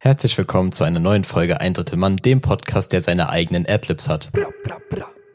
Herzlich 0.00 0.38
willkommen 0.38 0.70
zu 0.70 0.84
einer 0.84 1.00
neuen 1.00 1.24
Folge 1.24 1.60
Ein 1.60 1.74
Drittel 1.74 1.98
Mann, 1.98 2.18
dem 2.18 2.40
Podcast, 2.40 2.92
der 2.92 3.00
seine 3.00 3.30
eigenen 3.30 3.66
Adlibs 3.68 4.08
hat. 4.08 4.30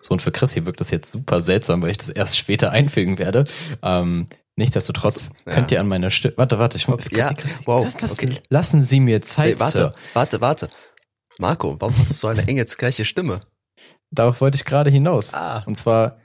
So, 0.02 0.12
und 0.12 0.22
für 0.22 0.32
Chris 0.32 0.54
hier 0.54 0.66
wirkt 0.66 0.80
das 0.80 0.90
jetzt 0.90 1.12
super 1.12 1.42
seltsam, 1.42 1.82
weil 1.82 1.92
ich 1.92 1.98
das 1.98 2.08
erst 2.08 2.38
später 2.38 2.72
einfügen 2.72 3.20
werde. 3.20 3.44
Ähm, 3.82 4.28
nichtsdestotrotz 4.56 5.32
Also, 5.32 5.32
ja. 5.46 5.54
könnt 5.54 5.72
ihr 5.74 5.82
an 5.82 5.90
meiner 5.90 6.10
Stimme... 6.12 6.36
Warte, 6.38 6.60
warte, 6.60 6.78
ich 6.78 6.88
muss... 6.88 7.04
Ja, 7.12 7.32
wow, 7.66 7.84
lass, 7.84 8.00
lass, 8.00 8.14
okay. 8.14 8.38
Lassen 8.50 8.84
Sie 8.84 9.02
mir 9.02 9.22
Zeit, 9.22 9.56
Hey, 9.56 9.60
warte, 9.60 9.78
Sir. 9.78 9.94
warte, 10.14 10.40
warte. 10.40 10.70
Marco, 11.40 11.76
warum 11.80 11.98
hast 11.98 12.12
du 12.12 12.14
so 12.14 12.28
eine 12.28 12.44
enge, 12.48 12.64
gleiche 12.64 13.04
Stimme? 13.04 13.42
Darauf 14.12 14.40
wollte 14.40 14.56
ich 14.56 14.64
gerade 14.64 14.90
hinaus. 14.90 15.34
Ah. 15.34 15.64
Und 15.66 15.76
zwar, 15.76 16.22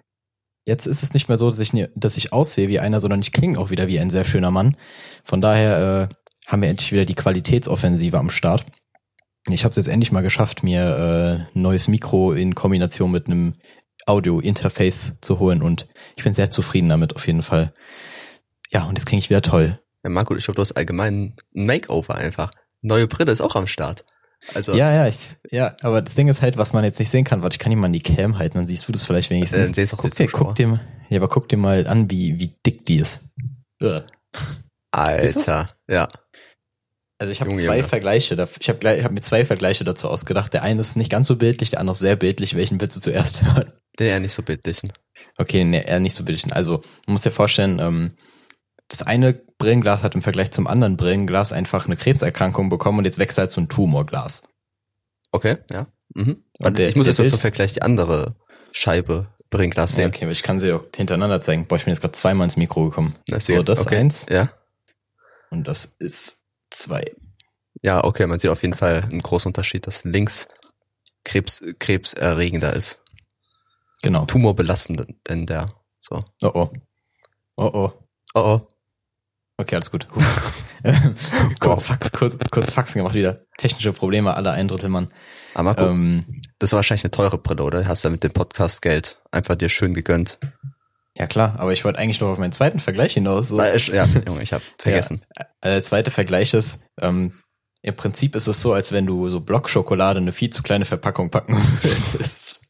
jetzt 0.64 0.86
ist 0.86 1.02
es 1.02 1.12
nicht 1.12 1.26
mehr 1.26 1.36
so, 1.36 1.50
dass 1.50 1.58
ich, 1.58 1.72
dass 1.96 2.16
ich 2.16 2.32
aussehe 2.32 2.68
wie 2.68 2.78
einer, 2.78 3.00
sondern 3.00 3.18
ich 3.18 3.32
klinge 3.32 3.58
auch 3.58 3.70
wieder 3.70 3.88
wie 3.88 3.98
ein 3.98 4.10
sehr 4.10 4.24
schöner 4.24 4.52
Mann. 4.52 4.76
Von 5.24 5.40
daher 5.40 6.08
äh, 6.08 6.14
haben 6.48 6.62
wir 6.62 6.68
endlich 6.68 6.90
wieder 6.90 7.04
die 7.04 7.14
Qualitätsoffensive 7.14 8.18
am 8.18 8.30
Start. 8.30 8.64
Ich 9.48 9.64
habe 9.64 9.70
es 9.70 9.76
jetzt 9.76 9.88
endlich 9.88 10.10
mal 10.10 10.22
geschafft, 10.22 10.62
mir 10.62 11.46
äh, 11.54 11.56
ein 11.56 11.62
neues 11.62 11.88
Mikro 11.88 12.32
in 12.32 12.54
Kombination 12.54 13.12
mit 13.12 13.26
einem 13.26 13.54
Audio-Interface 14.06 15.20
zu 15.20 15.38
holen 15.38 15.62
und 15.62 15.86
ich 16.16 16.24
bin 16.24 16.32
sehr 16.32 16.50
zufrieden 16.50 16.88
damit 16.88 17.14
auf 17.14 17.26
jeden 17.26 17.42
Fall. 17.42 17.72
Ja, 18.70 18.84
und 18.84 18.96
jetzt 18.96 19.06
klinge 19.06 19.20
ich 19.20 19.30
wieder 19.30 19.42
toll. 19.42 19.78
Ja, 20.02 20.10
Marco, 20.10 20.34
ich 20.34 20.44
glaube, 20.44 20.56
du 20.56 20.62
hast 20.62 20.72
allgemein 20.72 21.34
ein 21.54 21.66
Makeover 21.66 22.14
einfach. 22.14 22.50
Neue 22.80 23.06
Brille 23.06 23.32
ist 23.32 23.40
auch 23.40 23.54
am 23.54 23.66
Start. 23.66 24.04
Also, 24.54 24.74
Ja, 24.74 24.92
ja, 24.92 25.08
ich, 25.08 25.36
ja, 25.50 25.76
aber 25.82 26.00
das 26.00 26.14
Ding 26.14 26.28
ist 26.28 26.42
halt, 26.42 26.56
was 26.56 26.72
man 26.72 26.84
jetzt 26.84 26.98
nicht 26.98 27.10
sehen 27.10 27.24
kann, 27.24 27.42
warte, 27.42 27.54
ich 27.54 27.58
kann 27.58 27.70
hier 27.70 27.78
mal 27.78 27.86
an 27.86 27.92
die 27.92 28.00
Cam 28.00 28.38
halten, 28.38 28.56
dann 28.56 28.68
siehst 28.68 28.86
du 28.88 28.92
das 28.92 29.04
vielleicht 29.04 29.30
wenigstens. 29.30 29.62
Dann 29.62 29.74
sehen's 29.74 29.92
auch 29.92 29.98
guck, 29.98 30.14
dir, 30.14 30.28
guck 30.28 30.54
dir 30.54 30.80
ja, 31.10 31.18
aber 31.18 31.28
guck 31.28 31.48
dir 31.48 31.56
mal 31.56 31.86
an, 31.86 32.10
wie, 32.10 32.38
wie 32.38 32.54
dick 32.64 32.86
die 32.86 32.96
ist. 32.96 33.24
Ugh. 33.82 34.04
Alter, 34.90 35.68
ja. 35.88 36.08
Also 37.18 37.32
ich 37.32 37.40
habe 37.40 37.52
zwei 37.54 37.76
Junge. 37.78 37.82
Vergleiche, 37.88 38.48
ich 38.60 38.68
habe 38.68 39.02
hab 39.04 39.10
mir 39.12 39.20
zwei 39.20 39.44
Vergleiche 39.44 39.82
dazu 39.84 40.08
ausgedacht. 40.08 40.52
Der 40.52 40.62
eine 40.62 40.80
ist 40.80 40.96
nicht 40.96 41.10
ganz 41.10 41.26
so 41.26 41.36
bildlich, 41.36 41.70
der 41.70 41.80
andere 41.80 41.94
ist 41.94 41.98
sehr 42.00 42.14
bildlich. 42.16 42.54
Welchen 42.56 42.80
willst 42.80 42.96
du 42.96 43.00
zuerst 43.00 43.42
hören? 43.42 43.72
Den 43.98 44.06
eher 44.06 44.20
nicht 44.20 44.32
so 44.34 44.42
bildlichen. 44.42 44.92
Okay, 45.36 45.64
nee, 45.64 45.82
eher 45.84 45.98
nicht 46.00 46.14
so 46.14 46.24
bildlich. 46.24 46.52
Also 46.52 46.74
man 47.06 47.14
muss 47.14 47.22
dir 47.22 47.32
vorstellen, 47.32 47.80
ähm, 47.80 48.12
das 48.86 49.02
eine 49.02 49.32
Brillenglas 49.58 50.02
hat 50.04 50.14
im 50.14 50.22
Vergleich 50.22 50.52
zum 50.52 50.66
anderen 50.68 50.96
Brillenglas 50.96 51.52
einfach 51.52 51.86
eine 51.86 51.96
Krebserkrankung 51.96 52.68
bekommen 52.70 52.98
und 52.98 53.04
jetzt 53.04 53.18
wächst 53.18 53.36
halt 53.38 53.50
so 53.50 53.60
ein 53.60 53.68
Tumorglas. 53.68 54.44
Okay, 55.32 55.56
ja. 55.72 55.88
Mhm. 56.14 56.44
Und 56.60 56.78
der- 56.78 56.88
ich 56.88 56.94
muss 56.96 57.06
jetzt 57.06 57.16
Bild- 57.18 57.30
zum 57.30 57.38
Vergleich 57.40 57.74
die 57.74 57.82
andere 57.82 58.36
Scheibe 58.72 59.26
Brillenglas 59.50 59.92
Ja, 59.92 60.02
sehen. 60.04 60.08
okay, 60.14 60.24
aber 60.24 60.32
ich 60.32 60.42
kann 60.44 60.60
sie 60.60 60.72
auch 60.72 60.84
hintereinander 60.94 61.40
zeigen. 61.40 61.66
Boah, 61.66 61.76
ich 61.76 61.84
bin 61.84 61.92
jetzt 61.92 62.00
gerade 62.00 62.12
zweimal 62.12 62.44
ins 62.44 62.56
Mikro 62.56 62.84
gekommen. 62.88 63.16
Das 63.26 63.46
So, 63.46 63.62
das 63.64 63.80
okay. 63.80 63.96
eins 63.96 64.26
Ja. 64.30 64.50
und 65.50 65.66
das 65.66 65.84
ist 65.98 66.36
zwei. 66.70 67.04
Ja, 67.82 68.04
okay, 68.04 68.26
man 68.26 68.38
sieht 68.38 68.50
auf 68.50 68.62
jeden 68.62 68.74
Fall 68.74 69.02
einen 69.02 69.22
großen 69.22 69.48
Unterschied, 69.48 69.86
dass 69.86 70.04
links 70.04 70.48
Krebs, 71.24 71.62
krebserregender 71.78 72.72
ist. 72.72 73.02
Genau. 74.02 74.24
Tumorbelastender 74.24 75.06
denn 75.28 75.46
der. 75.46 75.66
So. 76.00 76.22
Oh 76.42 76.50
oh. 76.54 76.70
Oh 77.56 77.70
oh. 77.72 77.92
Oh 78.34 78.40
oh. 78.40 78.68
Okay, 79.58 79.74
alles 79.74 79.90
gut. 79.90 80.06
Kurz, 81.60 81.82
Fax, 81.82 82.12
kurz, 82.12 82.36
kurz 82.50 82.70
Faxen 82.70 82.98
gemacht 82.98 83.14
wieder. 83.14 83.44
Technische 83.56 83.92
Probleme 83.92 84.34
aller 84.34 84.52
ein 84.52 84.68
Drittel 84.68 84.88
Mann. 84.88 85.08
Aber 85.54 85.64
Marco, 85.64 85.86
Ähm, 85.86 86.40
das 86.58 86.72
war 86.72 86.78
wahrscheinlich 86.78 87.04
eine 87.04 87.10
teure 87.10 87.38
Brille, 87.38 87.64
oder? 87.64 87.86
Hast 87.86 88.04
du 88.04 88.08
ja 88.08 88.12
mit 88.12 88.22
dem 88.22 88.32
Podcast 88.32 88.82
Geld 88.82 89.20
einfach 89.32 89.56
dir 89.56 89.68
schön 89.68 89.94
gegönnt. 89.94 90.38
Ja 91.18 91.26
klar, 91.26 91.58
aber 91.58 91.72
ich 91.72 91.84
wollte 91.84 91.98
eigentlich 91.98 92.20
noch 92.20 92.28
auf 92.28 92.38
meinen 92.38 92.52
zweiten 92.52 92.80
Vergleich 92.80 93.14
hinaus. 93.14 93.48
So. 93.48 93.60
Ja, 93.60 94.06
Junge, 94.26 94.42
ich 94.42 94.52
habe 94.52 94.64
vergessen. 94.78 95.22
Ja, 95.36 95.46
äh, 95.60 95.70
der 95.70 95.82
zweite 95.82 96.10
Vergleich 96.10 96.54
ist, 96.54 96.80
ähm, 97.00 97.32
im 97.82 97.94
Prinzip 97.94 98.34
ist 98.34 98.46
es 98.46 98.62
so, 98.62 98.72
als 98.72 98.92
wenn 98.92 99.06
du 99.06 99.28
so 99.28 99.40
Blockschokolade 99.40 100.18
in 100.18 100.24
eine 100.24 100.32
viel 100.32 100.50
zu 100.50 100.62
kleine 100.62 100.84
Verpackung 100.84 101.30
packen 101.30 101.56
würdest. 101.82 102.60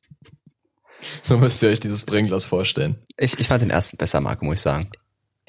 so 1.22 1.38
müsst 1.38 1.62
ihr 1.62 1.70
euch 1.70 1.80
dieses 1.80 2.04
Bringglas 2.04 2.46
vorstellen. 2.46 3.02
Ich, 3.18 3.38
ich 3.38 3.48
fand 3.48 3.62
den 3.62 3.70
ersten 3.70 3.96
besser, 3.96 4.20
Marco, 4.20 4.44
muss 4.44 4.56
ich 4.56 4.62
sagen. 4.62 4.90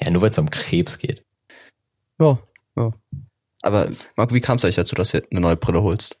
Ja, 0.00 0.10
nur 0.10 0.22
weil 0.22 0.30
es 0.30 0.38
um 0.38 0.50
Krebs 0.50 0.98
geht. 0.98 1.24
Ja, 2.18 2.38
ja. 2.76 2.92
Aber 3.62 3.88
Marco, 4.16 4.34
wie 4.34 4.40
kam 4.40 4.56
es 4.56 4.64
eigentlich 4.64 4.76
dazu, 4.76 4.94
dass 4.94 5.10
du 5.10 5.22
eine 5.30 5.40
neue 5.40 5.56
Brille 5.56 5.82
holst? 5.82 6.18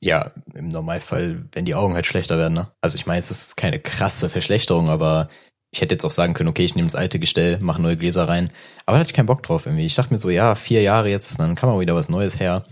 Ja, 0.00 0.32
im 0.54 0.68
Normalfall, 0.68 1.48
wenn 1.52 1.64
die 1.64 1.74
Augen 1.74 1.94
halt 1.94 2.06
schlechter 2.06 2.38
werden, 2.38 2.54
ne? 2.54 2.70
Also 2.80 2.96
ich 2.96 3.06
meine, 3.06 3.18
es 3.18 3.30
ist 3.30 3.56
keine 3.56 3.78
krasse 3.78 4.28
Verschlechterung, 4.28 4.90
aber 4.90 5.28
ich 5.72 5.80
hätte 5.80 5.94
jetzt 5.94 6.04
auch 6.04 6.10
sagen 6.10 6.34
können, 6.34 6.48
okay, 6.48 6.64
ich 6.64 6.74
nehme 6.74 6.88
das 6.88 6.94
alte 6.94 7.18
Gestell, 7.18 7.58
mache 7.60 7.82
neue 7.82 7.96
Gläser 7.96 8.28
rein. 8.28 8.50
Aber 8.84 8.96
da 8.96 9.00
hatte 9.00 9.10
ich 9.10 9.14
keinen 9.14 9.26
Bock 9.26 9.42
drauf 9.42 9.66
irgendwie. 9.66 9.86
Ich 9.86 9.94
dachte 9.94 10.12
mir 10.12 10.18
so, 10.18 10.30
ja, 10.30 10.54
vier 10.54 10.82
Jahre 10.82 11.08
jetzt, 11.08 11.38
dann 11.38 11.54
kann 11.54 11.68
man 11.68 11.80
wieder 11.80 11.94
was 11.94 12.08
Neues 12.08 12.38
her. 12.38 12.64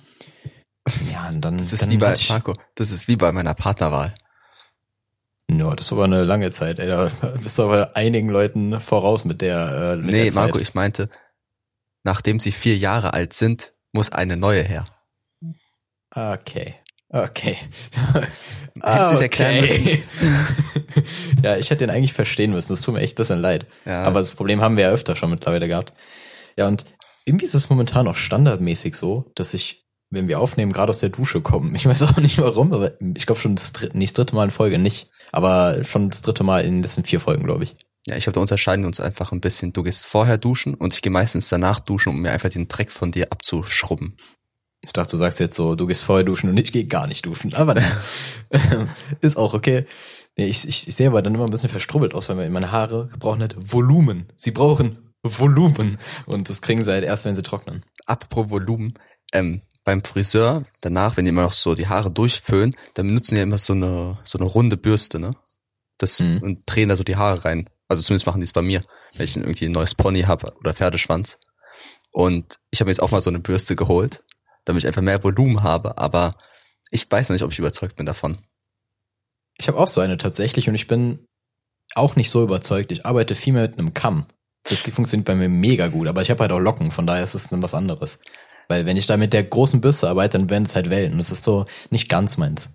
Ja, 1.12 1.28
und 1.28 1.40
dann. 1.40 1.58
Das 1.58 1.72
ist 1.72 1.82
dann 1.82 1.90
wie 1.90 1.96
bei, 1.96 2.14
ich, 2.14 2.28
Marco, 2.28 2.54
das 2.74 2.90
ist 2.90 3.08
wie 3.08 3.16
bei 3.16 3.32
meiner 3.32 3.54
Partnerwahl. 3.54 4.14
Ja, 5.50 5.74
das 5.74 5.86
ist 5.86 5.92
aber 5.92 6.04
eine 6.04 6.24
lange 6.24 6.50
Zeit, 6.50 6.78
ey. 6.78 6.86
Da 6.86 7.10
bist 7.42 7.58
du 7.58 7.64
aber 7.64 7.96
einigen 7.96 8.28
Leuten 8.28 8.80
voraus 8.80 9.24
mit 9.24 9.40
der. 9.40 9.92
Äh, 9.94 9.96
mit 9.96 10.14
nee, 10.14 10.24
der. 10.24 10.34
Marco, 10.34 10.58
ich 10.58 10.74
meinte, 10.74 11.08
nachdem 12.04 12.40
sie 12.40 12.52
vier 12.52 12.76
Jahre 12.76 13.12
alt 13.14 13.32
sind, 13.32 13.74
muss 13.92 14.12
eine 14.12 14.36
neue 14.36 14.62
her. 14.62 14.84
Okay. 16.10 16.76
Okay. 17.14 17.56
Hättest 18.82 19.10
du 19.10 19.14
dich 19.14 19.22
erklären 19.22 19.60
müssen. 19.60 19.86
ja, 21.44 21.56
ich 21.56 21.70
hätte 21.70 21.86
den 21.86 21.90
eigentlich 21.90 22.12
verstehen 22.12 22.50
müssen. 22.50 22.70
Das 22.70 22.80
tut 22.80 22.94
mir 22.94 23.02
echt 23.02 23.14
ein 23.14 23.16
bisschen 23.22 23.40
leid. 23.40 23.66
Ja. 23.86 24.02
Aber 24.02 24.18
das 24.18 24.32
Problem 24.32 24.60
haben 24.60 24.76
wir 24.76 24.84
ja 24.84 24.90
öfter 24.90 25.14
schon 25.14 25.30
mittlerweile 25.30 25.68
gehabt. 25.68 25.92
Ja, 26.56 26.66
und 26.66 26.84
irgendwie 27.24 27.44
ist 27.44 27.54
es 27.54 27.70
momentan 27.70 28.08
auch 28.08 28.16
standardmäßig 28.16 28.96
so, 28.96 29.30
dass 29.36 29.54
ich, 29.54 29.86
wenn 30.10 30.26
wir 30.26 30.40
aufnehmen, 30.40 30.72
gerade 30.72 30.90
aus 30.90 30.98
der 30.98 31.10
Dusche 31.10 31.40
kommen. 31.40 31.72
Ich 31.76 31.86
weiß 31.86 32.02
auch 32.02 32.16
nicht 32.16 32.38
warum, 32.38 32.72
aber 32.72 33.00
ich 33.00 33.26
glaube 33.26 33.40
schon 33.40 33.54
das 33.54 33.72
dritte, 33.72 33.96
nicht 33.96 34.18
das 34.18 34.24
dritte 34.24 34.34
Mal 34.34 34.46
in 34.46 34.50
Folge 34.50 34.78
nicht. 34.78 35.08
Aber 35.30 35.84
schon 35.84 36.10
das 36.10 36.22
dritte 36.22 36.42
Mal 36.42 36.64
in 36.64 36.72
den 36.72 36.82
letzten 36.82 37.04
vier 37.04 37.20
Folgen, 37.20 37.44
glaube 37.44 37.62
ich. 37.62 37.76
Ja, 38.06 38.16
ich 38.16 38.24
glaube, 38.24 38.34
da 38.34 38.40
unterscheiden 38.40 38.82
wir 38.82 38.88
uns 38.88 38.98
einfach 38.98 39.30
ein 39.30 39.40
bisschen. 39.40 39.72
Du 39.72 39.84
gehst 39.84 40.06
vorher 40.06 40.36
duschen 40.36 40.74
und 40.74 40.92
ich 40.92 41.00
gehe 41.00 41.12
meistens 41.12 41.48
danach 41.48 41.78
duschen, 41.78 42.10
um 42.10 42.20
mir 42.20 42.32
einfach 42.32 42.50
den 42.50 42.66
Dreck 42.66 42.90
von 42.90 43.12
dir 43.12 43.30
abzuschrubben. 43.30 44.16
Ich 44.84 44.92
dachte, 44.92 45.12
du 45.12 45.16
sagst 45.16 45.40
jetzt 45.40 45.56
so, 45.56 45.74
du 45.74 45.86
gehst 45.86 46.02
vorher 46.04 46.24
duschen 46.24 46.50
und 46.50 46.56
ich 46.58 46.70
gehe 46.72 46.84
gar 46.86 47.06
nicht 47.06 47.24
duschen. 47.26 47.54
Aber 47.54 47.74
ist 49.20 49.36
auch 49.36 49.54
okay. 49.54 49.86
Nee, 50.36 50.46
ich, 50.46 50.66
ich, 50.68 50.88
ich 50.88 50.94
sehe 50.94 51.08
aber 51.08 51.22
dann 51.22 51.34
immer 51.34 51.44
ein 51.44 51.50
bisschen 51.50 51.68
verstrubbelt 51.70 52.14
aus, 52.14 52.28
weil 52.28 52.50
meine 52.50 52.72
Haare 52.72 53.08
brauchen 53.18 53.40
halt 53.40 53.54
Volumen. 53.56 54.26
Sie 54.36 54.50
brauchen 54.50 54.98
Volumen. 55.22 55.96
Und 56.26 56.50
das 56.50 56.60
kriegen 56.60 56.82
sie 56.82 56.90
halt 56.92 57.04
erst, 57.04 57.24
wenn 57.24 57.36
sie 57.36 57.42
trocknen. 57.42 57.84
Apropos 58.06 58.50
Volumen, 58.50 58.94
ähm, 59.32 59.62
beim 59.84 60.02
Friseur, 60.02 60.64
danach, 60.80 61.16
wenn 61.16 61.24
die 61.24 61.28
immer 61.30 61.42
noch 61.42 61.52
so 61.52 61.74
die 61.74 61.86
Haare 61.88 62.10
durchföhnen, 62.10 62.74
dann 62.94 63.06
benutzen 63.06 63.34
die 63.34 63.38
ja 63.38 63.42
immer 63.44 63.58
so 63.58 63.72
eine, 63.74 64.18
so 64.24 64.38
eine 64.38 64.46
runde 64.48 64.76
Bürste, 64.76 65.18
ne? 65.18 65.30
Das, 65.98 66.18
Mhm. 66.20 66.38
und 66.42 66.60
drehen 66.66 66.88
da 66.88 66.96
so 66.96 67.04
die 67.04 67.16
Haare 67.16 67.44
rein. 67.44 67.70
Also 67.88 68.02
zumindest 68.02 68.26
machen 68.26 68.40
die 68.40 68.44
es 68.46 68.52
bei 68.52 68.62
mir, 68.62 68.80
wenn 69.16 69.24
ich 69.24 69.36
irgendwie 69.36 69.66
ein 69.66 69.72
neues 69.72 69.94
Pony 69.94 70.22
habe 70.22 70.52
oder 70.58 70.74
Pferdeschwanz. 70.74 71.38
Und 72.10 72.56
ich 72.70 72.80
habe 72.80 72.88
mir 72.88 72.92
jetzt 72.92 73.02
auch 73.02 73.10
mal 73.12 73.20
so 73.20 73.30
eine 73.30 73.38
Bürste 73.40 73.76
geholt, 73.76 74.24
damit 74.64 74.82
ich 74.82 74.86
einfach 74.86 75.02
mehr 75.02 75.22
Volumen 75.22 75.62
habe, 75.62 75.98
aber 75.98 76.34
ich 76.90 77.10
weiß 77.10 77.28
noch 77.28 77.34
nicht, 77.34 77.42
ob 77.42 77.52
ich 77.52 77.58
überzeugt 77.58 77.96
bin 77.96 78.06
davon. 78.06 78.36
Ich 79.58 79.68
habe 79.68 79.78
auch 79.78 79.88
so 79.88 80.00
eine 80.00 80.18
tatsächlich 80.18 80.68
und 80.68 80.74
ich 80.74 80.86
bin 80.86 81.26
auch 81.94 82.16
nicht 82.16 82.30
so 82.30 82.42
überzeugt. 82.42 82.92
Ich 82.92 83.06
arbeite 83.06 83.34
viel 83.34 83.52
mehr 83.52 83.62
mit 83.62 83.78
einem 83.78 83.94
Kamm. 83.94 84.26
Das 84.64 84.82
funktioniert 84.82 85.26
bei 85.26 85.34
mir 85.34 85.48
mega 85.48 85.88
gut, 85.88 86.08
aber 86.08 86.22
ich 86.22 86.30
habe 86.30 86.40
halt 86.40 86.52
auch 86.52 86.58
Locken, 86.58 86.90
von 86.90 87.06
daher 87.06 87.22
ist 87.22 87.34
es 87.34 87.48
dann 87.48 87.62
was 87.62 87.74
anderes. 87.74 88.18
Weil 88.68 88.86
wenn 88.86 88.96
ich 88.96 89.06
da 89.06 89.16
mit 89.16 89.32
der 89.32 89.44
großen 89.44 89.80
Bürste 89.80 90.08
arbeite, 90.08 90.38
dann 90.38 90.48
werden 90.48 90.64
es 90.64 90.74
halt 90.74 90.88
Wellen. 90.88 91.12
Und 91.12 91.18
das 91.18 91.30
ist 91.30 91.44
so 91.44 91.66
nicht 91.90 92.08
ganz 92.08 92.38
meins. 92.38 92.70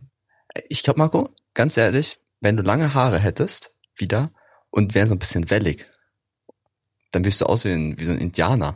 Ich 0.68 0.84
glaube, 0.84 1.00
Marco, 1.00 1.30
ganz 1.54 1.78
ehrlich, 1.78 2.20
wenn 2.42 2.58
du 2.58 2.64
lange 2.64 2.94
Haare 2.94 3.20
hättest, 3.20 3.74
wieder, 3.96 4.32
und 4.72 4.94
wären 4.94 5.08
so 5.08 5.16
ein 5.16 5.20
bisschen 5.20 5.50
wellig, 5.50 5.88
dann 7.12 7.26
wirst 7.26 7.42
du 7.42 7.46
aussehen 7.46 8.00
wie 8.00 8.06
so 8.06 8.12
ein 8.12 8.20
Indianer. 8.20 8.76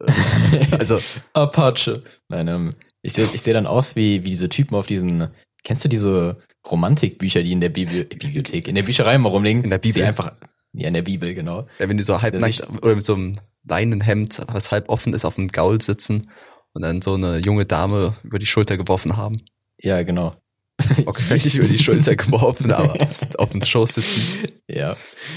Also, 0.78 1.00
Apache. 1.32 2.02
Nein, 2.28 2.48
ähm, 2.48 2.70
ich 3.02 3.12
sehe 3.12 3.24
ich 3.24 3.42
seh 3.42 3.52
dann 3.52 3.66
aus 3.66 3.96
wie, 3.96 4.24
wie 4.24 4.30
diese 4.30 4.48
Typen 4.48 4.74
auf 4.76 4.86
diesen, 4.86 5.28
kennst 5.62 5.84
du 5.84 5.88
diese 5.88 6.38
Romantikbücher, 6.70 7.42
die 7.42 7.52
in 7.52 7.60
der 7.60 7.70
Bibli 7.70 8.04
Bibliothek, 8.04 8.68
in 8.68 8.74
der 8.74 8.82
Bücherei 8.82 9.16
mal 9.18 9.28
rumliegen? 9.28 9.64
In 9.64 9.70
der 9.70 9.78
Bibel. 9.78 10.02
einfach, 10.02 10.32
ja, 10.72 10.88
in 10.88 10.94
der 10.94 11.02
Bibel, 11.02 11.34
genau. 11.34 11.66
Ja, 11.78 11.88
wenn 11.88 11.96
die 11.96 12.04
so 12.04 12.20
halbnackt 12.20 12.62
oder 12.82 12.94
mit 12.94 13.04
so 13.04 13.14
einem 13.14 13.36
Leinenhemd, 13.66 14.42
was 14.48 14.70
halb 14.70 14.88
offen 14.88 15.14
ist, 15.14 15.24
auf 15.24 15.36
dem 15.36 15.48
Gaul 15.48 15.80
sitzen 15.80 16.30
und 16.72 16.82
dann 16.82 17.02
so 17.02 17.14
eine 17.14 17.38
junge 17.38 17.64
Dame 17.66 18.14
über 18.22 18.38
die 18.38 18.46
Schulter 18.46 18.76
geworfen 18.76 19.16
haben. 19.16 19.42
Ja, 19.78 20.02
genau. 20.02 20.34
Okay, 21.06 21.22
vielleicht 21.22 21.44
nicht 21.44 21.56
über 21.56 21.68
die 21.68 21.78
Schulter 21.78 22.16
geworfen, 22.16 22.72
aber 22.72 22.94
auf 23.38 23.50
dem 23.50 23.62
Schoß 23.62 23.94
sitzen. 23.94 24.22
Ja. 24.66 24.96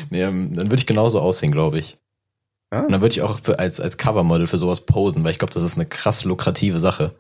Nee, 0.10 0.22
ähm, 0.22 0.56
dann 0.56 0.68
würde 0.68 0.78
ich 0.78 0.86
genauso 0.86 1.20
aussehen, 1.20 1.52
glaube 1.52 1.80
ich. 1.80 1.98
Und 2.82 2.92
dann 2.92 3.02
würde 3.02 3.14
ich 3.14 3.22
auch 3.22 3.40
für, 3.40 3.60
als, 3.60 3.80
als 3.80 3.98
Covermodel 3.98 4.48
für 4.48 4.58
sowas 4.58 4.82
posen, 4.82 5.24
weil 5.24 5.32
ich 5.32 5.40
glaube, 5.40 5.54
das 5.54 5.64
ist 5.64 5.76
eine 5.78 5.86
krass 5.86 6.24
lukrative 6.26 6.80
Sache. 6.80 7.16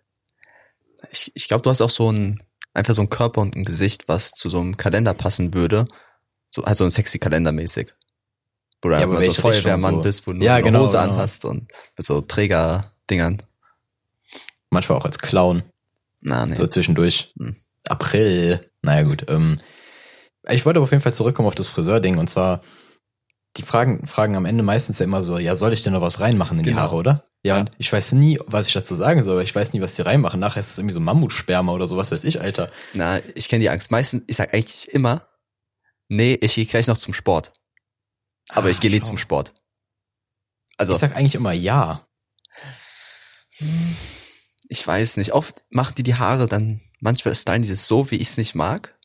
Ich, 1.11 1.31
ich 1.35 1.47
glaube, 1.47 1.61
du 1.61 1.69
hast 1.69 1.81
auch 1.81 1.89
so 1.89 2.11
ein, 2.11 2.41
einfach 2.73 2.93
so 2.93 3.01
ein 3.01 3.09
Körper 3.09 3.41
und 3.41 3.55
ein 3.55 3.65
Gesicht, 3.65 4.07
was 4.07 4.31
zu 4.31 4.49
so 4.49 4.59
einem 4.59 4.77
Kalender 4.77 5.13
passen 5.13 5.53
würde. 5.53 5.85
So, 6.49 6.65
halt 6.65 6.77
so 6.77 6.83
ein 6.83 6.91
sexy 6.91 7.19
Kalender 7.19 7.51
mäßig. 7.51 7.93
Wo 8.81 8.89
du 8.89 8.95
Ja, 8.95 9.01
einfach 9.01 9.23
so 9.23 9.41
Feuerwehrmann 9.41 9.95
so? 9.95 10.01
bist, 10.01 10.27
wo 10.27 10.33
du 10.33 10.39
Ja, 10.39 10.55
eine 10.55 10.63
genau, 10.63 10.81
Hose 10.81 10.97
genau. 10.97 11.13
anhast 11.13 11.45
und 11.45 11.71
mit 11.97 12.05
so 12.05 12.21
Trägerdingern. 12.21 13.41
Manchmal 14.69 14.97
auch 14.97 15.05
als 15.05 15.19
Clown. 15.19 15.63
Na, 16.21 16.45
nee. 16.45 16.55
So 16.55 16.67
zwischendurch. 16.67 17.33
Hm. 17.37 17.55
April. 17.87 18.61
Naja, 18.81 19.03
gut. 19.03 19.25
Ähm, 19.29 19.59
ich 20.49 20.65
wollte 20.65 20.79
auf 20.79 20.91
jeden 20.91 21.03
Fall 21.03 21.13
zurückkommen 21.13 21.47
auf 21.47 21.55
das 21.55 21.67
Friseur-Ding 21.67 22.17
und 22.17 22.29
zwar, 22.29 22.61
die 23.57 23.61
Fragen, 23.63 24.07
fragen 24.07 24.35
am 24.35 24.45
Ende 24.45 24.63
meistens 24.63 24.99
ja 24.99 25.05
immer 25.05 25.21
so, 25.23 25.37
ja, 25.37 25.55
soll 25.55 25.73
ich 25.73 25.83
denn 25.83 25.93
noch 25.93 26.01
was 26.01 26.19
reinmachen 26.19 26.57
in 26.57 26.63
die 26.63 26.71
Genau. 26.71 26.81
Haare, 26.83 26.95
oder? 26.95 27.23
Ja, 27.43 27.55
Ja. 27.55 27.61
und 27.61 27.71
ich 27.77 27.91
weiß 27.91 28.13
nie, 28.13 28.39
was 28.47 28.67
ich 28.67 28.73
dazu 28.73 28.95
sagen 28.95 29.21
soll, 29.23 29.37
weil 29.37 29.43
ich 29.43 29.53
weiß 29.53 29.73
nie, 29.73 29.81
was 29.81 29.95
die 29.95 30.01
reinmachen. 30.01 30.39
Nachher 30.39 30.59
ist 30.61 30.71
es 30.71 30.77
irgendwie 30.79 30.93
so 30.93 30.99
Mammutsperma 30.99 31.71
oder 31.71 31.87
sowas, 31.87 32.11
weiß 32.11 32.23
ich, 32.23 32.41
Alter. 32.41 32.71
Na, 32.93 33.19
ich 33.35 33.49
kenne 33.49 33.61
die 33.61 33.69
Angst. 33.69 33.91
Meistens, 33.91 34.23
ich 34.27 34.37
sag 34.37 34.53
eigentlich 34.53 34.91
immer, 34.93 35.27
nee, 36.07 36.37
ich 36.41 36.55
gehe 36.55 36.65
gleich 36.65 36.87
noch 36.87 36.97
zum 36.97 37.13
Sport. 37.13 37.51
Aber 38.49 38.67
Ah, 38.67 38.71
ich 38.71 38.79
gehe 38.79 38.89
nie 38.91 39.01
zum 39.01 39.17
Sport. 39.17 39.53
Also, 40.77 40.93
Ich 40.93 40.99
sag 40.99 41.15
eigentlich 41.15 41.35
immer 41.35 41.51
ja. 41.53 42.07
ich 44.69 44.85
weiß 44.87 45.17
nicht. 45.17 45.33
Oft 45.33 45.65
machen 45.69 45.93
die 45.97 46.03
die 46.03 46.15
Haare 46.15 46.47
dann, 46.47 46.81
manchmal 46.99 47.35
stylen 47.35 47.61
die 47.63 47.69
das 47.69 47.87
so, 47.87 48.09
wie 48.11 48.15
ich 48.15 48.29
es 48.29 48.37
nicht 48.37 48.55
mag. 48.55 48.95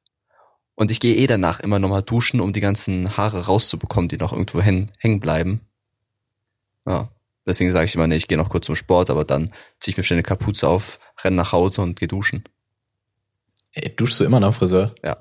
Und 0.79 0.93
ich 0.93 1.01
gehe 1.01 1.17
eh 1.17 1.27
danach 1.27 1.59
immer 1.59 1.81
nochmal 1.81 2.05
duschen, 2.05 2.41
um 2.41 2.53
die 2.53 2.61
ganzen 2.61 3.17
Haare 3.17 3.47
rauszubekommen, 3.47 4.09
die 4.09 4.17
noch 4.17 4.33
irgendwo 4.33 4.61
hängen, 4.61 4.89
hängen 5.01 5.19
bleiben. 5.19 5.61
Ja. 6.87 7.11
Deswegen 7.45 7.73
sage 7.73 7.87
ich 7.87 7.97
immer, 7.97 8.07
nee, 8.07 8.15
ich 8.15 8.29
gehe 8.29 8.39
noch 8.39 8.49
kurz 8.49 8.67
zum 8.67 8.77
Sport, 8.77 9.11
aber 9.11 9.25
dann 9.25 9.51
ziehe 9.81 9.91
ich 9.91 9.97
mir 9.97 10.05
schnell 10.05 10.19
eine 10.19 10.23
Kapuze 10.23 10.69
auf, 10.69 11.01
renn 11.25 11.35
nach 11.35 11.51
Hause 11.51 11.83
und 11.83 11.99
gehe 11.99 12.07
duschen. 12.07 12.45
Ey, 13.73 13.93
duschst 13.97 14.21
du 14.21 14.25
immer 14.25 14.39
noch 14.39 14.55
Friseur? 14.55 14.95
Ja. 15.03 15.19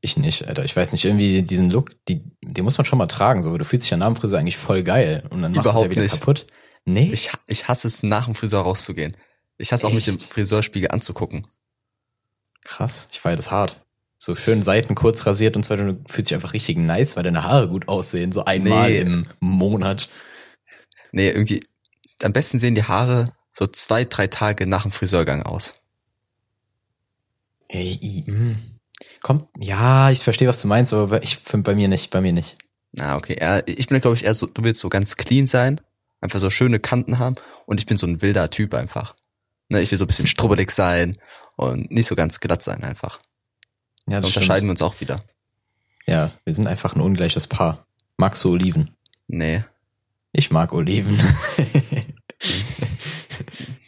Ich 0.00 0.16
nicht, 0.16 0.46
Alter. 0.46 0.64
Ich 0.64 0.76
weiß 0.76 0.92
nicht, 0.92 1.04
irgendwie 1.04 1.42
diesen 1.42 1.68
Look, 1.68 1.96
die, 2.06 2.22
den 2.40 2.62
muss 2.62 2.78
man 2.78 2.84
schon 2.84 2.98
mal 2.98 3.08
tragen. 3.08 3.42
So, 3.42 3.58
du 3.58 3.64
fühlst 3.64 3.86
dich 3.86 3.90
ja 3.90 3.96
nach 3.96 4.06
dem 4.06 4.16
Friseur 4.16 4.38
eigentlich 4.38 4.58
voll 4.58 4.84
geil. 4.84 5.24
Und 5.30 5.42
dann 5.42 5.50
machst 5.50 5.56
du 5.56 5.60
es 5.60 5.64
ja 5.64 5.70
Überhaupt 5.72 5.90
wieder 5.90 6.02
nicht. 6.02 6.20
kaputt. 6.20 6.46
Nee? 6.84 7.10
Ich, 7.12 7.30
ich 7.48 7.66
hasse 7.66 7.88
es, 7.88 8.04
nach 8.04 8.26
dem 8.26 8.36
Friseur 8.36 8.62
rauszugehen. 8.62 9.16
Ich 9.58 9.72
hasse 9.72 9.88
auch, 9.88 9.92
mich 9.92 10.06
im 10.06 10.14
Echt? 10.14 10.32
Friseurspiegel 10.32 10.92
anzugucken. 10.92 11.48
Krass, 12.62 13.08
ich 13.10 13.18
feiere 13.18 13.34
das 13.34 13.50
hart. 13.50 13.84
So 14.24 14.36
schön 14.36 14.62
Seiten 14.62 14.94
kurz 14.94 15.26
rasiert 15.26 15.56
und 15.56 15.64
zwar 15.64 15.78
du 15.78 16.00
fühlst 16.06 16.30
dich 16.30 16.36
einfach 16.36 16.52
richtig 16.52 16.78
nice, 16.78 17.16
weil 17.16 17.24
deine 17.24 17.42
Haare 17.42 17.66
gut 17.66 17.88
aussehen, 17.88 18.30
so 18.30 18.44
einmal 18.44 18.88
Nee. 18.88 19.00
im 19.00 19.26
Monat. 19.40 20.08
Nee, 21.10 21.30
irgendwie, 21.30 21.66
am 22.22 22.32
besten 22.32 22.60
sehen 22.60 22.76
die 22.76 22.84
Haare 22.84 23.32
so 23.50 23.66
zwei, 23.66 24.04
drei 24.04 24.28
Tage 24.28 24.68
nach 24.68 24.82
dem 24.82 24.92
Friseurgang 24.92 25.42
aus. 25.42 25.72
Ey, 27.66 27.98
i- 28.00 28.30
mm. 28.30 28.56
Kommt, 29.22 29.46
ja, 29.58 30.12
ich 30.12 30.20
verstehe, 30.20 30.46
was 30.46 30.60
du 30.62 30.68
meinst, 30.68 30.92
aber 30.92 31.24
ich 31.24 31.38
finde 31.38 31.64
bei 31.68 31.74
mir 31.74 31.88
nicht, 31.88 32.10
bei 32.10 32.20
mir 32.20 32.32
nicht. 32.32 32.56
Na, 32.92 33.16
okay. 33.16 33.36
Ja, 33.40 33.60
ich 33.66 33.88
bin, 33.88 34.00
glaube 34.00 34.14
ich, 34.14 34.24
eher 34.24 34.34
so, 34.34 34.46
du 34.46 34.62
willst 34.62 34.80
so 34.80 34.88
ganz 34.88 35.16
clean 35.16 35.48
sein, 35.48 35.80
einfach 36.20 36.38
so 36.38 36.48
schöne 36.48 36.78
Kanten 36.78 37.18
haben 37.18 37.34
und 37.66 37.80
ich 37.80 37.86
bin 37.86 37.98
so 37.98 38.06
ein 38.06 38.22
wilder 38.22 38.50
Typ 38.50 38.72
einfach. 38.74 39.16
Ne, 39.68 39.82
ich 39.82 39.90
will 39.90 39.98
so 39.98 40.04
ein 40.04 40.06
bisschen 40.06 40.28
strubbelig 40.28 40.70
sein 40.70 41.16
und 41.56 41.90
nicht 41.90 42.06
so 42.06 42.14
ganz 42.14 42.38
glatt 42.38 42.62
sein 42.62 42.84
einfach. 42.84 43.18
Ja, 44.08 44.14
Da 44.16 44.20
das 44.20 44.26
unterscheiden 44.30 44.66
wir 44.66 44.72
uns 44.72 44.82
auch 44.82 45.00
wieder. 45.00 45.20
Ja, 46.06 46.32
wir 46.44 46.52
sind 46.52 46.66
einfach 46.66 46.94
ein 46.96 47.00
ungleiches 47.00 47.46
Paar. 47.46 47.86
Magst 48.16 48.42
du 48.44 48.50
Oliven? 48.52 48.90
Nee, 49.28 49.62
Ich 50.32 50.50
mag 50.50 50.72
Oliven. 50.72 51.18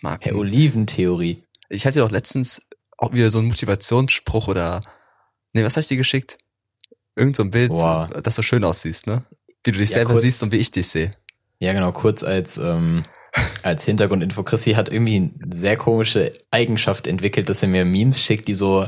mag 0.02 0.24
Hey. 0.24 0.32
Oliventheorie. 0.32 1.42
Ich 1.68 1.86
hatte 1.86 1.98
doch 2.00 2.10
letztens 2.10 2.62
auch 2.98 3.12
wieder 3.12 3.30
so 3.30 3.38
einen 3.38 3.48
Motivationsspruch 3.48 4.48
oder, 4.48 4.80
nee, 5.52 5.64
was 5.64 5.74
habe 5.74 5.80
ich 5.82 5.88
dir 5.88 5.96
geschickt? 5.96 6.38
Irgend 7.16 7.36
so 7.36 7.42
ein 7.42 7.50
Bild, 7.50 7.70
Boah. 7.70 8.08
das 8.22 8.34
so 8.36 8.42
schön 8.42 8.64
aussieht, 8.64 9.06
ne? 9.06 9.24
Wie 9.64 9.72
du 9.72 9.78
dich 9.78 9.90
Ja, 9.90 9.94
selber 9.96 10.12
kurz- 10.12 10.22
siehst 10.22 10.42
und 10.42 10.52
wie 10.52 10.56
ich 10.58 10.70
dich 10.70 10.88
sehe. 10.88 11.10
Ja, 11.58 11.72
genau, 11.72 11.92
kurz 11.92 12.22
als, 12.22 12.58
ähm, 12.58 13.04
als 13.62 13.84
Hintergrundinfo. 13.84 14.42
Chrissy 14.42 14.72
hat 14.72 14.88
irgendwie 14.90 15.16
eine 15.16 15.54
sehr 15.54 15.76
komische 15.76 16.32
Eigenschaft 16.50 17.06
entwickelt, 17.06 17.48
dass 17.48 17.62
er 17.62 17.68
mir 17.68 17.84
Memes 17.84 18.20
schickt, 18.20 18.48
die 18.48 18.54
so, 18.54 18.86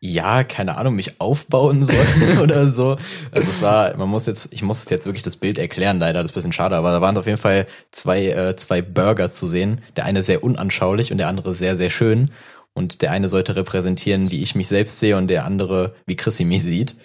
ja, 0.00 0.44
keine 0.44 0.76
Ahnung, 0.76 0.94
mich 0.94 1.20
aufbauen 1.20 1.84
sollen 1.84 2.38
oder 2.40 2.68
so. 2.68 2.96
Also 3.32 3.48
es 3.48 3.62
war, 3.62 3.96
man 3.96 4.08
muss 4.08 4.26
jetzt, 4.26 4.48
ich 4.50 4.62
muss 4.62 4.88
jetzt 4.88 5.06
wirklich 5.06 5.22
das 5.22 5.36
Bild 5.36 5.58
erklären, 5.58 5.98
leider, 5.98 6.20
das 6.20 6.30
ist 6.30 6.32
ein 6.32 6.38
bisschen 6.40 6.52
schade, 6.52 6.76
aber 6.76 6.90
da 6.90 7.00
waren 7.00 7.16
auf 7.18 7.26
jeden 7.26 7.38
Fall 7.38 7.66
zwei, 7.90 8.26
äh, 8.28 8.56
zwei 8.56 8.82
Burger 8.82 9.30
zu 9.30 9.46
sehen. 9.46 9.82
Der 9.96 10.06
eine 10.06 10.22
sehr 10.22 10.42
unanschaulich 10.42 11.12
und 11.12 11.18
der 11.18 11.28
andere 11.28 11.52
sehr, 11.52 11.76
sehr 11.76 11.90
schön. 11.90 12.30
Und 12.72 13.02
der 13.02 13.10
eine 13.10 13.28
sollte 13.28 13.56
repräsentieren, 13.56 14.30
wie 14.30 14.42
ich 14.42 14.54
mich 14.54 14.68
selbst 14.68 15.00
sehe 15.00 15.16
und 15.16 15.28
der 15.28 15.44
andere, 15.44 15.94
wie 16.06 16.16
Chrissy 16.16 16.44
mich 16.44 16.62
sieht. 16.62 16.96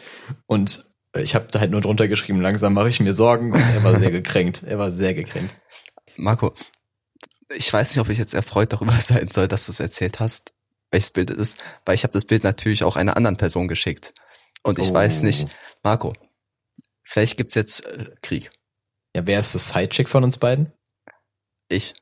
Und 0.45 0.85
ich 1.17 1.33
habe 1.35 1.47
da 1.51 1.59
halt 1.59 1.71
nur 1.71 1.81
drunter 1.81 2.07
geschrieben, 2.07 2.39
langsam 2.39 2.73
mache 2.73 2.89
ich 2.89 2.99
mir 2.99 3.13
Sorgen. 3.13 3.51
Und 3.51 3.59
er 3.59 3.83
war 3.83 3.99
sehr 3.99 4.11
gekränkt. 4.11 4.63
Er 4.63 4.77
war 4.77 4.91
sehr 4.91 5.13
gekränkt. 5.13 5.55
Marco, 6.17 6.53
ich 7.53 7.71
weiß 7.71 7.91
nicht, 7.91 7.99
ob 7.99 8.09
ich 8.09 8.17
jetzt 8.17 8.33
erfreut 8.33 8.71
darüber 8.71 8.93
sein 8.99 9.29
soll, 9.31 9.47
dass 9.47 9.65
du 9.65 9.71
es 9.71 9.79
erzählt 9.79 10.19
hast, 10.19 10.53
welches 10.95 11.11
Bild 11.11 11.29
es 11.29 11.37
ist, 11.37 11.63
weil 11.85 11.93
ich 11.95 12.03
habe 12.03 12.13
das 12.13 12.25
Bild 12.25 12.43
natürlich 12.43 12.83
auch 12.83 12.95
einer 12.95 13.15
anderen 13.17 13.37
Person 13.37 13.67
geschickt. 13.67 14.13
Und 14.63 14.79
ich 14.79 14.89
Oh. 14.89 14.93
weiß 14.93 15.21
nicht, 15.23 15.47
Marco, 15.83 16.13
vielleicht 17.03 17.37
gibt's 17.37 17.55
jetzt 17.55 17.85
äh, 17.85 18.09
Krieg. 18.23 18.49
Ja, 19.15 19.27
wer 19.27 19.39
ist 19.39 19.53
das 19.53 19.69
Sidechick 19.69 20.09
von 20.09 20.23
uns 20.23 20.37
beiden? 20.39 20.71
Ich. 21.69 21.93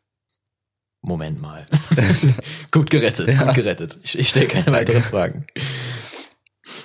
Moment 1.01 1.41
mal. 1.41 1.65
gut 2.71 2.89
gerettet, 2.89 3.29
Ja. 3.29 3.45
gut 3.45 3.55
gerettet. 3.55 3.99
Ich, 4.03 4.17
ich 4.17 4.29
stelle 4.29 4.47
keine 4.47 4.71
weiteren 4.71 5.03
Fragen. 5.03 5.45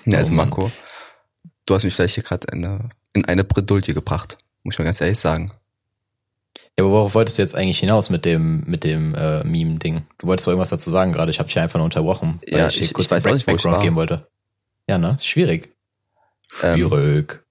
Ja, 0.06 0.19
also 0.19 0.32
Oh. 0.32 0.37
Marco, 0.37 0.72
du 1.66 1.75
hast 1.75 1.84
mich 1.84 1.94
vielleicht 1.94 2.14
hier 2.14 2.25
gerade 2.25 2.46
in 2.52 2.64
eine, 2.64 2.88
in 3.14 3.25
eine 3.26 3.44
Bredouille 3.44 3.94
gebracht, 3.94 4.38
muss 4.64 4.75
ich 4.75 4.78
mal 4.81 4.84
ganz 4.87 5.00
ehrlich 5.00 5.19
sagen. 5.19 5.52
Ja, 6.78 6.84
aber 6.84 6.92
worauf 6.92 7.14
wolltest 7.16 7.38
du 7.38 7.42
jetzt 7.42 7.56
eigentlich 7.56 7.80
hinaus 7.80 8.08
mit 8.08 8.25
dem, 8.25 8.62
mit 8.66 8.84
dem 8.84 9.12
äh, 9.14 9.42
Meme-Ding? 9.42 10.06
Du 10.19 10.26
wolltest 10.28 10.46
doch 10.46 10.52
irgendwas 10.52 10.70
dazu 10.70 10.90
sagen 10.90 11.12
gerade. 11.12 11.30
Ich 11.30 11.40
habe 11.40 11.48
dich 11.48 11.58
einfach 11.58 11.78
nur 11.78 11.86
unterbrochen, 11.86 12.40
weil 12.50 12.60
Ja, 12.60 12.69
ich, 12.69 12.80
ich- 12.80 12.92
kurz 12.94 13.06
ich 13.06 13.10
weiß 13.10 13.26
auch 13.26 13.32
nicht, 13.34 13.46
wo 13.48 13.50
ich 13.50 13.56
Background 13.56 13.75
war. 13.76 13.82
geben 13.82 13.96
wollte. 13.96 14.28
Ja, 14.88 14.96
ne? 14.96 15.16
Ist 15.16 15.26
Schwierig. 15.26 15.76
Ähm, 16.62 16.76
Schwierig. 16.78 17.44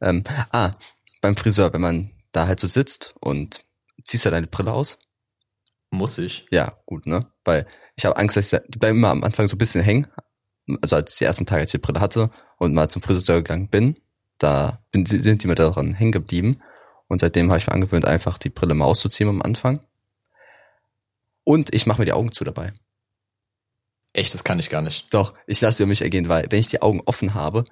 Ähm, 0.00 0.24
ah, 0.50 0.72
beim 1.20 1.36
Friseur, 1.36 1.72
wenn 1.72 1.80
man 1.80 2.10
da 2.32 2.48
halt 2.48 2.58
so 2.58 2.66
sitzt 2.66 3.14
und 3.20 3.64
ziehst 4.04 4.24
du 4.24 4.30
deine 4.30 4.48
Brille 4.48 4.72
aus? 4.72 4.98
Muss 5.92 6.18
ich. 6.18 6.46
Ja, 6.50 6.76
gut, 6.86 7.06
ne? 7.06 7.20
Weil 7.44 7.66
ich 7.94 8.04
habe 8.04 8.16
Angst, 8.16 8.36
dass 8.36 8.52
ich 8.52 8.58
da- 8.76 8.88
immer 8.88 9.10
am 9.10 9.22
Anfang 9.22 9.46
so 9.46 9.54
ein 9.54 9.58
bisschen 9.58 9.82
hängen. 9.84 10.08
Also 10.80 10.96
als 10.96 11.12
ich 11.12 11.18
die 11.18 11.24
ersten 11.26 11.46
Tage, 11.46 11.60
als 11.60 11.72
ich 11.72 11.80
die 11.80 11.86
Brille 11.86 12.00
hatte 12.00 12.30
und 12.58 12.74
mal 12.74 12.88
zum 12.88 13.02
Friseur 13.02 13.36
gegangen 13.36 13.68
bin, 13.68 13.94
da 14.38 14.82
sind 14.92 15.42
die 15.44 15.46
mir 15.46 15.54
daran 15.54 15.92
hängen 15.92 16.10
geblieben. 16.12 16.60
Und 17.12 17.20
seitdem 17.20 17.50
habe 17.50 17.58
ich 17.58 17.66
mir 17.66 17.74
angewöhnt, 17.74 18.06
einfach 18.06 18.38
die 18.38 18.48
Brille 18.48 18.72
mal 18.72 18.86
auszuziehen 18.86 19.28
am 19.28 19.42
Anfang. 19.42 19.80
Und 21.44 21.74
ich 21.74 21.86
mache 21.86 22.00
mir 22.00 22.06
die 22.06 22.14
Augen 22.14 22.32
zu 22.32 22.42
dabei. 22.42 22.72
Echt, 24.14 24.32
das 24.32 24.44
kann 24.44 24.58
ich 24.58 24.70
gar 24.70 24.80
nicht. 24.80 25.12
Doch, 25.12 25.34
ich 25.46 25.60
lasse 25.60 25.76
sie 25.76 25.82
um 25.82 25.90
mich 25.90 26.00
ergehen, 26.00 26.30
weil 26.30 26.46
wenn 26.48 26.60
ich 26.60 26.68
die 26.68 26.80
Augen 26.80 27.02
offen 27.04 27.34
habe, 27.34 27.64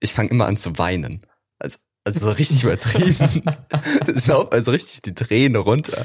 ich 0.00 0.12
fange 0.14 0.30
immer 0.30 0.46
an 0.46 0.56
zu 0.56 0.78
weinen. 0.78 1.24
Also, 1.60 1.78
also 2.02 2.18
so 2.26 2.30
richtig 2.32 2.64
übertrieben. 2.64 3.44
Es 4.12 4.26
laufen 4.26 4.50
also 4.50 4.72
richtig 4.72 5.02
die 5.02 5.14
Tränen 5.14 5.62
runter. 5.62 6.04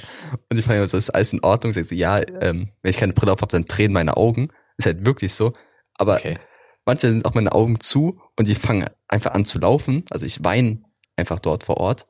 Und 0.51 0.59
ich 0.59 0.63
fange 0.65 0.77
immer 0.77 0.87
so, 0.87 0.95
ist 0.97 1.09
alles 1.09 1.33
in 1.33 1.43
Ordnung? 1.43 1.73
Sag 1.73 1.85
so, 1.85 1.95
ja, 1.95 2.19
ähm, 2.41 2.69
wenn 2.83 2.89
ich 2.91 2.97
keine 2.97 3.13
Brille 3.13 3.31
auf 3.31 3.41
habe, 3.41 3.51
dann 3.51 3.65
tränen 3.65 3.93
meine 3.93 4.17
Augen. 4.17 4.49
Ist 4.77 4.85
halt 4.85 5.03
wirklich 5.03 5.33
so. 5.33 5.51
Aber 5.95 6.17
Okay. 6.17 6.37
manchmal 6.85 7.11
sind 7.11 7.25
auch 7.25 7.33
meine 7.33 7.53
Augen 7.53 7.79
zu 7.79 8.21
und 8.37 8.47
die 8.47 8.53
fangen 8.53 8.87
einfach 9.07 9.31
an 9.31 9.45
zu 9.45 9.57
laufen. 9.57 10.03
Also 10.11 10.27
ich 10.27 10.43
weine 10.43 10.83
einfach 11.15 11.39
dort 11.39 11.63
vor 11.63 11.77
Ort. 11.77 12.05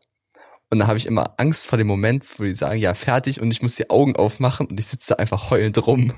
Und 0.74 0.80
dann 0.80 0.88
habe 0.88 0.98
ich 0.98 1.06
immer 1.06 1.36
Angst 1.38 1.68
vor 1.68 1.78
dem 1.78 1.86
Moment, 1.86 2.26
wo 2.40 2.44
die 2.44 2.56
sagen, 2.56 2.80
ja, 2.80 2.96
fertig 2.96 3.40
und 3.40 3.52
ich 3.52 3.62
muss 3.62 3.76
die 3.76 3.92
Augen 3.92 4.16
aufmachen 4.16 4.66
und 4.66 4.80
ich 4.80 4.88
sitze 4.88 5.14
da 5.14 5.22
einfach 5.22 5.52
heulend 5.52 5.86
rum. 5.86 6.14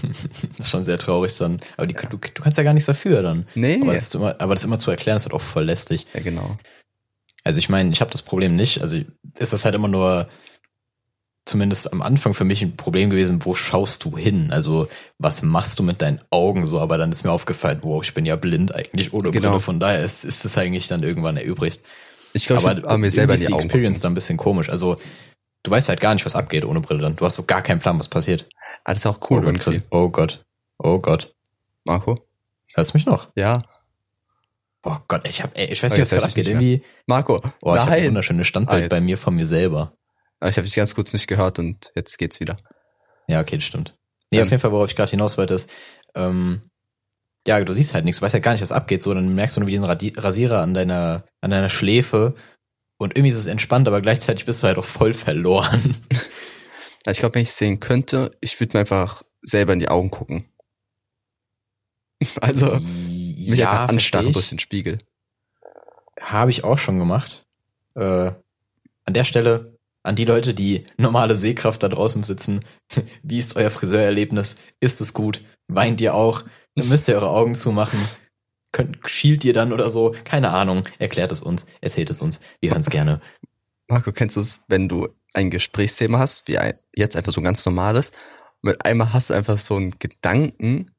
Das 0.00 0.24
ist 0.58 0.70
schon 0.70 0.84
sehr 0.84 0.96
traurig 0.98 1.36
dann. 1.36 1.60
Aber 1.76 1.86
die, 1.86 1.92
du, 1.94 2.16
du 2.16 2.42
kannst 2.42 2.56
ja 2.56 2.64
gar 2.64 2.72
nichts 2.72 2.86
dafür 2.86 3.22
dann. 3.22 3.46
Nee. 3.54 3.78
Aber 3.82 3.92
das, 3.92 4.14
immer, 4.14 4.40
aber 4.40 4.54
das 4.54 4.64
immer 4.64 4.78
zu 4.78 4.90
erklären, 4.90 5.18
ist 5.18 5.24
halt 5.24 5.34
auch 5.34 5.42
voll 5.42 5.64
lästig. 5.64 6.06
Ja, 6.14 6.20
genau. 6.20 6.56
Also 7.44 7.58
ich 7.58 7.68
meine, 7.68 7.92
ich 7.92 8.00
habe 8.00 8.10
das 8.10 8.22
Problem 8.22 8.56
nicht. 8.56 8.80
Also 8.80 9.02
ist 9.38 9.52
das 9.52 9.66
halt 9.66 9.74
immer 9.74 9.88
nur, 9.88 10.28
zumindest 11.44 11.92
am 11.92 12.00
Anfang 12.00 12.32
für 12.32 12.44
mich 12.44 12.62
ein 12.62 12.76
Problem 12.76 13.10
gewesen, 13.10 13.44
wo 13.44 13.54
schaust 13.54 14.02
du 14.04 14.16
hin? 14.16 14.50
Also 14.50 14.88
was 15.18 15.42
machst 15.42 15.78
du 15.78 15.82
mit 15.82 16.00
deinen 16.00 16.20
Augen 16.30 16.64
so? 16.64 16.80
Aber 16.80 16.96
dann 16.96 17.12
ist 17.12 17.22
mir 17.22 17.32
aufgefallen, 17.32 17.80
wow, 17.82 18.02
ich 18.02 18.14
bin 18.14 18.24
ja 18.24 18.36
blind 18.36 18.74
eigentlich 18.74 19.12
ohne 19.12 19.30
Genau. 19.30 19.50
Brille. 19.50 19.60
Von 19.60 19.78
daher 19.78 20.02
ist, 20.02 20.24
ist 20.24 20.46
es 20.46 20.56
eigentlich 20.56 20.88
dann 20.88 21.02
irgendwann 21.02 21.36
erübrigt. 21.36 21.82
Ich 22.36 22.46
glaube, 22.46 22.62
ich 22.78 22.84
habe 22.84 22.98
mir 22.98 23.10
selber 23.10 23.34
in 23.34 23.38
die 23.38 23.42
ist 23.44 23.48
die 23.48 23.54
Augen 23.54 23.64
Experience 23.64 23.96
gucken. 23.96 24.02
dann 24.02 24.12
ein 24.12 24.14
bisschen 24.14 24.36
komisch. 24.36 24.68
Also 24.68 24.96
du 25.62 25.70
weißt 25.70 25.88
halt 25.88 26.00
gar 26.00 26.14
nicht, 26.14 26.24
was 26.26 26.36
abgeht 26.36 26.64
ohne 26.64 26.80
Brille 26.80 27.00
dann. 27.02 27.16
Du 27.16 27.24
hast 27.24 27.34
so 27.36 27.42
gar 27.44 27.62
keinen 27.62 27.80
Plan, 27.80 27.98
was 27.98 28.08
passiert. 28.08 28.48
Ah, 28.84 28.92
das 28.92 28.98
ist 29.04 29.06
auch 29.06 29.18
cool 29.30 29.38
oh, 29.40 29.42
Gott. 29.50 29.60
Chris. 29.60 29.80
oh 29.90 30.08
Gott. 30.10 30.44
Oh 30.78 30.98
Gott. 30.98 31.34
Marco? 31.84 32.14
Hörst 32.74 32.92
du 32.92 32.98
mich 32.98 33.06
noch? 33.06 33.28
Ja. 33.36 33.60
Oh 34.82 34.96
Gott, 35.08 35.26
ich 35.26 35.42
hab, 35.42 35.56
ey, 35.58 35.66
ich 35.66 35.82
weiß 35.82 35.92
Oh, 35.92 35.94
nicht, 35.96 36.02
was 36.02 36.10
gerade 36.10 36.22
ich 36.26 36.28
abgeht. 36.30 36.48
Irgendwie, 36.48 36.82
Marco, 37.06 37.40
oh, 37.62 37.74
ich 37.74 37.80
hab 37.80 37.88
ein 37.88 37.98
nein. 37.98 38.06
wunderschönes 38.08 38.46
Standbild 38.46 38.84
Ah, 38.84 38.96
bei 38.96 39.00
mir 39.00 39.18
von 39.18 39.34
mir 39.34 39.46
selber. 39.46 39.92
Ah, 40.38 40.48
Ich 40.48 40.56
habe 40.58 40.66
dich 40.66 40.76
ganz 40.76 40.94
kurz 40.94 41.12
nicht 41.12 41.26
gehört 41.26 41.58
und 41.58 41.90
jetzt 41.96 42.18
geht's 42.18 42.38
wieder. 42.40 42.56
Ja, 43.26 43.40
okay, 43.40 43.56
das 43.56 43.64
stimmt. 43.64 43.96
Nee, 44.30 44.38
Ähm. 44.38 44.44
auf 44.44 44.50
jeden 44.50 44.60
Fall, 44.60 44.70
worauf 44.72 44.88
ich 44.88 44.94
gerade 44.96 45.10
hinaus 45.10 45.38
wollte, 45.38 45.54
ist, 45.54 45.70
ähm, 46.14 46.60
ja, 47.46 47.62
du 47.62 47.72
siehst 47.72 47.94
halt 47.94 48.04
nichts, 48.04 48.20
du 48.20 48.24
weißt 48.24 48.34
ja 48.34 48.40
gar 48.40 48.52
nicht, 48.52 48.62
was 48.62 48.72
abgeht, 48.72 49.02
so, 49.02 49.14
dann 49.14 49.34
merkst 49.34 49.56
du 49.56 49.60
nur 49.60 49.68
wie 49.68 49.72
diesen 49.72 49.86
Radi 49.86 50.12
Rasierer 50.16 50.60
an 50.60 50.74
deiner, 50.74 51.24
an 51.40 51.50
deiner 51.50 51.70
Schläfe 51.70 52.34
und 52.98 53.16
irgendwie 53.16 53.32
ist 53.32 53.38
es 53.38 53.46
entspannt, 53.46 53.86
aber 53.88 54.00
gleichzeitig 54.00 54.46
bist 54.46 54.62
du 54.62 54.66
halt 54.66 54.78
auch 54.78 54.84
voll 54.84 55.14
verloren. 55.14 55.96
Ja, 57.04 57.12
Ich 57.12 57.18
glaube, 57.18 57.36
wenn 57.36 57.42
ich 57.42 57.50
es 57.50 57.58
sehen 57.58 57.78
könnte, 57.78 58.30
ich 58.40 58.58
würde 58.58 58.76
mir 58.76 58.80
einfach 58.80 59.22
selber 59.42 59.72
in 59.72 59.78
die 59.78 59.88
Augen 59.88 60.10
gucken. 60.10 60.44
Also 62.40 62.80
mich 62.80 63.58
ja, 63.58 63.70
einfach 63.70 63.88
anstarren 63.90 64.32
durch 64.32 64.48
den 64.48 64.58
Spiegel. 64.58 64.98
Habe 66.18 66.50
ich 66.50 66.64
auch 66.64 66.78
schon 66.78 66.98
gemacht. 66.98 67.46
Äh, 67.94 68.32
an 69.04 69.14
der 69.14 69.24
Stelle, 69.24 69.78
an 70.02 70.16
die 70.16 70.24
Leute, 70.24 70.54
die 70.54 70.86
normale 70.96 71.36
Sehkraft 71.36 71.82
da 71.82 71.88
draußen 71.88 72.22
sitzen, 72.22 72.64
wie 73.22 73.38
ist 73.38 73.54
euer 73.54 73.70
Friseurerlebnis? 73.70 74.56
Ist 74.80 75.00
es 75.00 75.12
gut? 75.12 75.44
Weint 75.68 76.00
ihr 76.00 76.14
auch? 76.14 76.44
Dann 76.76 76.88
müsst 76.88 77.08
ihr 77.08 77.14
eure 77.16 77.30
Augen 77.30 77.54
zumachen. 77.54 77.98
Könnt, 78.72 78.98
schielt 79.08 79.44
ihr 79.44 79.52
dann 79.54 79.72
oder 79.72 79.90
so? 79.90 80.14
Keine 80.24 80.50
Ahnung. 80.50 80.82
Erklärt 80.98 81.32
es 81.32 81.40
uns, 81.40 81.66
erzählt 81.80 82.10
es 82.10 82.20
uns. 82.20 82.40
Wir 82.60 82.70
hören 82.70 82.82
es 82.82 82.90
gerne. 82.90 83.20
Marco, 83.88 84.12
kennst 84.12 84.36
du 84.36 84.40
es, 84.40 84.62
wenn 84.68 84.88
du 84.88 85.08
ein 85.32 85.50
Gesprächsthema 85.50 86.18
hast, 86.18 86.46
wie 86.48 86.58
ein, 86.58 86.74
jetzt 86.94 87.16
einfach 87.16 87.32
so 87.32 87.40
ein 87.40 87.44
ganz 87.44 87.64
normales, 87.64 88.10
und 88.62 88.70
mit 88.70 88.84
einmal 88.84 89.12
hast 89.12 89.30
du 89.30 89.34
einfach 89.34 89.56
so 89.58 89.76
einen 89.76 89.98
Gedanken, 89.98 90.90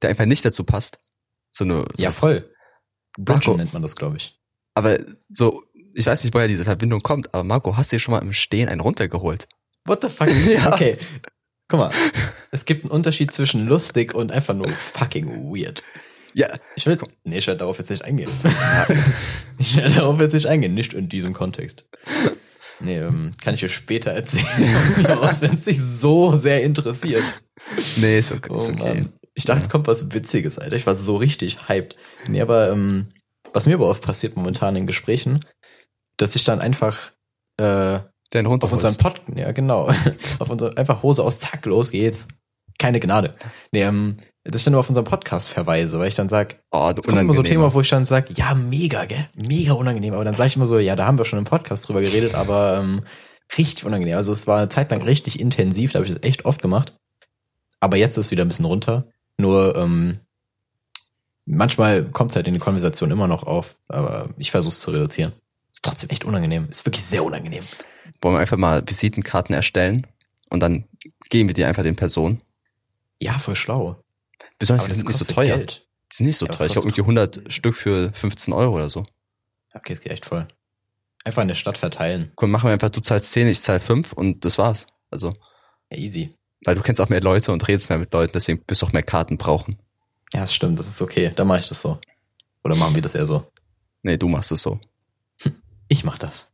der 0.00 0.10
einfach 0.10 0.26
nicht 0.26 0.44
dazu 0.44 0.64
passt. 0.64 0.98
So 1.52 1.64
eine, 1.64 1.84
so 1.92 2.02
Ja, 2.02 2.12
voll. 2.12 2.38
Bridgen 3.16 3.34
Marco. 3.34 3.56
nennt 3.56 3.72
man 3.72 3.82
das, 3.82 3.96
glaube 3.96 4.16
ich. 4.16 4.38
aber 4.74 4.98
so, 5.28 5.64
ich 5.94 6.06
weiß 6.06 6.22
nicht, 6.24 6.32
woher 6.34 6.46
diese 6.48 6.64
Verbindung 6.64 7.00
kommt, 7.02 7.34
aber 7.34 7.42
Marco, 7.44 7.76
hast 7.76 7.90
du 7.90 7.96
dir 7.96 8.00
schon 8.00 8.12
mal 8.12 8.22
im 8.22 8.32
Stehen 8.32 8.68
einen 8.68 8.80
runtergeholt? 8.80 9.48
What 9.86 10.02
the 10.02 10.08
fuck? 10.08 10.28
Ja. 10.46 10.72
Okay. 10.72 10.96
Guck 11.70 11.78
mal. 11.78 11.90
Es 12.50 12.64
gibt 12.64 12.84
einen 12.84 12.90
Unterschied 12.90 13.32
zwischen 13.32 13.66
lustig 13.66 14.12
und 14.12 14.32
einfach 14.32 14.54
nur 14.54 14.68
fucking 14.68 15.50
weird. 15.54 15.84
Ja, 16.34 16.48
Ich 16.74 16.84
will, 16.86 16.98
nee, 17.24 17.38
ich 17.38 17.46
werde 17.46 17.58
darauf 17.60 17.78
jetzt 17.78 17.90
nicht 17.90 18.04
eingehen. 18.04 18.30
ich 19.58 19.76
werde 19.76 19.94
darauf 19.94 20.20
jetzt 20.20 20.32
nicht 20.34 20.46
eingehen, 20.46 20.74
nicht 20.74 20.92
in 20.92 21.08
diesem 21.08 21.32
Kontext. 21.32 21.84
Nee, 22.80 22.98
ähm, 22.98 23.32
kann 23.42 23.54
ich 23.54 23.60
dir 23.60 23.68
später 23.68 24.10
erzählen, 24.10 24.46
wenn 25.40 25.54
es 25.54 25.64
dich 25.64 25.80
so 25.80 26.36
sehr 26.36 26.62
interessiert. 26.64 27.22
nee, 27.96 28.18
ist 28.18 28.32
okay. 28.32 28.50
Oh, 28.50 28.58
ist 28.58 28.68
okay. 28.68 29.06
Ich 29.34 29.44
dachte, 29.44 29.62
es 29.62 29.68
kommt 29.68 29.86
was 29.86 30.12
Witziges, 30.12 30.58
Alter. 30.58 30.76
Ich 30.76 30.86
war 30.86 30.96
so 30.96 31.16
richtig 31.16 31.68
hyped. 31.68 31.96
Nee, 32.26 32.40
aber 32.40 32.70
ähm, 32.70 33.12
was 33.52 33.66
mir 33.66 33.74
aber 33.74 33.88
oft 33.88 34.02
passiert 34.02 34.36
momentan 34.36 34.76
in 34.76 34.86
Gesprächen, 34.86 35.44
dass 36.16 36.36
ich 36.36 36.44
dann 36.44 36.60
einfach 36.60 37.12
äh, 37.58 38.00
Den 38.32 38.46
runter 38.46 38.64
auf 38.66 38.72
unserem 38.72 38.96
Pod, 38.96 39.20
ja 39.34 39.52
genau, 39.52 39.90
auf 40.38 40.50
unser, 40.50 40.76
einfach 40.78 41.02
Hose 41.02 41.22
aus, 41.22 41.40
zack, 41.40 41.66
los 41.66 41.90
geht's. 41.90 42.28
Keine 42.78 43.00
Gnade. 43.00 43.32
Nee, 43.72 43.82
ähm, 43.82 44.16
dass 44.44 44.62
ich 44.62 44.64
dann 44.64 44.72
nur 44.72 44.80
auf 44.80 44.88
unseren 44.88 45.04
Podcast 45.04 45.48
verweise, 45.48 45.98
weil 45.98 46.08
ich 46.08 46.14
dann 46.14 46.28
sag, 46.30 46.56
Oh, 46.70 46.90
es 46.96 47.04
kommt 47.04 47.18
immer 47.18 47.32
so 47.32 47.40
Unangenehmer. 47.40 47.44
Thema, 47.44 47.74
wo 47.74 47.80
ich 47.80 47.88
dann 47.90 48.04
sag, 48.04 48.30
ja, 48.38 48.54
mega, 48.54 49.04
gell, 49.04 49.28
mega 49.34 49.74
unangenehm. 49.74 50.14
Aber 50.14 50.24
dann 50.24 50.34
sage 50.34 50.48
ich 50.48 50.56
immer 50.56 50.64
so, 50.64 50.78
ja, 50.78 50.96
da 50.96 51.06
haben 51.06 51.18
wir 51.18 51.26
schon 51.26 51.38
im 51.38 51.44
Podcast 51.44 51.86
drüber 51.88 52.00
geredet, 52.00 52.34
aber 52.34 52.78
ähm, 52.80 53.02
richtig 53.58 53.84
unangenehm. 53.84 54.16
Also 54.16 54.32
es 54.32 54.46
war 54.46 54.58
eine 54.58 54.68
Zeit 54.70 54.90
lang 54.90 55.02
richtig 55.02 55.40
intensiv, 55.40 55.92
da 55.92 55.98
habe 55.98 56.06
ich 56.06 56.14
das 56.14 56.22
echt 56.22 56.46
oft 56.46 56.62
gemacht. 56.62 56.94
Aber 57.80 57.96
jetzt 57.96 58.16
ist 58.16 58.26
es 58.26 58.30
wieder 58.30 58.44
ein 58.44 58.48
bisschen 58.48 58.64
runter. 58.64 59.08
Nur 59.36 59.76
ähm, 59.76 60.16
manchmal 61.44 62.04
kommt 62.04 62.30
es 62.30 62.36
halt 62.36 62.46
in 62.46 62.54
die 62.54 62.60
Konversation 62.60 63.10
immer 63.10 63.26
noch 63.26 63.42
auf, 63.42 63.76
aber 63.88 64.30
ich 64.38 64.50
versuche 64.50 64.72
es 64.72 64.80
zu 64.80 64.90
reduzieren. 64.90 65.32
Ist 65.72 65.82
trotzdem 65.82 66.10
echt 66.10 66.24
unangenehm. 66.24 66.68
Ist 66.70 66.86
wirklich 66.86 67.04
sehr 67.04 67.24
unangenehm. 67.24 67.64
Wollen 68.20 68.34
wir 68.36 68.40
einfach 68.40 68.56
mal 68.56 68.82
Visitenkarten 68.86 69.54
erstellen 69.54 70.06
und 70.48 70.60
dann 70.60 70.84
geben 71.30 71.48
wir 71.48 71.54
die 71.54 71.64
einfach 71.64 71.82
den 71.82 71.96
Personen. 71.96 72.40
Ja, 73.18 73.38
voll 73.38 73.56
schlau. 73.56 74.02
Besonders 74.58 74.84
die 74.84 74.90
das 74.90 74.96
sind 74.98 75.08
nicht 75.08 75.18
so 75.18 75.24
teuer. 75.26 75.56
Geld. 75.56 75.86
Die 76.12 76.16
sind 76.16 76.26
nicht 76.26 76.36
so 76.36 76.46
Ja, 76.46 76.52
teuer. 76.52 76.66
Ich 76.66 76.72
glaube 76.72 76.86
kostet- 76.88 76.98
irgendwie 76.98 77.20
100 77.40 77.52
Stück 77.52 77.74
für 77.74 78.12
15 78.12 78.52
Euro 78.54 78.74
oder 78.76 78.90
so. 78.90 79.04
Okay, 79.74 79.92
es 79.92 80.00
geht 80.00 80.12
echt 80.12 80.26
voll. 80.26 80.46
Einfach 81.24 81.42
in 81.42 81.48
der 81.48 81.54
Stadt 81.54 81.78
verteilen. 81.78 82.32
Komm, 82.34 82.50
machen 82.50 82.68
wir 82.68 82.72
einfach, 82.72 82.88
du 82.90 83.00
zahlst 83.00 83.30
10, 83.32 83.46
ich 83.46 83.60
zahl 83.60 83.78
5 83.78 84.12
und 84.14 84.44
das 84.44 84.58
war's. 84.58 84.86
Also, 85.10 85.32
Ja, 85.90 85.98
easy. 85.98 86.34
weil 86.64 86.74
du 86.74 86.82
kennst 86.82 87.00
auch 87.00 87.08
mehr 87.10 87.20
Leute 87.20 87.52
und 87.52 87.66
redest 87.68 87.88
mehr 87.90 87.98
mit 87.98 88.12
Leuten, 88.12 88.32
deswegen 88.32 88.62
wirst 88.66 88.82
du 88.82 88.86
auch 88.86 88.92
mehr 88.92 89.02
Karten 89.02 89.36
brauchen. 89.38 89.76
Ja, 90.32 90.40
das 90.40 90.54
stimmt, 90.54 90.78
das 90.78 90.88
ist 90.88 91.00
okay. 91.02 91.32
Dann 91.36 91.46
mache 91.46 91.60
ich 91.60 91.66
das 91.68 91.80
so. 91.82 91.98
Oder 92.64 92.74
machen 92.76 92.94
wir 92.94 93.02
das 93.02 93.14
eher 93.14 93.26
so? 93.26 93.50
Nee, 94.02 94.16
du 94.16 94.28
machst 94.28 94.50
es 94.52 94.62
so. 94.62 94.80
Ich 95.88 96.04
mach 96.04 96.18
das. 96.18 96.49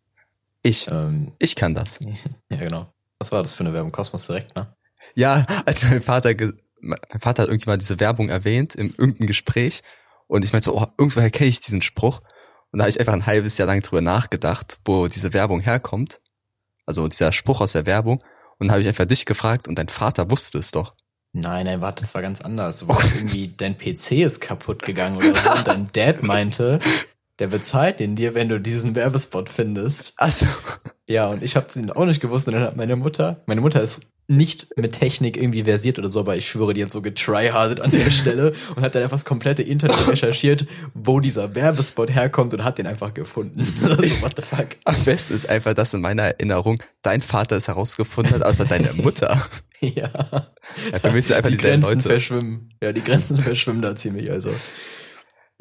Ich, 0.66 0.87
Ähm, 0.90 1.32
ich 1.38 1.54
kann 1.54 1.75
das. 1.75 2.00
ja, 2.50 2.56
genau. 2.56 2.92
Was 3.18 3.32
war 3.32 3.42
das 3.42 3.54
für 3.54 3.61
eine 3.64 3.73
Werbung? 3.73 3.92
Kosmos 3.92 4.26
direkt, 4.26 4.56
ne? 4.56 4.75
Ja, 5.14 5.46
als 5.64 5.85
mein 5.85 6.02
Vater, 6.02 6.35
mein 6.80 6.99
Vater 7.18 7.44
hat 7.44 7.49
irgendwann 7.49 7.78
diese 7.78 8.00
Werbung 8.00 8.28
erwähnt 8.28 8.75
in 8.75 8.90
irgendeinem 8.90 9.28
Gespräch 9.28 9.82
und 10.26 10.44
ich 10.44 10.52
meinte 10.52 10.66
so, 10.66 10.76
oh, 10.76 10.87
irgendwoher 10.99 11.30
kenne 11.30 11.49
ich 11.49 11.61
diesen 11.61 11.82
Spruch. 11.82 12.20
Und 12.73 12.78
da 12.78 12.85
habe 12.85 12.90
ich 12.90 12.99
einfach 12.99 13.12
ein 13.12 13.26
halbes 13.26 13.56
Jahr 13.58 13.68
lang 13.68 13.80
drüber 13.80 14.00
nachgedacht, 14.00 14.78
wo 14.85 15.06
diese 15.06 15.32
Werbung 15.32 15.61
herkommt. 15.61 16.20
Also 16.85 17.06
dieser 17.08 17.32
Spruch 17.32 17.61
aus 17.61 17.73
der 17.73 17.87
Werbung. 17.87 18.23
Und 18.58 18.66
dann 18.66 18.73
habe 18.73 18.82
ich 18.82 18.88
einfach 18.88 19.06
dich 19.06 19.25
gefragt 19.25 19.68
und 19.68 19.78
dein 19.78 19.88
Vater 19.88 20.30
wusste 20.30 20.58
es 20.58 20.73
doch. 20.73 20.94
Nein, 21.32 21.66
nein, 21.66 21.80
warte, 21.80 22.02
das 22.02 22.14
war 22.14 22.23
ganz 22.23 22.40
anders. 22.40 22.78
Du 22.78 22.88
warst 22.88 23.14
irgendwie, 23.14 23.49
dein 23.49 23.76
PC 23.76 24.12
ist 24.12 24.40
kaputt 24.40 24.82
gegangen 24.82 25.18
oder 25.18 25.35
so 25.35 25.50
und 25.50 25.68
dein 25.68 25.92
Dad 25.92 26.23
meinte, 26.23 26.78
der 27.38 27.49
bezahlt 27.49 28.00
den 28.00 28.16
dir, 28.16 28.35
wenn 28.35 28.49
du 28.49 28.61
diesen 28.61 28.95
Werbespot 28.95 29.49
findest. 29.49 30.14
Also, 30.16 30.47
Ja, 31.09 31.26
und 31.26 31.43
ich 31.43 31.55
hab's 31.57 31.76
ihn 31.76 31.90
auch 31.90 32.07
nicht 32.07 32.21
gewusst 32.21 32.49
und 32.49 32.55
dann 32.55 32.62
hat 32.62 32.76
meine 32.76 32.97
Mutter, 32.97 33.43
meine 33.47 33.61
Mutter 33.61 33.81
ist 33.81 34.00
nicht 34.28 34.76
mit 34.76 34.90
Technik 34.99 35.37
irgendwie 35.37 35.62
versiert 35.62 36.00
oder 36.00 36.09
so, 36.09 36.19
aber 36.21 36.37
ich 36.37 36.49
schwöre, 36.49 36.75
die 36.75 36.83
hat 36.83 36.90
so 36.90 37.00
getryhardet 37.00 37.81
an 37.81 37.93
der 37.93 38.11
Stelle 38.11 38.55
und 38.75 38.83
hat 38.83 38.95
dann 38.95 39.05
einfach 39.05 39.16
das 39.16 39.25
komplette 39.25 39.62
Internet 39.62 40.09
recherchiert, 40.09 40.66
wo 40.95 41.21
dieser 41.21 41.55
Werbespot 41.55 42.12
herkommt 42.12 42.52
und 42.52 42.64
hat 42.64 42.78
den 42.78 42.88
einfach 42.88 43.14
gefunden. 43.14 43.64
so, 43.81 43.88
what 44.23 44.33
the 44.35 44.43
fuck? 44.43 44.66
am 44.85 45.05
besten 45.05 45.35
ist 45.35 45.49
einfach, 45.49 45.75
dass 45.75 45.95
in 45.95 46.00
meiner 46.00 46.25
Erinnerung 46.25 46.83
dein 47.02 47.23
Vater 47.23 47.57
es 47.57 47.69
herausgefunden 47.69 48.35
hat, 48.35 48.43
außer 48.43 48.64
deine 48.64 48.93
Mutter. 48.95 49.40
Ja. 49.81 50.09
Ja, 50.11 51.23
sind 51.23 51.33
einfach 51.33 51.50
die 51.50 51.59
Grenzen 51.59 51.97
Leute. 51.97 52.09
verschwimmen. 52.09 52.71
Ja, 52.83 52.95
die 52.95 53.05
Grenzen 53.05 53.37
verschwimmen 53.37 53.83
da 53.83 53.95
ziemlich, 53.95 54.31
also. 54.31 54.50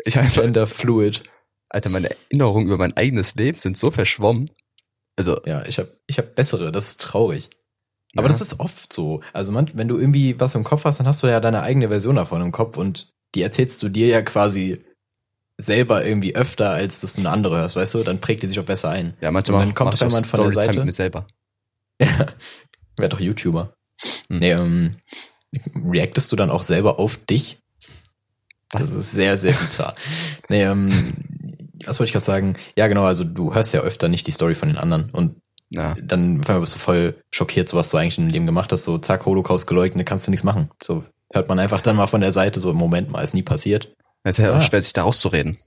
Ich 0.06 0.18
einfach, 0.18 0.42
Gender 0.42 0.68
fluid. 0.68 1.22
Alter, 1.76 1.90
meine 1.90 2.10
Erinnerungen 2.10 2.68
über 2.68 2.78
mein 2.78 2.96
eigenes 2.98 3.36
Leben 3.36 3.60
sind 3.60 3.78
so 3.78 3.92
verschwommen. 3.92 4.46
Also, 5.18 5.38
Ja, 5.46 5.66
ich 5.66 5.78
hab, 5.80 5.88
ich 6.08 6.18
hab 6.18 6.36
bessere, 6.36 6.72
das 6.72 6.88
ist 6.90 7.02
traurig. 7.02 7.50
Aber 8.16 8.24
Ja. 8.28 8.30
das 8.30 8.42
ist 8.42 8.60
oft 8.60 8.92
so. 8.94 9.22
Also 9.34 9.52
man, 9.52 9.70
wenn 9.74 9.88
du 9.88 9.98
irgendwie 9.98 10.40
was 10.40 10.56
im 10.56 10.64
Kopf 10.64 10.86
hast, 10.86 11.00
dann 11.00 11.08
hast 11.08 11.22
du 11.24 11.28
ja 11.28 11.40
deine 11.40 11.62
eigene 11.62 11.90
Version 11.90 12.16
davon 12.16 12.42
im 12.42 12.52
Kopf 12.52 12.78
und 12.78 13.10
die 13.36 13.42
erzählst 13.42 13.84
du 13.84 13.90
dir 13.90 14.08
ja 14.08 14.22
quasi 14.22 14.82
selber 15.58 16.06
irgendwie 16.06 16.36
öfter, 16.36 16.70
als 16.72 17.00
dass 17.02 17.14
du 17.14 17.22
eine 17.22 17.30
andere 17.30 17.58
hörst, 17.58 17.76
weißt 17.76 17.96
du? 17.96 18.04
Dann 18.04 18.20
prägt 18.22 18.44
die 18.44 18.48
sich 18.48 18.60
auch 18.60 18.66
besser 18.66 18.90
ein. 18.90 19.16
ja, 19.22 19.32
manchmal 19.32 19.62
Und 19.62 19.68
dann 19.68 19.76
kommt 19.76 19.94
auch 19.94 20.00
jemand 20.00 20.28
von 20.28 20.42
der 20.44 20.52
Seite. 20.52 20.74
mit 20.78 20.86
mir 20.86 20.92
selber. 20.92 21.26
Ja. 22.02 22.26
Werd 22.98 23.14
doch 23.14 23.20
YouTuber. 23.22 23.74
Hm. 24.30 24.40
Nee, 24.40 24.52
ähm, 24.52 24.98
reactest 25.90 26.30
du 26.32 26.36
dann 26.36 26.50
auch 26.50 26.64
selber 26.64 27.00
auf 27.00 27.18
dich? 27.26 27.58
Das 28.70 28.90
ist 28.92 29.12
sehr, 29.12 29.38
sehr 29.38 29.54
bizarr. 29.54 29.94
nee, 30.50 30.64
ähm, 30.64 30.90
was 31.86 32.00
wollte 32.00 32.10
ich 32.10 32.14
gerade 32.14 32.26
sagen? 32.26 32.58
Ja, 32.76 32.88
genau, 32.88 33.04
also 33.04 33.24
du 33.24 33.54
hörst 33.54 33.74
ja 33.74 33.82
öfter 33.82 34.08
nicht 34.08 34.28
die 34.28 34.32
Story 34.32 34.56
von 34.56 34.70
den 34.70 34.78
anderen 34.78 35.10
und 35.12 35.36
Ja. 35.72 35.96
dann 36.02 36.42
bist 36.42 36.76
du 36.76 36.80
voll 36.80 37.16
schockiert, 37.32 37.70
so 37.70 37.78
was 37.78 37.90
du 37.90 37.98
eigentlich 37.98 38.18
in 38.18 38.26
deinem 38.26 38.34
Leben 38.34 38.46
gemacht 38.46 38.72
hast. 38.72 38.84
So, 38.86 38.98
zack, 38.98 39.26
Holocaust 39.26 39.68
geleugnet, 39.68 40.08
kannst 40.08 40.28
du 40.28 40.32
nichts 40.32 40.44
machen. 40.44 40.70
So 40.84 41.04
hört 41.34 41.50
man 41.50 41.60
einfach 41.60 41.82
dann 41.82 41.96
mal 41.96 42.08
von 42.08 42.22
der 42.22 42.32
Seite 42.32 42.60
so, 42.60 42.70
im 42.72 42.78
Moment 42.78 43.10
mal, 43.10 43.22
ist 43.24 43.34
nie 43.34 43.44
passiert. 43.44 43.94
Es 44.24 44.38
ist 44.40 44.46
ja 44.46 44.58
auch 44.58 44.62
schwer, 44.62 44.82
sich 44.82 44.94
da 44.94 45.04
rauszureden. 45.04 45.58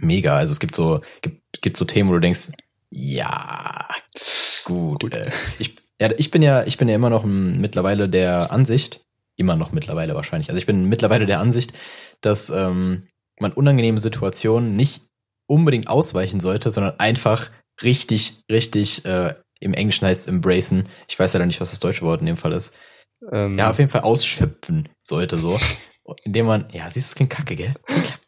Mega. 0.00 0.36
Also 0.36 0.52
es 0.52 0.60
gibt 0.60 0.74
so, 0.74 1.00
gibt, 1.22 1.60
gibt 1.60 1.76
so 1.76 1.84
Themen, 1.84 2.08
wo 2.08 2.14
du 2.14 2.20
denkst, 2.20 2.50
ja, 2.90 3.86
gut. 4.64 5.16
Äh, 5.16 5.30
ich, 5.58 5.76
ja, 6.00 6.10
ich 6.16 6.30
bin 6.30 6.42
ja, 6.42 6.62
ich 6.64 6.78
bin 6.78 6.88
ja 6.88 6.94
immer 6.94 7.10
noch 7.10 7.24
mittlerweile 7.24 8.08
der 8.08 8.52
Ansicht, 8.52 9.00
immer 9.36 9.56
noch 9.56 9.72
mittlerweile 9.72 10.14
wahrscheinlich. 10.14 10.48
Also 10.48 10.58
ich 10.58 10.66
bin 10.66 10.88
mittlerweile 10.88 11.26
der 11.26 11.40
Ansicht, 11.40 11.72
dass 12.20 12.50
ähm, 12.50 13.04
man 13.40 13.52
unangenehme 13.52 14.00
Situationen 14.00 14.76
nicht 14.76 15.02
unbedingt 15.48 15.88
ausweichen 15.88 16.40
sollte, 16.40 16.70
sondern 16.70 16.98
einfach 17.00 17.50
richtig, 17.82 18.44
richtig, 18.50 19.04
äh, 19.04 19.34
im 19.60 19.74
Englischen 19.74 20.06
heißt 20.06 20.28
embracen. 20.28 20.88
Ich 21.08 21.18
weiß 21.18 21.32
ja 21.32 21.44
nicht, 21.44 21.60
was 21.60 21.70
das 21.70 21.80
deutsche 21.80 22.02
Wort 22.02 22.20
in 22.20 22.26
dem 22.26 22.36
Fall 22.36 22.52
ist. 22.52 22.74
Ähm, 23.32 23.58
Ja, 23.58 23.70
auf 23.70 23.78
jeden 23.78 23.90
Fall 23.90 24.02
ausschöpfen 24.02 24.88
sollte 25.02 25.38
so. 25.38 25.58
Indem 26.24 26.46
man, 26.46 26.64
ja, 26.72 26.84
siehst 26.90 27.08
du, 27.08 27.10
es 27.10 27.14
klingt 27.16 27.30
kacke, 27.30 27.56
gell? 27.56 27.74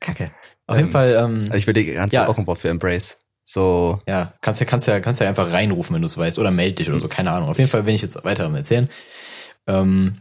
Kacke. 0.01 0.33
Auf 0.67 0.77
jeden 0.77 0.89
Ähm, 0.89 0.93
Fall, 0.93 1.15
ähm, 1.19 1.41
also 1.45 1.55
ich 1.55 1.67
will 1.67 1.75
dir 1.75 1.95
ganz 1.95 2.13
Ja. 2.13 2.27
auch 2.29 2.37
ein 2.37 2.47
Wort 2.47 2.59
für 2.59 2.69
Embrace. 2.69 3.19
So, 3.45 3.99
ja, 4.07 4.35
kannst 4.43 4.61
ja, 4.61 4.67
kannst 4.67 4.87
ja, 4.87 5.01
kannst 5.01 5.21
ja 5.21 5.29
einfach 5.29 5.51
reinrufen, 5.51 5.95
wenn 5.95 6.03
du 6.03 6.07
es 6.07 6.19
weißt, 6.19 6.39
oder 6.39 6.51
meld 6.51 6.79
dich 6.79 6.89
oder 6.89 7.01
so, 7.01 7.09
keine 7.09 7.31
Ahnung. 7.33 7.49
Auf 7.49 7.59
jeden 7.59 7.71
Fall 7.71 7.83
bin 7.85 7.95
ich 7.95 8.03
jetzt 8.03 8.23
weiter 8.25 8.45
am 8.47 8.55
Erzählen. 8.55 8.89
Ähm, 9.67 10.21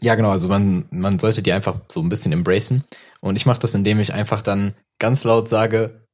ja, 0.00 0.14
genau, 0.14 0.30
also 0.30 0.48
man, 0.48 0.86
man 0.90 1.18
sollte 1.18 1.42
die 1.42 1.52
einfach 1.52 1.80
so 1.88 2.00
ein 2.00 2.08
bisschen 2.08 2.32
embracen. 2.32 2.84
Und 3.20 3.36
ich 3.36 3.46
mache 3.46 3.60
das, 3.60 3.74
indem 3.74 3.98
ich 3.98 4.12
einfach 4.12 4.42
dann 4.42 4.74
ganz 4.98 5.24
laut 5.24 5.48
sage, 5.48 6.06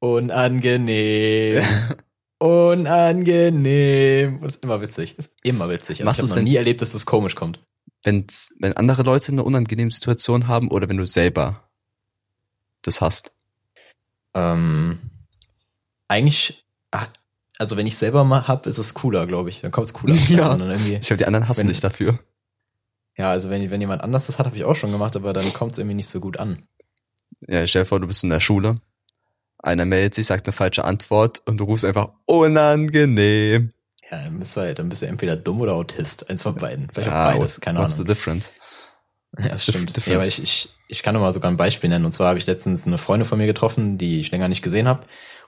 unangenehm. 0.00 1.62
Unangenehm. 2.38 4.40
Das 4.40 4.56
ist 4.56 4.64
immer 4.64 4.80
witzig. 4.80 5.18
Ist 5.18 5.30
immer 5.42 5.68
witzig. 5.68 6.00
Also 6.00 6.04
Machst 6.04 6.22
ich 6.22 6.30
habe 6.30 6.40
noch 6.40 6.50
nie 6.50 6.56
erlebt, 6.56 6.80
dass 6.80 6.92
das 6.92 7.04
komisch 7.04 7.34
kommt. 7.34 7.60
wenn's, 8.02 8.48
wenn 8.58 8.74
andere 8.78 9.02
Leute 9.02 9.32
eine 9.32 9.44
unangenehme 9.44 9.90
Situation 9.90 10.48
haben 10.48 10.70
oder 10.70 10.88
wenn 10.88 10.96
du 10.96 11.04
selber 11.04 11.68
das 12.80 13.02
hast. 13.02 13.32
Ähm, 14.32 14.98
eigentlich, 16.08 16.64
ah, 16.92 17.08
also 17.58 17.76
wenn 17.76 17.86
ich 17.86 17.98
selber 17.98 18.24
mal 18.24 18.48
hab, 18.48 18.66
ist 18.66 18.78
es 18.78 18.94
cooler, 18.94 19.26
glaube 19.26 19.50
ich. 19.50 19.60
Dann 19.60 19.70
kommt 19.70 19.88
es 19.88 19.92
cooler. 19.92 20.14
Ja. 20.30 20.54
Ich 20.54 21.06
glaube, 21.06 21.18
die 21.18 21.26
anderen 21.26 21.46
hassen 21.46 21.68
dich 21.68 21.80
dafür. 21.80 22.18
ja, 23.18 23.30
also 23.30 23.50
wenn, 23.50 23.70
wenn 23.70 23.82
jemand 23.82 24.02
anders 24.02 24.28
das 24.28 24.38
hat, 24.38 24.46
habe 24.46 24.56
ich 24.56 24.64
auch 24.64 24.76
schon 24.76 24.92
gemacht, 24.92 25.14
aber 25.14 25.34
dann 25.34 25.52
kommt 25.52 25.72
es 25.72 25.78
irgendwie 25.78 25.96
nicht 25.96 26.08
so 26.08 26.20
gut 26.20 26.40
an. 26.40 26.56
Ja, 27.48 27.66
stell 27.66 27.82
dir 27.82 27.86
vor, 27.86 28.00
du 28.00 28.06
bist 28.06 28.22
in 28.22 28.30
der 28.30 28.40
Schule. 28.40 28.76
Einer 29.58 29.84
meldet 29.84 30.14
sich, 30.14 30.26
sagt 30.26 30.46
eine 30.46 30.52
falsche 30.52 30.84
Antwort 30.84 31.42
und 31.46 31.58
du 31.58 31.64
rufst 31.64 31.84
einfach 31.84 32.10
unangenehm. 32.26 33.70
Ja, 34.10 34.24
dann 34.24 34.38
bist 34.38 34.56
du 34.56 34.60
halt, 34.62 34.78
dann 34.78 34.88
bist 34.88 35.02
du 35.02 35.06
entweder 35.06 35.36
dumm 35.36 35.60
oder 35.60 35.74
Autist. 35.74 36.28
Eins 36.28 36.42
von 36.42 36.54
beiden. 36.54 36.88
Vielleicht 36.92 37.10
auch 37.10 37.14
Ja, 37.14 37.32
beides, 37.32 37.60
keine 37.60 37.78
what's 37.78 37.94
Ahnung. 37.94 38.06
the 38.06 38.12
difference? 38.12 38.52
Ja, 39.38 39.48
das 39.48 39.62
stimmt. 39.64 39.96
difference. 39.96 40.06
Ja, 40.06 40.16
aber 40.16 40.26
ich, 40.26 40.42
ich, 40.42 40.68
ich 40.88 41.02
kann 41.02 41.14
mal 41.14 41.32
sogar 41.32 41.50
ein 41.50 41.56
Beispiel 41.56 41.90
nennen. 41.90 42.04
Und 42.04 42.12
zwar 42.12 42.28
habe 42.28 42.38
ich 42.38 42.46
letztens 42.46 42.86
eine 42.86 42.98
Freundin 42.98 43.26
von 43.28 43.38
mir 43.38 43.46
getroffen, 43.46 43.98
die 43.98 44.20
ich 44.20 44.30
länger 44.32 44.48
nicht 44.48 44.62
gesehen 44.62 44.88
habe. 44.88 45.06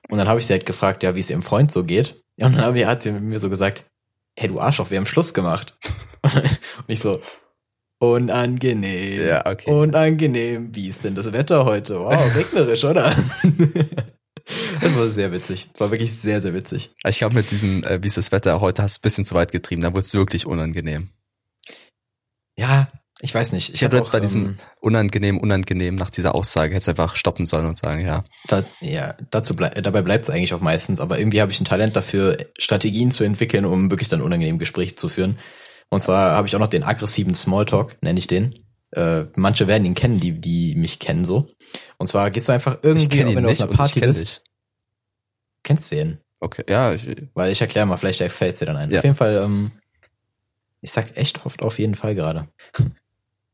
Und 0.09 0.19
dann 0.19 0.29
habe 0.29 0.39
ich 0.39 0.47
sie 0.47 0.53
halt 0.53 0.67
gefragt, 0.67 1.03
ja, 1.03 1.15
wie 1.15 1.21
es 1.21 1.31
ihrem 1.31 1.43
Freund 1.43 1.73
so 1.73 1.85
geht. 1.85 2.23
Und 2.39 2.57
dann 2.57 2.87
hat 2.87 3.03
sie 3.03 3.13
mir 3.13 3.39
so 3.41 3.51
gesagt, 3.51 3.85
hey, 4.37 4.49
du 4.49 4.61
Arschloch, 4.61 4.91
wir 4.91 4.99
haben 4.99 5.07
Schluss 5.07 5.35
gemacht. 5.35 5.77
und 6.23 6.89
ich 6.89 7.01
so, 7.01 7.21
unangenehm. 8.03 9.27
Ja, 9.27 9.47
okay. 9.47 9.71
Unangenehm. 9.71 10.75
Wie 10.75 10.89
ist 10.89 11.05
denn 11.05 11.15
das 11.15 11.33
Wetter 11.33 11.65
heute? 11.65 12.01
Wow, 12.01 12.35
regnerisch, 12.37 12.85
oder? 12.85 13.11
das 14.81 14.97
war 14.97 15.09
sehr 15.09 15.31
witzig. 15.31 15.71
War 15.79 15.93
wirklich 15.93 16.13
sehr, 16.13 16.43
sehr 16.43 16.53
witzig. 16.53 16.91
Ich 17.07 17.19
glaube, 17.19 17.37
mit 17.37 17.53
diesem, 17.53 17.85
äh, 17.85 18.03
wie 18.03 18.09
ist 18.09 18.17
das 18.17 18.33
Wetter 18.33 18.61
heute, 18.61 18.83
hast 18.83 18.97
du 18.97 19.01
ein 19.01 19.03
bisschen 19.03 19.25
zu 19.25 19.37
weit 19.37 19.53
getrieben. 19.53 19.83
Da 19.83 19.91
wurde 19.91 20.01
es 20.01 20.13
wirklich 20.15 20.47
unangenehm. 20.47 21.11
Ja, 22.57 22.89
ich 23.21 23.33
weiß 23.33 23.53
nicht. 23.53 23.73
Ich 23.73 23.83
hätte 23.83 23.97
hab 23.97 24.03
jetzt 24.03 24.11
bei 24.11 24.19
diesem 24.19 24.47
ähm, 24.47 24.57
unangenehm, 24.81 25.39
unangenehm 25.39 25.95
nach 25.95 26.11
dieser 26.11 26.35
Aussage 26.35 26.73
hättest 26.73 26.89
du 26.89 26.91
einfach 26.91 27.15
stoppen 27.15 27.47
sollen 27.47 27.67
und 27.67 27.79
sagen, 27.79 28.05
ja. 28.05 28.25
Da, 28.49 28.65
ja, 28.81 29.15
dazu 29.31 29.55
blei 29.55 29.69
dabei 29.69 30.03
bleibt 30.03 30.25
es 30.25 30.31
eigentlich 30.31 30.55
auch 30.55 30.61
meistens, 30.61 30.99
aber 30.99 31.21
irgendwie 31.21 31.41
habe 31.41 31.53
ich 31.53 31.61
ein 31.61 31.65
Talent 31.67 31.95
dafür, 31.95 32.37
Strategien 32.59 33.13
zu 33.13 33.23
entwickeln, 33.23 33.65
um 33.65 33.91
wirklich 33.91 34.09
dann 34.09 34.23
unangenehm 34.23 34.59
Gespräche 34.59 34.97
zu 34.97 35.09
führen. 35.09 35.39
Und 35.93 36.01
zwar 36.01 36.35
habe 36.37 36.49
ich 36.49 36.57
auch 36.57 36.59
noch 36.59 36.71
den 36.71 36.85
aggressiven 36.85 37.35
Smalltalk, 37.35 37.99
nenne 38.01 38.19
ich 38.19 38.27
den. 38.27 38.59
Äh, 38.93 39.25
manche 39.37 39.67
werden 39.67 39.85
ihn 39.85 39.95
kennen, 39.95 40.19
die, 40.19 40.33
die 40.33 40.75
mich 40.75 40.99
kennen 40.99 41.27
so. 41.27 41.49
Und 41.99 42.07
zwar 42.07 42.31
gehst 42.31 42.49
du 42.49 42.53
einfach 42.53 42.79
irgendwie, 42.81 43.35
wenn 43.35 43.45
du 43.45 43.51
auf 43.51 43.61
einer 43.61 43.73
Party 43.73 44.01
kenne 44.01 44.07
bist, 44.07 44.39
dich. 44.39 44.53
kennst 45.63 45.93
du 45.93 45.97
den. 45.97 46.19
Okay, 46.41 46.65
ja, 46.67 46.95
ich, 46.95 47.07
Weil 47.35 47.53
ich 47.53 47.61
erkläre 47.61 47.85
mal, 47.85 47.99
vielleicht 47.99 48.23
fällt 48.33 48.59
dir 48.59 48.65
dann 48.65 48.79
ein. 48.79 48.91
Ja. 48.91 49.01
Auf 49.01 49.05
jeden 49.05 49.17
Fall, 49.17 49.43
ähm, 49.45 49.71
ich 50.81 50.91
sag 50.91 51.15
echt 51.15 51.45
oft 51.45 51.61
auf 51.61 51.79
jeden 51.79 51.95
Fall 51.95 52.15
gerade. 52.15 52.49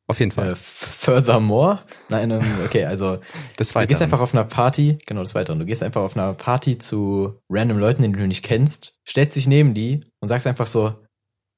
auf 0.07 0.21
jeden 0.21 0.31
Fall. 0.31 0.53
Äh, 0.53 0.55
furthermore, 0.55 1.81
nein, 2.09 2.31
ähm, 2.31 2.41
okay, 2.65 2.85
also 2.85 3.19
das 3.57 3.73
Du 3.73 3.85
gehst 3.85 4.01
einfach 4.01 4.21
auf 4.21 4.33
einer 4.33 4.45
Party, 4.45 4.99
genau 5.07 5.23
das 5.23 5.35
Weitere. 5.35 5.59
Du 5.59 5.67
gehst 5.67 5.83
einfach 5.83 6.03
auf 6.03 6.17
einer 6.17 6.35
Party 6.35 6.79
zu 6.79 7.41
random 7.51 7.79
Leuten, 7.79 8.03
die 8.03 8.13
du 8.13 8.29
nicht 8.29 8.45
kennst, 8.45 8.95
stellst 9.05 9.35
dich 9.35 9.49
neben 9.49 9.75
die 9.75 10.05
und 10.21 10.29
sagst 10.29 10.47
einfach 10.47 10.69
so, 10.69 10.95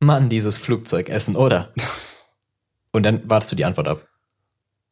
Mann, 0.00 0.28
dieses 0.30 0.59
Flugzeug 0.59 1.09
essen, 1.09 1.37
oder? 1.37 1.73
Und 2.92 3.04
dann 3.04 3.28
wartest 3.30 3.52
du 3.52 3.57
die 3.57 3.64
Antwort 3.64 3.87
ab. 3.88 4.09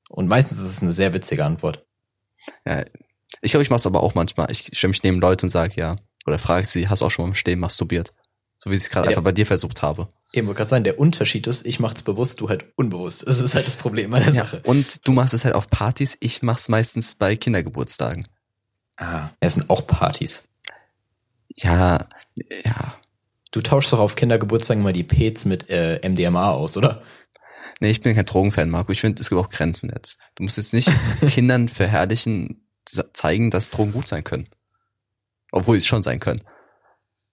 Und 0.08 0.28
meistens 0.28 0.58
ist 0.58 0.70
es 0.70 0.82
eine 0.82 0.92
sehr 0.92 1.12
witzige 1.12 1.44
Antwort. 1.44 1.84
ja, 2.64 2.84
ich 3.42 3.50
glaube, 3.50 3.62
ich 3.62 3.70
mache 3.70 3.78
es 3.78 3.86
aber 3.86 4.02
auch 4.02 4.14
manchmal. 4.14 4.50
Ich 4.50 4.70
stelle 4.72 4.90
mich 4.90 5.02
neben 5.02 5.20
Leute 5.20 5.44
und 5.46 5.50
sage 5.50 5.74
ja. 5.76 5.96
Oder 6.26 6.38
frage 6.38 6.66
sie, 6.66 6.88
hast 6.88 7.00
du 7.02 7.06
auch 7.06 7.10
schon 7.10 7.24
mal 7.24 7.28
im 7.30 7.34
Stehen 7.34 7.58
masturbiert? 7.58 8.12
So 8.58 8.70
wie 8.70 8.74
ich 8.74 8.80
es 8.82 8.90
gerade 8.90 9.06
Ja. 9.06 9.10
einfach 9.10 9.22
bei 9.22 9.32
dir 9.32 9.46
versucht 9.46 9.82
habe. 9.82 10.08
Eben, 10.32 10.46
wollte 10.46 10.58
gerade 10.58 10.70
sagen, 10.70 10.84
der 10.84 10.98
Unterschied 10.98 11.46
ist, 11.46 11.66
ich 11.66 11.78
mach's 11.80 12.02
bewusst, 12.02 12.40
du 12.40 12.48
halt 12.48 12.66
unbewusst. 12.76 13.26
Das 13.26 13.38
ist 13.38 13.54
halt 13.54 13.66
das 13.66 13.76
Problem 13.76 14.12
an 14.14 14.22
der 14.22 14.32
Sache. 14.34 14.60
Und 14.64 15.06
du 15.06 15.12
machst 15.12 15.32
es 15.34 15.44
halt 15.44 15.54
auf 15.54 15.68
Partys, 15.70 16.16
ich 16.20 16.42
mach's 16.42 16.68
meistens 16.68 17.14
bei 17.14 17.36
Kindergeburtstagen. 17.36 18.26
Ah, 18.96 19.30
es 19.40 19.54
sind 19.54 19.70
auch 19.70 19.86
Partys. 19.86 20.48
Ja, 21.54 22.06
ja. 22.64 22.97
Du 23.50 23.62
tauschst 23.62 23.92
doch 23.92 23.98
auf 23.98 24.16
Kindergeburtstagen 24.16 24.82
mal 24.82 24.92
die 24.92 25.04
Pets 25.04 25.44
mit 25.44 25.70
äh, 25.70 26.06
MDMA 26.06 26.50
aus, 26.50 26.76
oder? 26.76 27.02
Nee, 27.80 27.90
ich 27.90 28.00
bin 28.00 28.14
kein 28.14 28.26
Drogenfan, 28.26 28.70
Marco. 28.70 28.92
Ich 28.92 29.00
finde, 29.00 29.22
es 29.22 29.28
gibt 29.28 29.40
auch 29.40 29.48
Grenzen 29.48 29.90
jetzt. 29.94 30.18
Du 30.34 30.42
musst 30.42 30.56
jetzt 30.56 30.74
nicht 30.74 30.90
Kindern 31.28 31.68
verherrlichen, 31.68 32.66
zeigen, 33.12 33.50
dass 33.50 33.70
Drogen 33.70 33.92
gut 33.92 34.08
sein 34.08 34.24
können. 34.24 34.48
Obwohl 35.52 35.76
sie 35.76 35.80
es 35.80 35.86
schon 35.86 36.02
sein 36.02 36.20
können. 36.20 36.40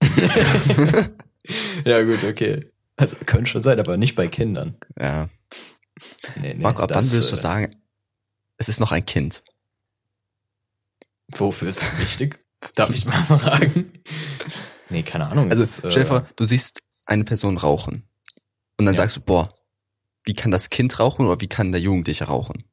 ja, 1.84 2.02
gut, 2.02 2.24
okay. 2.24 2.70
Also 2.96 3.16
können 3.26 3.46
schon 3.46 3.62
sein, 3.62 3.78
aber 3.78 3.96
nicht 3.96 4.14
bei 4.14 4.28
Kindern. 4.28 4.78
Ja. 4.98 5.28
Nee, 6.36 6.54
nee, 6.54 6.62
Marco, 6.62 6.82
ab 6.82 6.88
das, 6.88 6.96
wann 6.96 7.12
würdest 7.12 7.32
du 7.32 7.36
äh, 7.36 7.40
sagen, 7.40 7.76
es 8.56 8.68
ist 8.68 8.80
noch 8.80 8.92
ein 8.92 9.04
Kind? 9.04 9.42
Wofür 11.28 11.68
ist 11.68 11.82
es 11.82 11.98
wichtig? 11.98 12.38
Darf 12.74 12.90
ich 12.90 13.04
mal 13.04 13.22
fragen? 13.22 13.92
Nee, 14.90 15.02
keine 15.02 15.28
Ahnung. 15.28 15.50
Also, 15.50 15.64
äh, 15.64 15.90
stell 15.90 16.02
dir 16.02 16.06
vor, 16.06 16.26
du 16.36 16.44
siehst 16.44 16.80
eine 17.06 17.24
Person 17.24 17.56
rauchen. 17.56 18.04
Und 18.78 18.86
dann 18.86 18.94
Ja. 18.94 19.02
sagst 19.02 19.16
du, 19.16 19.20
boah, 19.20 19.48
wie 20.24 20.34
kann 20.34 20.50
das 20.50 20.70
Kind 20.70 20.98
rauchen 20.98 21.26
oder 21.26 21.40
wie 21.40 21.48
kann 21.48 21.72
der 21.72 21.80
Jugendliche 21.80 22.24
rauchen? 22.24 22.64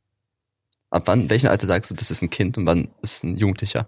Ab 0.89 1.03
wann, 1.05 1.29
welchen 1.29 1.47
Alter 1.47 1.67
sagst 1.67 1.91
du, 1.91 1.95
das 1.95 2.11
ist 2.11 2.21
ein 2.21 2.29
Kind 2.29 2.57
und 2.57 2.65
wann 2.65 2.89
ist 3.01 3.17
es 3.17 3.23
ein 3.23 3.37
Jugendlicher? 3.37 3.87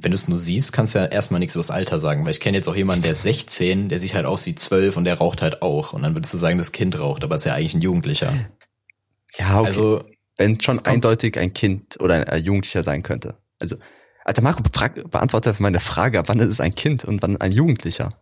Wenn 0.00 0.10
du 0.10 0.16
es 0.16 0.26
nur 0.28 0.38
siehst, 0.38 0.72
kannst 0.72 0.94
du 0.94 0.98
ja 0.98 1.06
erstmal 1.06 1.38
nichts 1.38 1.54
über 1.54 1.60
das 1.62 1.70
Alter 1.70 1.98
sagen, 2.00 2.24
weil 2.24 2.32
ich 2.32 2.40
kenne 2.40 2.56
jetzt 2.56 2.66
auch 2.68 2.74
jemanden, 2.74 3.02
der 3.02 3.12
ist 3.12 3.22
16, 3.22 3.88
der 3.88 3.98
sieht 3.98 4.14
halt 4.14 4.26
aus 4.26 4.44
wie 4.44 4.54
12 4.54 4.96
und 4.96 5.04
der 5.04 5.18
raucht 5.18 5.40
halt 5.40 5.62
auch. 5.62 5.92
Und 5.92 6.02
dann 6.02 6.14
würdest 6.14 6.34
du 6.34 6.38
sagen, 6.38 6.58
das 6.58 6.72
Kind 6.72 6.98
raucht, 6.98 7.22
aber 7.22 7.36
ist 7.36 7.44
ja 7.44 7.54
eigentlich 7.54 7.74
ein 7.74 7.80
Jugendlicher. 7.82 8.32
Ja, 9.36 9.60
okay. 9.60 9.68
Also, 9.68 10.04
wenn 10.36 10.60
schon 10.60 10.84
eindeutig 10.84 11.38
ein 11.38 11.54
Kind 11.54 12.00
oder 12.00 12.14
ein, 12.14 12.24
ein 12.24 12.42
Jugendlicher 12.42 12.82
sein 12.82 13.02
könnte. 13.04 13.36
Also, 13.60 13.76
Alter 14.24 14.42
Marco, 14.42 14.62
frag, 14.72 15.10
beantworte 15.10 15.54
meine 15.58 15.80
Frage, 15.80 16.22
wann 16.26 16.40
ist 16.40 16.48
es 16.48 16.60
ein 16.60 16.74
Kind 16.74 17.04
und 17.04 17.22
wann 17.22 17.36
ein 17.36 17.52
Jugendlicher? 17.52 18.18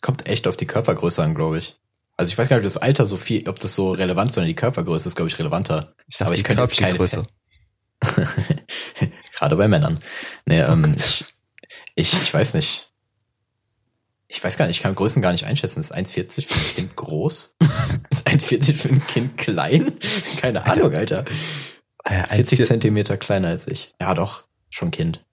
kommt 0.00 0.26
echt 0.26 0.46
auf 0.46 0.56
die 0.56 0.66
Körpergröße 0.66 1.22
an, 1.22 1.34
glaube 1.34 1.58
ich. 1.58 1.76
Also 2.16 2.30
ich 2.30 2.38
weiß 2.38 2.48
gar 2.48 2.56
nicht, 2.56 2.66
ob 2.66 2.72
das 2.72 2.82
Alter 2.82 3.06
so 3.06 3.16
viel, 3.16 3.48
ob 3.48 3.60
das 3.60 3.74
so 3.74 3.92
relevant 3.92 4.30
ist, 4.30 4.34
sondern 4.34 4.48
die 4.48 4.56
Körpergröße 4.56 5.08
ist, 5.08 5.14
glaube 5.14 5.28
ich, 5.28 5.38
relevanter. 5.38 5.94
Ich 6.08 6.16
sag 6.16 6.26
Aber 6.26 6.34
ich 6.34 6.44
könnte 6.44 6.62
jetzt 6.62 6.78
keine 6.78 6.96
Körbchengröße. 6.96 7.22
Gerade 9.34 9.56
bei 9.56 9.68
Männern. 9.68 10.02
Nee, 10.46 10.60
ähm, 10.60 10.94
ich, 10.96 11.24
ich, 11.94 12.12
ich 12.12 12.34
weiß 12.34 12.54
nicht. 12.54 12.86
Ich 14.30 14.42
weiß 14.42 14.58
gar 14.58 14.66
nicht, 14.66 14.76
ich 14.76 14.82
kann 14.82 14.94
Größen 14.94 15.22
gar 15.22 15.32
nicht 15.32 15.44
einschätzen. 15.44 15.80
Ist 15.80 15.94
1,40 15.94 16.46
für 16.46 16.54
ein 16.54 16.74
Kind 16.74 16.96
groß? 16.96 17.56
Ist 18.10 18.26
1,40 18.26 18.74
für 18.74 18.88
ein 18.88 19.06
Kind 19.06 19.38
klein? 19.38 19.92
Keine 20.40 20.66
Ahnung, 20.66 20.92
Alter. 20.92 21.24
Äh, 22.08 22.22
ein 22.22 22.36
40 22.36 22.58
Vier- 22.58 22.66
Zentimeter 22.66 23.16
kleiner 23.16 23.48
als 23.48 23.66
ich. 23.66 23.94
Ja, 24.00 24.14
doch, 24.14 24.44
schon 24.70 24.90
Kind. 24.90 25.24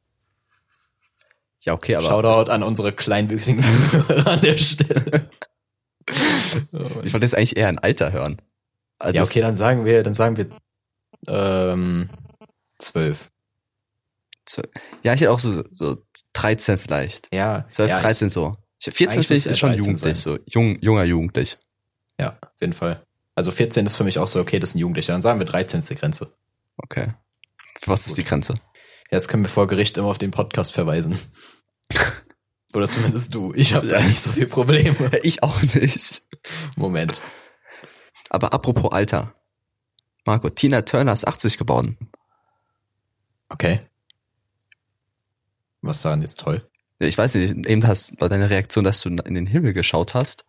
Ja, 1.61 1.73
okay, 1.73 1.95
aber 1.95 2.07
Shoutout 2.07 2.51
an 2.51 2.61
unsere 2.63 2.91
kleinwüchsigen 2.93 3.63
Zuhörer 3.91 4.27
an 4.27 4.41
der 4.41 4.57
Stelle. 4.57 5.29
ich 7.03 7.13
wollte 7.13 7.25
jetzt 7.25 7.35
eigentlich 7.35 7.57
eher 7.57 7.67
ein 7.69 7.79
Alter 7.79 8.11
hören. 8.11 8.37
Also 8.99 9.15
ja, 9.15 9.23
okay, 9.23 9.41
dann 9.41 9.55
sagen 9.55 9.85
wir, 9.85 10.03
dann 10.03 10.13
sagen 10.13 10.37
wir 10.37 10.47
ähm, 11.27 12.09
12. 12.77 13.31
das- 14.45 14.61
ja, 15.03 15.13
ich 15.13 15.21
hätte 15.21 15.31
auch 15.31 15.39
so, 15.39 15.63
so 15.71 15.97
13 16.33 16.77
vielleicht. 16.77 17.33
Ja, 17.33 17.65
12, 17.69 17.91
ja, 17.91 17.99
13 18.01 18.27
ich, 18.27 18.33
so. 18.33 18.53
Ich, 18.79 18.85
14 18.93 19.07
Eigentlich 19.09 19.27
finde 19.27 19.39
ich 19.39 19.45
ist 19.47 19.59
schon 19.59 19.69
13 19.69 19.83
jugendlich, 19.85 20.19
so 20.19 20.37
jung, 20.45 20.77
junger 20.81 21.03
Jugendlich. 21.03 21.57
Ja, 22.19 22.37
auf 22.41 22.61
jeden 22.61 22.73
Fall. 22.73 23.01
Also 23.33 23.51
14 23.51 23.85
ist 23.85 23.95
für 23.97 24.03
mich 24.03 24.19
auch 24.19 24.27
so, 24.27 24.39
okay, 24.39 24.59
das 24.59 24.69
ist 24.69 24.75
ein 24.75 24.79
Jugendlicher. 24.79 25.13
Dann 25.13 25.21
sagen 25.21 25.39
wir 25.39 25.45
13 25.47 25.79
ist 25.79 25.89
die 25.89 25.95
Grenze. 25.95 26.29
Okay. 26.77 27.13
Was 27.85 28.07
ist 28.07 28.17
die 28.17 28.23
Grenze? 28.23 28.53
Jetzt 29.11 29.27
können 29.27 29.43
wir 29.43 29.49
vor 29.49 29.67
Gericht 29.67 29.97
immer 29.97 30.07
auf 30.07 30.17
den 30.17 30.31
Podcast 30.31 30.71
verweisen. 30.71 31.17
Oder 32.73 32.89
zumindest 32.89 33.33
du. 33.33 33.53
Ich 33.53 33.73
habe 33.73 33.87
da 33.87 34.01
nicht 34.01 34.19
so 34.19 34.31
viel 34.31 34.47
Probleme. 34.47 35.11
Ich 35.23 35.43
auch 35.43 35.61
nicht. 35.61 36.23
Moment. 36.75 37.21
Aber 38.29 38.53
apropos 38.53 38.91
Alter. 38.91 39.35
Marco, 40.25 40.49
Tina 40.49 40.81
Turner 40.81 41.13
ist 41.13 41.27
80 41.27 41.57
geworden. 41.57 41.97
Okay. 43.49 43.87
Was 45.81 46.01
daran 46.01 46.21
jetzt 46.21 46.39
toll? 46.39 46.67
Ich 46.97 47.17
weiß 47.17 47.35
nicht, 47.35 47.67
eben 47.67 47.85
hast, 47.85 48.19
war 48.19 48.29
deine 48.29 48.49
Reaktion, 48.49 48.83
dass 48.83 49.01
du 49.01 49.09
in 49.09 49.35
den 49.35 49.45
Himmel 49.45 49.73
geschaut 49.73 50.15
hast 50.15 50.45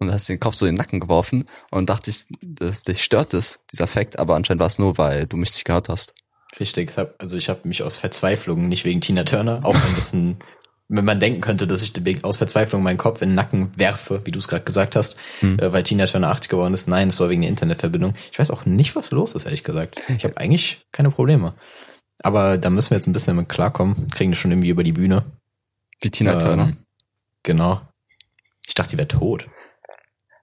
und 0.00 0.10
hast 0.12 0.28
den 0.28 0.40
Kopf 0.40 0.54
so 0.54 0.66
in 0.66 0.74
den 0.74 0.78
Nacken 0.78 0.98
geworfen 1.00 1.44
und 1.70 1.88
dachte 1.88 2.10
ich, 2.10 2.24
dass 2.42 2.82
dich 2.82 3.02
stört 3.04 3.32
das, 3.32 3.60
dieser 3.70 3.86
Fakt, 3.86 4.18
aber 4.18 4.34
anscheinend 4.34 4.60
war 4.60 4.66
es 4.66 4.78
nur, 4.78 4.98
weil 4.98 5.26
du 5.26 5.36
mich 5.36 5.52
nicht 5.52 5.64
gehört 5.64 5.88
hast. 5.88 6.14
Richtig, 6.58 6.90
also 7.18 7.36
ich 7.36 7.48
habe 7.48 7.68
mich 7.68 7.82
aus 7.84 7.96
Verzweiflung, 7.96 8.68
nicht 8.68 8.84
wegen 8.84 9.00
Tina 9.00 9.22
Turner, 9.24 9.60
auch 9.62 9.74
ein 9.74 9.94
bisschen, 9.94 10.38
wenn 10.88 11.04
man 11.04 11.20
denken 11.20 11.40
könnte, 11.40 11.66
dass 11.68 11.82
ich 11.82 12.24
aus 12.24 12.38
Verzweiflung 12.38 12.82
meinen 12.82 12.98
Kopf 12.98 13.22
in 13.22 13.28
den 13.30 13.34
Nacken 13.36 13.70
werfe, 13.76 14.22
wie 14.24 14.32
du 14.32 14.40
es 14.40 14.48
gerade 14.48 14.64
gesagt 14.64 14.96
hast, 14.96 15.16
Hm. 15.40 15.58
äh, 15.60 15.72
weil 15.72 15.84
Tina 15.84 16.06
Turner 16.06 16.30
80 16.30 16.48
geworden 16.50 16.74
ist. 16.74 16.88
Nein, 16.88 17.08
es 17.08 17.20
war 17.20 17.28
wegen 17.28 17.42
der 17.42 17.50
Internetverbindung. 17.50 18.14
Ich 18.32 18.38
weiß 18.38 18.50
auch 18.50 18.64
nicht, 18.64 18.96
was 18.96 19.12
los 19.12 19.34
ist, 19.34 19.44
ehrlich 19.44 19.62
gesagt. 19.62 20.02
Ich 20.16 20.24
habe 20.24 20.36
eigentlich 20.38 20.84
keine 20.90 21.10
Probleme. 21.12 21.54
Aber 22.22 22.58
da 22.58 22.68
müssen 22.68 22.90
wir 22.90 22.96
jetzt 22.98 23.06
ein 23.06 23.12
bisschen 23.12 23.36
damit 23.36 23.48
klarkommen. 23.48 24.08
Kriegen 24.08 24.32
das 24.32 24.38
schon 24.40 24.50
irgendwie 24.50 24.68
über 24.70 24.82
die 24.82 24.92
Bühne. 24.92 25.24
Wie 26.02 26.10
Tina 26.10 26.32
Ähm, 26.32 26.38
Turner. 26.40 26.72
Genau. 27.44 27.80
Ich 28.66 28.74
dachte, 28.74 28.90
die 28.90 28.98
wäre 28.98 29.08
tot. 29.08 29.46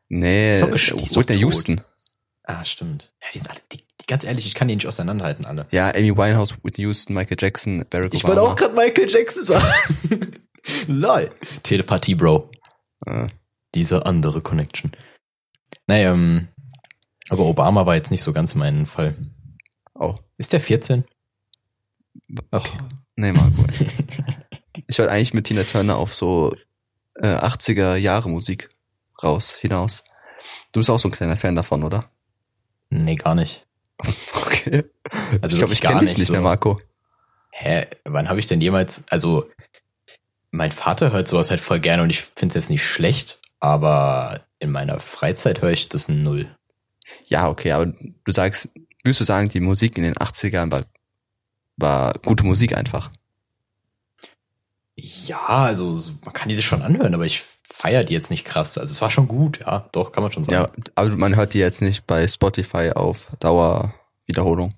Nee, 0.09 0.59
doch 0.59 0.71
Whitney. 0.71 1.37
Houston. 1.39 1.81
Ah, 2.43 2.63
stimmt. 2.63 3.11
Ja, 3.21 3.27
die 3.33 3.37
sind 3.39 3.49
alle, 3.49 3.59
die, 3.71 3.77
die, 3.77 4.05
ganz 4.07 4.23
ehrlich, 4.23 4.45
ich 4.47 4.55
kann 4.55 4.67
die 4.67 4.75
nicht 4.75 4.87
auseinanderhalten, 4.87 5.45
alle. 5.45 5.67
Ja, 5.71 5.89
Amy 5.93 6.15
Winehouse, 6.15 6.55
Whitney 6.63 6.85
Houston, 6.85 7.13
Michael 7.13 7.37
Jackson, 7.39 7.83
Barack 7.89 8.13
Obama. 8.13 8.53
gerade 8.53 8.73
Michael 8.73 9.09
Jackson 9.09 9.43
sagen. 9.43 10.31
Lol. 10.87 11.29
Telepathie, 11.63 12.15
Bro. 12.15 12.49
Äh, 13.05 13.27
Diese 13.75 14.05
andere 14.05 14.41
Connection. 14.41 14.91
Naja, 15.87 16.13
ähm, 16.13 16.47
aber 17.29 17.45
Obama 17.45 17.85
war 17.85 17.95
jetzt 17.95 18.11
nicht 18.11 18.23
so 18.23 18.31
ganz 18.31 18.55
mein 18.55 18.85
Fall. 18.85 19.15
oh. 19.95 20.15
Ist 20.37 20.53
der 20.53 20.59
14? 20.59 21.03
Ach, 22.51 22.67
Nee, 23.17 23.31
Marco. 23.31 23.65
ich 24.87 24.99
wollte 24.99 25.11
eigentlich 25.11 25.33
mit 25.33 25.47
Tina 25.47 25.63
Turner 25.63 25.97
auf 25.97 26.13
so 26.13 26.53
äh, 27.15 27.25
80er 27.27 27.95
Jahre 27.95 28.29
Musik 28.29 28.69
raus, 29.23 29.57
hinaus. 29.59 30.03
Du 30.71 30.79
bist 30.79 30.89
auch 30.89 30.99
so 30.99 31.09
ein 31.09 31.11
kleiner 31.11 31.35
Fan 31.35 31.55
davon, 31.55 31.83
oder? 31.83 32.09
nee, 32.89 33.15
gar 33.15 33.35
nicht. 33.35 33.65
Okay. 34.45 34.83
Also 35.41 35.55
ich 35.55 35.59
glaube, 35.59 35.73
ich 35.73 35.81
kenne 35.81 35.99
dich 35.99 36.09
nicht 36.09 36.17
nicht 36.19 36.27
so. 36.27 36.33
mehr, 36.33 36.41
Marco. 36.41 36.77
Hä, 37.51 37.87
wann 38.03 38.27
habe 38.27 38.39
ich 38.39 38.47
denn 38.47 38.59
jemals, 38.59 39.03
also 39.09 39.49
mein 40.51 40.71
Vater 40.71 41.11
hört 41.11 41.27
sowas 41.27 41.49
halt 41.49 41.61
voll 41.61 41.79
gerne 41.79 42.03
und 42.03 42.09
ich 42.09 42.21
finde 42.21 42.49
es 42.49 42.55
jetzt 42.55 42.69
nicht 42.69 42.85
schlecht, 42.85 43.39
aber 43.59 44.41
in 44.59 44.71
meiner 44.71 44.99
Freizeit 44.99 45.61
höre 45.61 45.71
ich 45.71 45.89
das 45.89 46.09
null. 46.09 46.43
Ja, 47.27 47.47
okay, 47.47 47.71
aber 47.71 47.85
du 47.87 48.31
sagst, 48.31 48.69
würdest 49.03 49.21
du 49.21 49.25
sagen, 49.25 49.49
die 49.49 49.59
Musik 49.59 49.97
in 49.97 50.03
den 50.03 50.15
80ern 50.15 50.71
war, 50.71 50.81
war 51.77 52.13
gute 52.25 52.43
Musik 52.43 52.75
einfach? 52.75 53.09
Ja, 54.95 55.45
also 55.45 55.95
man 56.25 56.33
kann 56.33 56.49
die 56.49 56.55
sich 56.55 56.65
schon 56.65 56.81
anhören, 56.81 57.13
aber 57.13 57.25
ich 57.25 57.43
feiere 57.69 58.03
die 58.03 58.13
jetzt 58.13 58.29
nicht 58.31 58.45
krass. 58.45 58.77
Also 58.77 58.91
es 58.91 59.01
war 59.01 59.09
schon 59.09 59.27
gut, 59.27 59.59
ja, 59.59 59.87
doch, 59.91 60.11
kann 60.11 60.23
man 60.23 60.31
schon 60.31 60.43
sagen. 60.43 60.71
Ja, 60.77 60.83
aber 60.95 61.15
man 61.17 61.35
hört 61.35 61.53
die 61.53 61.59
jetzt 61.59 61.81
nicht 61.81 62.07
bei 62.07 62.27
Spotify 62.27 62.91
auf 62.95 63.29
Dauerwiederholung. 63.39 64.73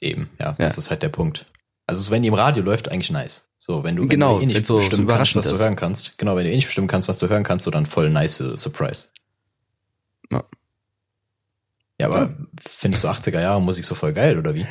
Eben, 0.00 0.28
ja, 0.38 0.52
das 0.58 0.78
ist 0.78 0.90
halt 0.90 1.02
der 1.02 1.08
Punkt. 1.08 1.46
Also 1.86 2.00
so, 2.02 2.10
wenn 2.10 2.22
die 2.22 2.28
im 2.28 2.34
Radio 2.34 2.62
läuft, 2.62 2.90
eigentlich 2.90 3.10
nice. 3.10 3.42
So, 3.58 3.82
wenn 3.84 3.96
du, 3.96 4.02
wenn 4.02 4.08
Genau, 4.10 4.36
du 4.38 4.42
eh 4.42 4.46
nicht 4.46 4.64
so- 4.66 4.74
so 4.74 4.78
bestimmen 4.80 5.06
kannst, 5.06 5.32
überraschend 5.32 5.44
was 5.44 5.48
du 5.50 5.54
ist. 5.56 5.62
hören 5.62 5.76
kannst. 5.76 6.18
Genau, 6.18 6.36
wenn 6.36 6.44
du 6.44 6.50
eh 6.52 6.56
nicht 6.56 6.66
bestimmen 6.66 6.86
kannst, 6.88 7.08
was 7.08 7.18
du 7.18 7.28
hören 7.28 7.42
kannst, 7.44 7.64
so 7.64 7.70
dann 7.70 7.86
voll 7.86 8.10
nice 8.10 8.36
Surprise. 8.56 9.06
Ja. 10.32 10.44
Ja, 12.00 12.06
aber 12.08 12.34
findest 12.60 13.04
du 13.04 13.08
80er 13.08 13.40
Jahre 13.40 13.62
Musik 13.62 13.84
so 13.84 13.94
voll 13.94 14.12
geil, 14.12 14.38
oder 14.38 14.54
wie? 14.54 14.66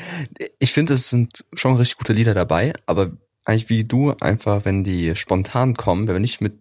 Ich 0.60 0.74
finde, 0.74 0.94
es 0.94 1.10
sind 1.10 1.46
schon 1.54 1.76
richtig 1.78 1.98
gute 1.98 2.14
Lieder 2.14 2.34
dabei, 2.34 2.74
aber 2.86 3.12
eigentlich 3.46 3.70
wie 3.70 3.86
du, 3.86 4.12
einfach, 4.20 4.66
wenn 4.66 4.84
die 4.84 5.16
spontan 5.16 5.76
kommen, 5.76 6.08
wenn 6.08 6.16
man 6.16 6.22
nicht 6.22 6.42
mit 6.42 6.54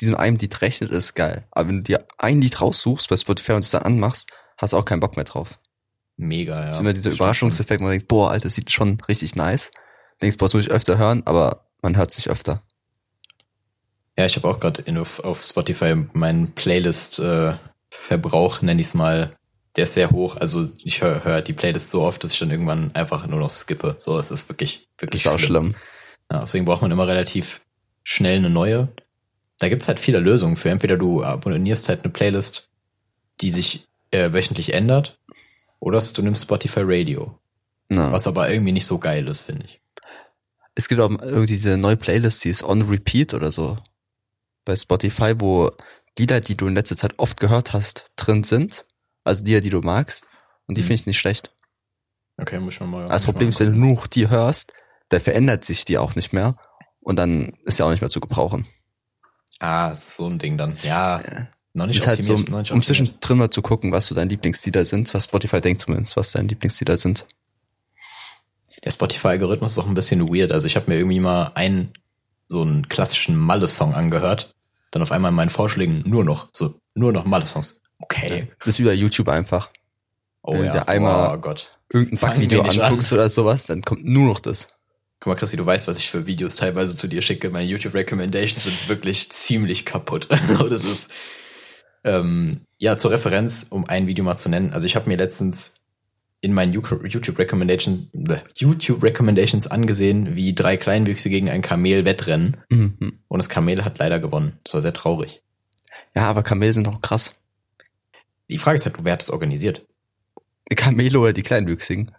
diesem 0.00 0.16
einen 0.16 0.38
Lied 0.38 0.60
rechnet, 0.62 0.90
ist 0.90 1.14
geil. 1.14 1.46
Aber 1.50 1.68
wenn 1.68 1.76
du 1.76 1.82
dir 1.82 2.06
ein 2.18 2.40
Lied 2.40 2.60
raussuchst 2.60 3.08
bei 3.08 3.16
Spotify 3.16 3.52
und 3.52 3.64
es 3.64 3.70
dann 3.70 3.82
anmachst, 3.82 4.30
hast 4.56 4.72
du 4.72 4.76
auch 4.76 4.84
keinen 4.84 5.00
Bock 5.00 5.16
mehr 5.16 5.24
drauf. 5.24 5.58
Mega, 6.16 6.52
ja. 6.52 6.66
Das 6.66 6.76
ist 6.76 6.80
immer 6.80 6.92
dieser 6.92 7.10
Das 7.10 7.18
Überraschungseffekt, 7.18 7.80
wo 7.80 7.84
man 7.84 7.92
denkt, 7.92 8.08
boah, 8.08 8.30
Alter, 8.30 8.44
das 8.44 8.54
sieht 8.54 8.70
schon 8.70 8.98
richtig 9.08 9.36
nice. 9.36 9.70
Denkst, 10.20 10.36
boah, 10.36 10.46
das 10.46 10.54
muss 10.54 10.66
ich 10.66 10.70
öfter 10.70 10.98
hören, 10.98 11.22
aber 11.24 11.66
man 11.82 11.96
hört 11.96 12.10
es 12.10 12.18
nicht 12.18 12.28
öfter. 12.28 12.62
Ja, 14.16 14.26
ich 14.26 14.36
habe 14.36 14.48
auch 14.48 14.60
gerade 14.60 15.00
auf, 15.00 15.20
auf 15.20 15.42
Spotify 15.42 15.94
meinen 16.12 16.52
Playlist-Verbrauch, 16.52 18.60
nenne 18.60 18.80
ich 18.80 18.88
es 18.88 18.94
mal, 18.94 19.34
der 19.76 19.84
ist 19.84 19.94
sehr 19.94 20.10
hoch. 20.10 20.36
Also 20.36 20.68
ich 20.84 21.00
höre 21.00 21.24
hör 21.24 21.42
die 21.42 21.52
Playlist 21.52 21.90
so 21.90 22.02
oft, 22.02 22.22
dass 22.22 22.32
ich 22.32 22.38
dann 22.38 22.50
irgendwann 22.50 22.94
einfach 22.94 23.26
nur 23.26 23.38
noch 23.38 23.50
skippe. 23.50 23.96
So, 23.98 24.18
es 24.18 24.30
ist 24.30 24.48
wirklich, 24.48 24.88
Das 24.96 25.04
wirklich 25.04 25.24
ist 25.24 25.32
auch 25.32 25.38
schlimm. 25.38 25.74
Ja, 26.30 26.40
deswegen 26.40 26.64
braucht 26.64 26.82
man 26.82 26.90
immer 26.90 27.08
relativ 27.08 27.62
schnell 28.02 28.38
eine 28.38 28.50
neue. 28.50 28.88
Da 29.60 29.68
gibt's 29.68 29.86
halt 29.88 30.00
viele 30.00 30.18
Lösungen 30.18 30.56
für. 30.56 30.70
Entweder 30.70 30.96
du 30.96 31.22
abonnierst 31.22 31.88
halt 31.88 32.02
eine 32.02 32.12
Playlist, 32.12 32.68
die 33.40 33.50
sich 33.50 33.88
äh, 34.10 34.32
wöchentlich 34.32 34.74
ändert, 34.74 35.18
oder 35.78 36.00
du 36.00 36.22
nimmst 36.22 36.42
Spotify 36.42 36.80
Radio. 36.82 37.38
Ja. 37.92 38.10
Was 38.12 38.26
aber 38.26 38.50
irgendwie 38.50 38.72
nicht 38.72 38.86
so 38.86 38.98
geil 38.98 39.26
ist, 39.28 39.42
finde 39.42 39.66
ich. 39.66 39.80
Es 40.74 40.88
gibt 40.88 41.00
auch 41.00 41.10
irgendwie 41.10 41.46
diese 41.46 41.76
neue 41.76 41.96
Playlist, 41.96 42.44
die 42.44 42.50
ist 42.50 42.62
on 42.62 42.82
repeat 42.82 43.34
oder 43.34 43.52
so. 43.52 43.76
Bei 44.64 44.76
Spotify, 44.76 45.34
wo 45.38 45.70
Lieder, 46.18 46.40
die 46.40 46.56
du 46.56 46.66
in 46.66 46.74
letzter 46.74 46.96
Zeit 46.96 47.14
oft 47.18 47.40
gehört 47.40 47.72
hast, 47.72 48.12
drin 48.16 48.44
sind. 48.44 48.84
Also 49.24 49.44
Lieder, 49.44 49.60
die 49.60 49.70
du 49.70 49.80
magst. 49.80 50.26
Und 50.66 50.76
die 50.76 50.82
Mhm. 50.82 50.86
finde 50.86 51.00
ich 51.00 51.06
nicht 51.06 51.18
schlecht. 51.18 51.52
Okay, 52.38 52.60
muss 52.60 52.74
ich 52.74 52.80
mal. 52.80 53.04
Das 53.04 53.24
Problem 53.24 53.48
ist, 53.48 53.60
wenn 53.60 53.72
du 53.72 53.78
nur 53.78 54.04
die 54.12 54.28
hörst, 54.30 54.72
dann 55.08 55.20
verändert 55.20 55.64
sich 55.64 55.84
die 55.84 55.98
auch 55.98 56.14
nicht 56.14 56.32
mehr. 56.32 56.56
Und 57.00 57.18
dann 57.18 57.56
ist 57.64 57.78
ja 57.78 57.86
auch 57.86 57.90
nicht 57.90 58.00
mehr 58.00 58.10
zu 58.10 58.20
gebrauchen. 58.20 58.66
Ah, 59.60 59.90
ist 59.90 60.16
so 60.16 60.26
ein 60.26 60.38
Ding 60.38 60.58
dann. 60.58 60.76
Ja, 60.82 61.20
noch 61.74 61.86
nicht 61.86 61.98
ist 61.98 62.06
halt 62.06 62.24
so, 62.24 62.34
um 62.34 62.82
zwischendrin 62.82 63.38
mal 63.38 63.50
zu 63.50 63.62
gucken, 63.62 63.92
was 63.92 64.06
so 64.06 64.14
deine 64.14 64.28
Lieblingslieder 64.30 64.84
sind, 64.84 65.12
was 65.14 65.24
Spotify 65.24 65.60
denkt 65.60 65.82
zumindest, 65.82 66.16
was 66.16 66.32
deine 66.32 66.48
Lieblingslieder 66.48 66.96
sind. 66.96 67.26
Der 68.82 68.90
Spotify-Algorithmus 68.90 69.72
ist 69.72 69.78
auch 69.78 69.86
ein 69.86 69.94
bisschen 69.94 70.28
weird. 70.28 70.52
Also 70.52 70.66
ich 70.66 70.74
habe 70.76 70.90
mir 70.90 70.96
irgendwie 70.96 71.20
mal 71.20 71.52
einen, 71.54 71.92
so 72.48 72.62
einen 72.62 72.88
klassischen 72.88 73.36
Malle-Song 73.36 73.94
angehört. 73.94 74.54
Dann 74.90 75.02
auf 75.02 75.12
einmal 75.12 75.30
in 75.30 75.36
meinen 75.36 75.50
Vorschlägen 75.50 76.02
nur 76.06 76.24
noch, 76.24 76.48
so, 76.52 76.74
nur 76.94 77.12
noch 77.12 77.24
Malle-Songs. 77.26 77.82
Okay. 78.00 78.46
Das 78.58 78.68
ist 78.68 78.78
wie 78.80 78.84
bei 78.84 78.94
YouTube 78.94 79.28
einfach. 79.28 79.68
Oh 80.42 80.54
Wenn 80.54 80.64
ja. 80.64 80.70
der 80.70 80.88
einmal- 80.88 81.36
oh 81.36 81.38
Gott. 81.38 81.76
Irgendein 81.92 82.18
Backvideo 82.18 82.62
anguckst 82.62 83.12
oder 83.12 83.28
sowas, 83.28 83.66
dann 83.66 83.82
kommt 83.82 84.04
nur 84.04 84.26
noch 84.28 84.40
das. 84.40 84.68
Guck 85.20 85.32
mal, 85.32 85.36
Christi, 85.36 85.58
du 85.58 85.66
weißt, 85.66 85.86
was 85.86 85.98
ich 85.98 86.10
für 86.10 86.26
Videos 86.26 86.56
teilweise 86.56 86.96
zu 86.96 87.06
dir 87.06 87.20
schicke. 87.20 87.50
Meine 87.50 87.66
YouTube-Recommendations 87.66 88.64
sind 88.64 88.88
wirklich 88.88 89.30
ziemlich 89.30 89.84
kaputt. 89.84 90.28
Also 90.48 90.68
das 90.68 90.84
ist, 90.84 91.12
ähm, 92.04 92.62
ja, 92.78 92.96
zur 92.96 93.10
Referenz, 93.10 93.66
um 93.68 93.86
ein 93.86 94.06
Video 94.06 94.24
mal 94.24 94.38
zu 94.38 94.48
nennen. 94.48 94.72
Also 94.72 94.86
ich 94.86 94.96
habe 94.96 95.08
mir 95.10 95.18
letztens 95.18 95.74
in 96.40 96.54
meinen 96.54 96.72
YouTube-Recommendations 96.72 98.06
YouTube 98.54 99.02
Recommendations 99.02 99.66
angesehen, 99.66 100.36
wie 100.36 100.54
drei 100.54 100.78
Kleinwüchse 100.78 101.28
gegen 101.28 101.50
ein 101.50 101.60
Kamel 101.60 102.06
wettrennen. 102.06 102.56
Mhm. 102.70 103.20
Und 103.28 103.38
das 103.38 103.50
Kamel 103.50 103.84
hat 103.84 103.98
leider 103.98 104.20
gewonnen. 104.20 104.58
Das 104.64 104.72
war 104.72 104.80
sehr 104.80 104.94
traurig. 104.94 105.42
Ja, 106.14 106.22
aber 106.22 106.42
Kamele 106.42 106.72
sind 106.72 106.88
auch 106.88 107.02
krass. 107.02 107.34
Die 108.48 108.56
Frage 108.56 108.76
ist 108.76 108.86
halt, 108.86 108.96
wer 109.02 109.12
hat 109.12 109.20
das 109.20 109.30
organisiert? 109.30 109.86
Kamele 110.76 111.18
oder 111.18 111.34
die 111.34 111.42
Kleinwüchsigen? 111.42 112.10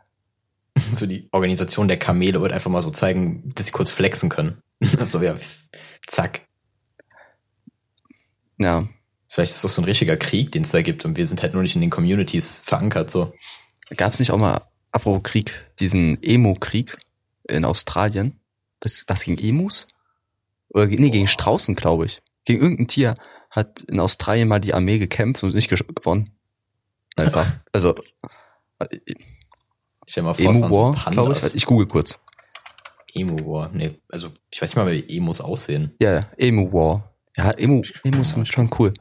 So 0.93 1.05
die 1.05 1.29
Organisation 1.31 1.87
der 1.87 1.97
Kamele 1.97 2.41
wird 2.41 2.51
einfach 2.51 2.71
mal 2.71 2.81
so 2.81 2.91
zeigen, 2.91 3.49
dass 3.55 3.67
sie 3.67 3.71
kurz 3.71 3.89
flexen 3.89 4.29
können. 4.29 4.61
so 5.05 5.21
ja, 5.21 5.35
zack. 6.07 6.41
Ja. 8.59 8.87
Vielleicht 9.27 9.51
ist 9.51 9.57
es 9.57 9.61
doch 9.61 9.69
so 9.69 9.81
ein 9.81 9.85
richtiger 9.85 10.17
Krieg, 10.17 10.51
den 10.51 10.63
es 10.63 10.71
da 10.71 10.81
gibt 10.81 11.05
und 11.05 11.15
wir 11.15 11.25
sind 11.25 11.41
halt 11.41 11.53
nur 11.53 11.61
nicht 11.61 11.75
in 11.75 11.81
den 11.81 11.89
Communities 11.89 12.57
verankert, 12.63 13.09
so. 13.09 13.33
Gab 13.95 14.13
es 14.13 14.19
nicht 14.19 14.31
auch 14.31 14.37
mal, 14.37 14.61
apropos 14.91 15.23
Krieg, 15.23 15.53
diesen 15.79 16.21
Emo-Krieg 16.21 16.97
in 17.47 17.65
Australien? 17.65 18.39
Das, 18.81 19.05
was 19.07 19.23
gegen 19.23 19.41
Emus? 19.41 19.87
Oder 20.69 20.87
nee, 20.87 21.09
gegen 21.09 21.25
Boah. 21.25 21.29
Straußen, 21.29 21.75
glaube 21.75 22.05
ich. 22.05 22.21
Gegen 22.45 22.61
irgendein 22.61 22.87
Tier 22.87 23.15
hat 23.49 23.81
in 23.81 23.99
Australien 23.99 24.47
mal 24.47 24.59
die 24.59 24.73
Armee 24.73 24.97
gekämpft 24.97 25.43
und 25.43 25.53
nicht 25.53 25.69
gewonnen. 25.69 26.29
Einfach. 27.15 27.45
Also, 27.73 27.95
stell 30.11 30.23
mal 30.23 30.33
vor, 30.33 30.45
Emu 30.45 30.67
so 30.67 30.75
War, 30.75 30.93
Pandas. 30.93 31.13
glaube 31.13 31.33
ich. 31.47 31.55
Ich 31.55 31.65
google 31.65 31.87
kurz. 31.87 32.19
Emu 33.13 33.37
War. 33.51 33.69
Nee, 33.73 33.99
also 34.09 34.31
ich 34.51 34.61
weiß 34.61 34.69
nicht 34.69 34.75
mal, 34.83 34.91
wie 34.91 35.17
Emus 35.17 35.41
aussehen. 35.41 35.93
Ja, 36.01 36.13
ja, 36.13 36.29
Emu 36.37 36.71
War. 36.71 37.13
Ja, 37.37 37.51
Emu, 37.51 37.81
Emus 38.03 38.31
sind 38.31 38.47
schon 38.47 38.69
cool. 38.79 38.93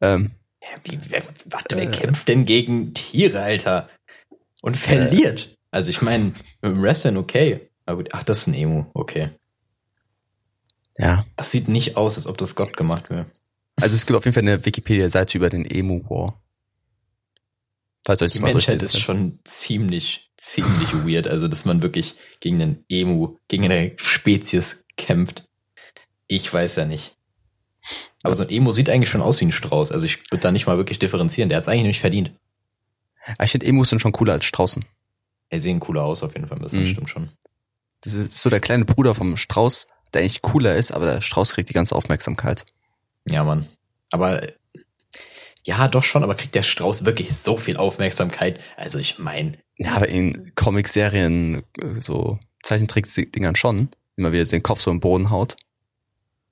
Ähm, 0.00 0.32
wie, 0.84 0.98
wer, 1.08 1.22
warte, 1.46 1.76
wer 1.76 1.84
Äh. 1.84 1.90
kämpft 1.90 2.28
denn 2.28 2.44
gegen 2.44 2.92
Tiere, 2.94 3.40
Alter? 3.40 3.88
Und 4.62 4.76
verliert? 4.76 5.56
also 5.70 5.90
ich 5.90 6.02
meine, 6.02 6.24
mit 6.24 6.72
dem 6.72 6.82
Wrestling 6.82 7.16
okay. 7.16 7.70
Aber 7.84 7.98
gut, 7.98 8.08
ach, 8.12 8.24
das 8.24 8.38
ist 8.40 8.46
ein 8.48 8.54
Emu, 8.54 8.86
okay. 8.94 9.30
ja. 10.98 11.24
Das 11.36 11.50
sieht 11.52 11.68
nicht 11.68 11.96
aus, 11.96 12.16
als 12.16 12.26
ob 12.26 12.36
das 12.38 12.54
Gott 12.56 12.76
gemacht 12.76 13.10
wäre. 13.10 13.26
Also 13.80 13.94
es 13.94 14.06
gibt 14.06 14.16
auf 14.16 14.24
jeden 14.24 14.34
Fall 14.34 14.42
eine 14.42 14.64
Wikipedia-Seite 14.64 15.38
über 15.38 15.48
den 15.50 15.64
Emu 15.64 16.02
War. 16.08 16.40
Falls 18.06 18.22
euch 18.22 18.32
Die 18.34 18.40
Menschheit 18.40 18.80
ist 18.82 19.00
schon 19.00 19.40
ziemlich, 19.44 20.30
ziemlich 20.36 20.94
weird. 21.04 21.26
Also, 21.26 21.48
dass 21.48 21.64
man 21.64 21.82
wirklich 21.82 22.14
gegen 22.40 22.62
einen 22.62 22.84
Emu, 22.88 23.36
gegen 23.48 23.64
eine 23.64 23.92
Spezies 23.96 24.84
kämpft. 24.96 25.44
Ich 26.28 26.52
weiß 26.52 26.76
ja 26.76 26.84
nicht. 26.86 27.16
Aber 28.22 28.34
so 28.36 28.44
ein 28.44 28.48
Emo 28.50 28.70
sieht 28.70 28.88
eigentlich 28.88 29.10
schon 29.10 29.22
aus 29.22 29.40
wie 29.40 29.46
ein 29.46 29.52
Strauß. 29.52 29.90
Also 29.92 30.06
ich 30.06 30.18
würde 30.32 30.42
da 30.42 30.50
nicht 30.52 30.66
mal 30.66 30.76
wirklich 30.76 30.98
differenzieren. 31.00 31.48
Der 31.48 31.58
hat 31.58 31.64
es 31.64 31.68
eigentlich 31.68 31.86
nicht 31.86 32.00
verdient. 32.00 32.30
Aber 33.34 33.44
Ich 33.44 33.50
finde 33.50 33.66
Emus 33.66 33.90
sind 33.90 34.00
schon 34.00 34.12
cooler 34.12 34.34
als 34.34 34.44
Straußen. 34.44 34.84
Er 35.50 35.60
sehen 35.60 35.80
cooler 35.80 36.02
aus 36.04 36.22
auf 36.22 36.34
jeden 36.34 36.46
Fall. 36.46 36.58
Das 36.60 36.72
Mhm. 36.72 36.86
stimmt 36.86 37.10
schon. 37.10 37.30
Das 38.02 38.14
ist 38.14 38.40
so 38.40 38.50
der 38.50 38.60
kleine 38.60 38.84
Bruder 38.84 39.14
vom 39.14 39.36
Strauß, 39.36 39.86
der 40.14 40.20
eigentlich 40.22 40.42
cooler 40.42 40.76
ist, 40.76 40.92
aber 40.92 41.06
der 41.06 41.20
Strauß 41.20 41.52
kriegt 41.54 41.68
die 41.68 41.74
ganze 41.74 41.94
Aufmerksamkeit. 41.96 42.64
Ja, 43.24 43.42
Mann. 43.44 43.66
Aber 44.10 44.42
ja, 45.66 45.88
doch 45.88 46.04
schon. 46.04 46.22
Aber 46.22 46.36
kriegt 46.36 46.54
der 46.54 46.62
Strauß 46.62 47.04
wirklich 47.04 47.36
so 47.36 47.56
viel 47.56 47.76
Aufmerksamkeit? 47.76 48.60
Also 48.76 48.98
ich 48.98 49.18
meine, 49.18 49.58
Ja, 49.76 49.96
aber 49.96 50.08
in 50.08 50.52
Comic-Serien, 50.54 51.64
äh, 51.82 52.00
so 52.00 52.38
Zeichentrick-Dingern 52.62 53.56
schon, 53.56 53.88
immer 54.16 54.32
wieder 54.32 54.44
den 54.44 54.62
Kopf 54.62 54.80
so 54.80 54.90
im 54.90 55.00
Boden 55.00 55.30
haut. 55.30 55.56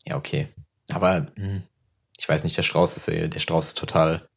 ja 0.05 0.17
okay. 0.17 0.49
Aber 0.93 1.29
hm, 1.37 1.63
ich 2.19 2.29
weiß 2.29 2.45
nicht. 2.45 2.57
Der 2.57 2.63
Strauß 2.63 2.97
ist 2.97 3.09
äh, 3.09 3.29
der 3.29 3.39
Strauß 3.39 3.69
ist 3.69 3.79
total. 3.79 4.29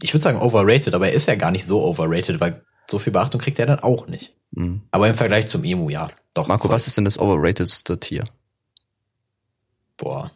Ich 0.00 0.12
würde 0.14 0.24
sagen 0.24 0.40
overrated, 0.40 0.94
aber 0.94 1.08
er 1.08 1.14
ist 1.14 1.28
ja 1.28 1.36
gar 1.36 1.50
nicht 1.50 1.64
so 1.64 1.84
overrated, 1.84 2.40
weil 2.40 2.64
so 2.90 2.98
viel 2.98 3.12
Beachtung 3.12 3.40
kriegt 3.40 3.58
er 3.58 3.66
dann 3.66 3.80
auch 3.80 4.08
nicht. 4.08 4.34
Mhm. 4.50 4.82
Aber 4.90 5.08
im 5.08 5.14
Vergleich 5.14 5.46
zum 5.46 5.62
Emu, 5.62 5.90
ja, 5.90 6.08
doch. 6.34 6.48
Marco, 6.48 6.68
voll. 6.68 6.74
was 6.74 6.86
ist 6.86 6.96
denn 6.96 7.04
das 7.04 7.18
overratedste 7.18 8.00
Tier? 8.00 8.24
Boah. 9.96 10.32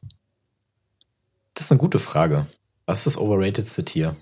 Das 1.54 1.64
ist 1.64 1.72
eine 1.72 1.80
gute 1.80 1.98
Frage. 1.98 2.46
Was 2.86 2.98
ist 3.00 3.06
das 3.06 3.18
overratedste 3.18 3.84
Tier? 3.84 4.16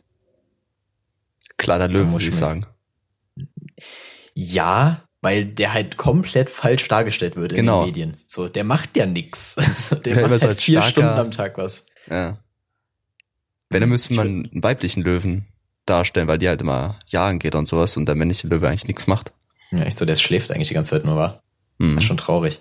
Klar, 1.56 1.78
der 1.78 1.88
Löwe, 1.88 2.04
muss 2.04 2.22
würde 2.22 2.30
ich 2.30 2.36
sagen. 2.36 2.66
Ja, 4.34 5.02
weil 5.22 5.44
der 5.46 5.72
halt 5.72 5.96
komplett 5.96 6.50
falsch 6.50 6.88
dargestellt 6.88 7.36
wird 7.36 7.52
in 7.52 7.58
Genau. 7.58 7.82
den 7.82 7.86
Medien. 7.88 8.16
So, 8.26 8.48
der 8.48 8.64
macht 8.64 8.96
ja 8.96 9.06
nix. 9.06 9.54
Der 10.04 10.16
Ja, 10.20 10.28
macht 10.28 10.42
halt 10.42 10.60
vier 10.60 10.80
starker- 10.80 10.90
Stunden 10.90 11.18
am 11.18 11.30
Tag 11.30 11.56
was. 11.56 11.86
Ja. 12.10 12.38
Wenn, 13.70 13.80
dann 13.80 13.88
müsste 13.88 14.14
man 14.14 14.26
einen 14.52 14.62
weiblichen 14.62 15.02
Löwen 15.02 15.46
darstellen, 15.86 16.26
weil 16.28 16.38
die 16.38 16.48
halt 16.48 16.60
immer 16.60 16.98
jagen 17.08 17.38
geht 17.38 17.54
und 17.54 17.66
sowas 17.66 17.96
und 17.96 18.06
der 18.06 18.14
männliche 18.14 18.46
Löwe 18.48 18.68
eigentlich 18.68 18.86
nichts 18.86 19.06
macht. 19.06 19.32
Ja, 19.70 19.80
echt 19.80 19.96
so, 19.98 20.04
der 20.04 20.16
schläft 20.16 20.50
eigentlich 20.50 20.68
die 20.68 20.74
ganze 20.74 20.90
Zeit 20.90 21.04
nur, 21.04 21.16
war. 21.16 21.42
Hm. 21.80 21.94
Das 21.94 22.04
ist 22.04 22.08
schon 22.08 22.16
traurig. 22.18 22.60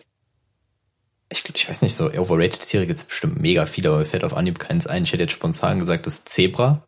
Ich, 1.33 1.43
glaub, 1.43 1.55
ich 1.55 1.67
weiß 1.67 1.81
nicht, 1.81 1.95
so 1.95 2.11
overrated 2.11 2.59
Tiere 2.59 2.85
gibt's 2.85 3.03
bestimmt 3.03 3.39
mega 3.39 3.65
viele, 3.65 3.89
aber 3.89 3.97
mir 3.99 4.05
fällt 4.05 4.23
auf 4.23 4.35
Anhieb 4.35 4.59
keins 4.59 4.85
ein. 4.85 5.03
Ich 5.03 5.13
hätte 5.13 5.23
jetzt 5.23 5.33
spontan 5.33 5.79
gesagt, 5.79 6.05
das 6.05 6.25
Zebra. 6.25 6.85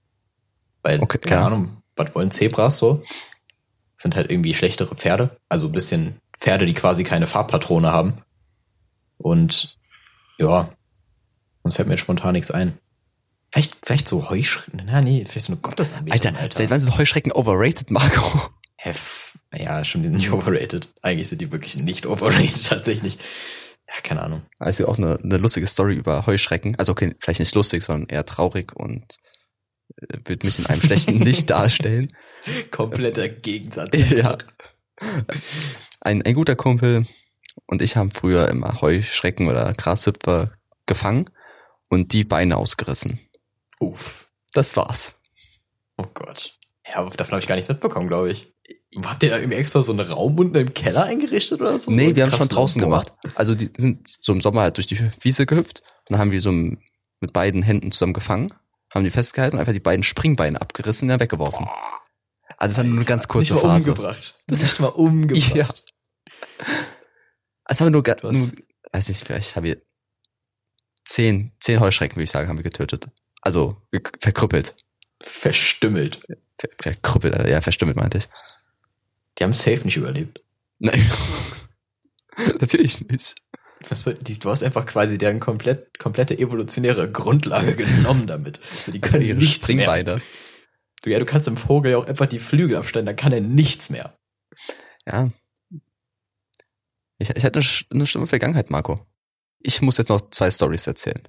Weil, 0.83 1.01
Okay, 1.01 1.17
keine 1.17 1.41
ja. 1.41 1.47
Ahnung, 1.47 1.81
was 1.95 2.13
wollen 2.13 2.29
Zebras 2.29 2.77
so? 2.77 3.01
Sind 3.95 4.15
halt 4.15 4.29
irgendwie 4.29 4.53
schlechtere 4.53 4.95
Pferde. 4.95 5.35
Also 5.49 5.67
ein 5.67 5.71
bisschen 5.71 6.21
Pferde, 6.37 6.67
die 6.67 6.73
quasi 6.73 7.03
keine 7.03 7.25
Farbpatrone 7.25 7.91
haben. 7.91 8.21
Und 9.17 9.77
ja, 10.37 10.69
uns 11.63 11.75
fällt 11.75 11.87
mir 11.87 11.95
jetzt 11.95 12.01
spontan 12.01 12.33
nichts 12.33 12.51
ein. 12.51 12.77
Vielleicht, 13.51 13.77
vielleicht 13.83 14.07
so 14.07 14.29
Heuschrecken. 14.29 14.83
Na, 14.85 15.01
nee, 15.01 15.25
vielleicht 15.27 15.47
so 15.47 15.53
eine 15.53 15.61
Gottesanbetung, 15.61 16.35
Alter, 16.35 16.55
seit 16.55 16.69
wann 16.69 16.79
sind 16.79 16.95
Heuschrecken 16.97 17.31
overrated, 17.31 17.89
Marco? 17.89 18.51
Hef. 18.75 19.39
Ja, 19.51 19.83
schon, 19.83 20.03
die 20.03 20.09
sind 20.09 20.17
nicht 20.17 20.31
overrated. 20.33 20.89
Eigentlich 21.01 21.29
sind 21.29 21.41
die 21.41 21.51
wirklich 21.51 21.77
nicht 21.77 22.05
overrated, 22.05 22.63
tatsächlich. 22.69 23.17
Ja, 23.95 24.01
keine 24.01 24.21
Ahnung. 24.21 24.43
Also 24.59 24.87
auch 24.87 24.97
eine, 24.97 25.19
eine 25.23 25.37
lustige 25.37 25.67
Story 25.67 25.95
über 25.95 26.25
Heuschrecken. 26.25 26.75
Also 26.77 26.91
okay, 26.91 27.15
vielleicht 27.19 27.39
nicht 27.39 27.55
lustig, 27.55 27.83
sondern 27.83 28.09
eher 28.09 28.25
traurig 28.25 28.75
und 28.75 29.17
äh, 29.97 30.17
wird 30.25 30.43
mich 30.43 30.59
in 30.59 30.65
einem 30.65 30.81
schlechten 30.81 31.19
Licht 31.21 31.49
darstellen. 31.49 32.11
Kompletter 32.71 33.29
Gegensatz. 33.29 33.91
Ja. 34.11 34.37
Ein, 35.99 36.21
ein 36.21 36.33
guter 36.35 36.55
Kumpel 36.55 37.05
und 37.65 37.81
ich 37.81 37.97
haben 37.97 38.11
früher 38.11 38.47
immer 38.47 38.79
Heuschrecken 38.81 39.49
oder 39.49 39.73
Grashüpfer 39.73 40.53
gefangen 40.85 41.29
und 41.89 42.13
die 42.13 42.23
Beine 42.23 42.55
ausgerissen. 42.55 43.19
Uff. 43.79 44.29
Das 44.53 44.77
war's. 44.77 45.15
Oh 45.97 46.05
Gott. 46.13 46.57
Ja, 46.87 47.03
davon 47.03 47.31
habe 47.31 47.39
ich 47.39 47.47
gar 47.47 47.55
nicht 47.55 47.67
mitbekommen, 47.67 48.07
glaube 48.07 48.31
ich. 48.31 48.54
Habt 49.03 49.23
ihr 49.23 49.29
da 49.29 49.37
irgendwie 49.39 49.57
extra 49.57 49.81
so 49.83 49.91
einen 49.91 50.01
Raum 50.09 50.37
unten 50.39 50.55
im 50.55 50.73
Keller 50.73 51.03
eingerichtet 51.03 51.59
oder 51.59 51.77
so? 51.79 51.91
Nee, 51.91 52.09
so 52.09 52.15
wir 52.15 52.23
haben 52.23 52.31
schon 52.31 52.47
draußen 52.47 52.81
Labor? 52.81 53.03
gemacht. 53.05 53.35
Also 53.35 53.55
die 53.55 53.69
sind 53.75 54.07
so 54.21 54.31
im 54.31 54.41
Sommer 54.41 54.61
halt 54.61 54.77
durch 54.77 54.87
die 54.87 54.97
Wiese 55.21 55.45
gehüpft 55.45 55.81
und 55.81 56.11
dann 56.11 56.19
haben 56.19 56.31
wir 56.31 56.41
so 56.41 56.51
mit 56.51 57.33
beiden 57.33 57.61
Händen 57.61 57.91
zusammen 57.91 58.13
gefangen, 58.13 58.53
haben 58.93 59.03
die 59.03 59.09
festgehalten 59.09 59.55
und 59.55 59.59
einfach 59.59 59.73
die 59.73 59.79
beiden 59.79 60.03
Springbeine 60.03 60.61
abgerissen 60.61 61.05
und 61.07 61.09
dann 61.09 61.19
weggeworfen. 61.19 61.67
Also 62.57 62.71
das 62.71 62.77
war 62.77 62.83
nur 62.85 62.97
eine 62.97 63.05
ganz 63.05 63.27
kurze 63.27 63.53
nicht 63.53 63.63
mal 63.63 63.69
Phase. 63.75 63.91
umgebracht. 63.91 64.39
Das 64.47 64.61
ist 64.63 64.79
mal 64.79 64.87
umgebracht. 64.89 65.55
Ja. 65.55 65.67
Also 67.65 67.81
haben 67.81 67.87
wir 67.87 67.91
nur, 67.91 68.03
ga- 68.03 68.17
nur 68.21 68.51
weiß 68.91 69.09
nicht, 69.09 69.25
vielleicht 69.25 69.55
haben 69.55 69.63
wir 69.65 69.81
zehn, 71.03 71.51
zehn 71.59 71.79
Heuschrecken, 71.79 72.15
würde 72.15 72.23
ich 72.25 72.31
sagen, 72.31 72.47
haben 72.47 72.57
wir 72.57 72.63
getötet. 72.63 73.07
Also 73.41 73.75
verkrüppelt. 74.21 74.75
Verstümmelt. 75.21 76.21
Ver 76.57 76.69
verkrüppelt, 76.81 77.49
ja, 77.49 77.59
verstümmelt 77.61 77.97
meinte 77.97 78.19
ich. 78.19 78.29
Die 79.37 79.43
haben 79.43 79.53
safe 79.53 79.83
nicht 79.83 79.97
überlebt. 79.97 80.41
Nein. 80.79 81.03
Natürlich 82.59 83.07
nicht. 83.07 83.35
Was 83.89 84.03
Du 84.03 84.49
hast 84.49 84.63
einfach 84.63 84.85
quasi 84.85 85.17
deren 85.17 85.39
komplett, 85.39 85.99
komplette 85.99 86.37
evolutionäre 86.37 87.11
Grundlage 87.11 87.75
genommen 87.75 88.27
damit. 88.27 88.59
Also 88.71 88.91
die 88.91 89.01
können 89.01 89.23
Ihre 89.23 89.37
nichts 89.37 89.67
mehr. 89.67 89.85
Springbeine. 89.85 90.21
Du, 91.03 91.09
ja, 91.11 91.19
du 91.19 91.25
kannst 91.25 91.47
dem 91.47 91.57
Vogel 91.57 91.91
ja 91.91 91.97
auch 91.97 92.07
einfach 92.07 92.25
die 92.25 92.39
Flügel 92.39 92.77
abstellen, 92.77 93.05
dann 93.05 93.15
kann 93.15 93.31
er 93.31 93.41
nichts 93.41 93.89
mehr. 93.89 94.17
Ja. 95.05 95.29
Ich, 97.19 97.29
ich 97.29 97.43
hatte 97.45 97.59
eine, 97.59 97.67
eine 97.91 98.07
schlimme 98.07 98.27
Vergangenheit, 98.27 98.71
Marco. 98.71 99.05
Ich 99.59 99.81
muss 99.81 99.97
jetzt 99.97 100.09
noch 100.09 100.29
zwei 100.31 100.49
Stories 100.49 100.87
erzählen. 100.87 101.21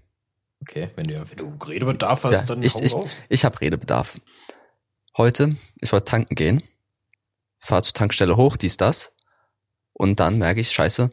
Okay, 0.62 0.90
wenn 0.97 1.07
du, 1.07 1.14
wenn 1.29 1.37
du 1.37 1.64
Redebedarf 1.66 2.25
hast, 2.25 2.49
Ja, 2.49 2.55
dann 2.55 2.62
ich, 2.62 2.75
hau 2.75 2.83
ich, 2.83 2.95
raus. 2.95 3.19
ich 3.29 3.45
habe 3.45 3.61
Redebedarf. 3.61 4.19
Heute, 5.16 5.55
ich 5.81 5.92
wollte 5.92 6.05
tanken 6.05 6.35
gehen, 6.35 6.62
fahre 7.66 7.83
zur 7.83 7.94
Tankstelle 7.94 8.37
hoch, 8.37 8.57
dies, 8.57 8.76
das. 8.76 9.12
Und 9.92 10.20
dann 10.20 10.38
merke 10.38 10.61
ich, 10.61 10.70
scheiße, 10.70 11.11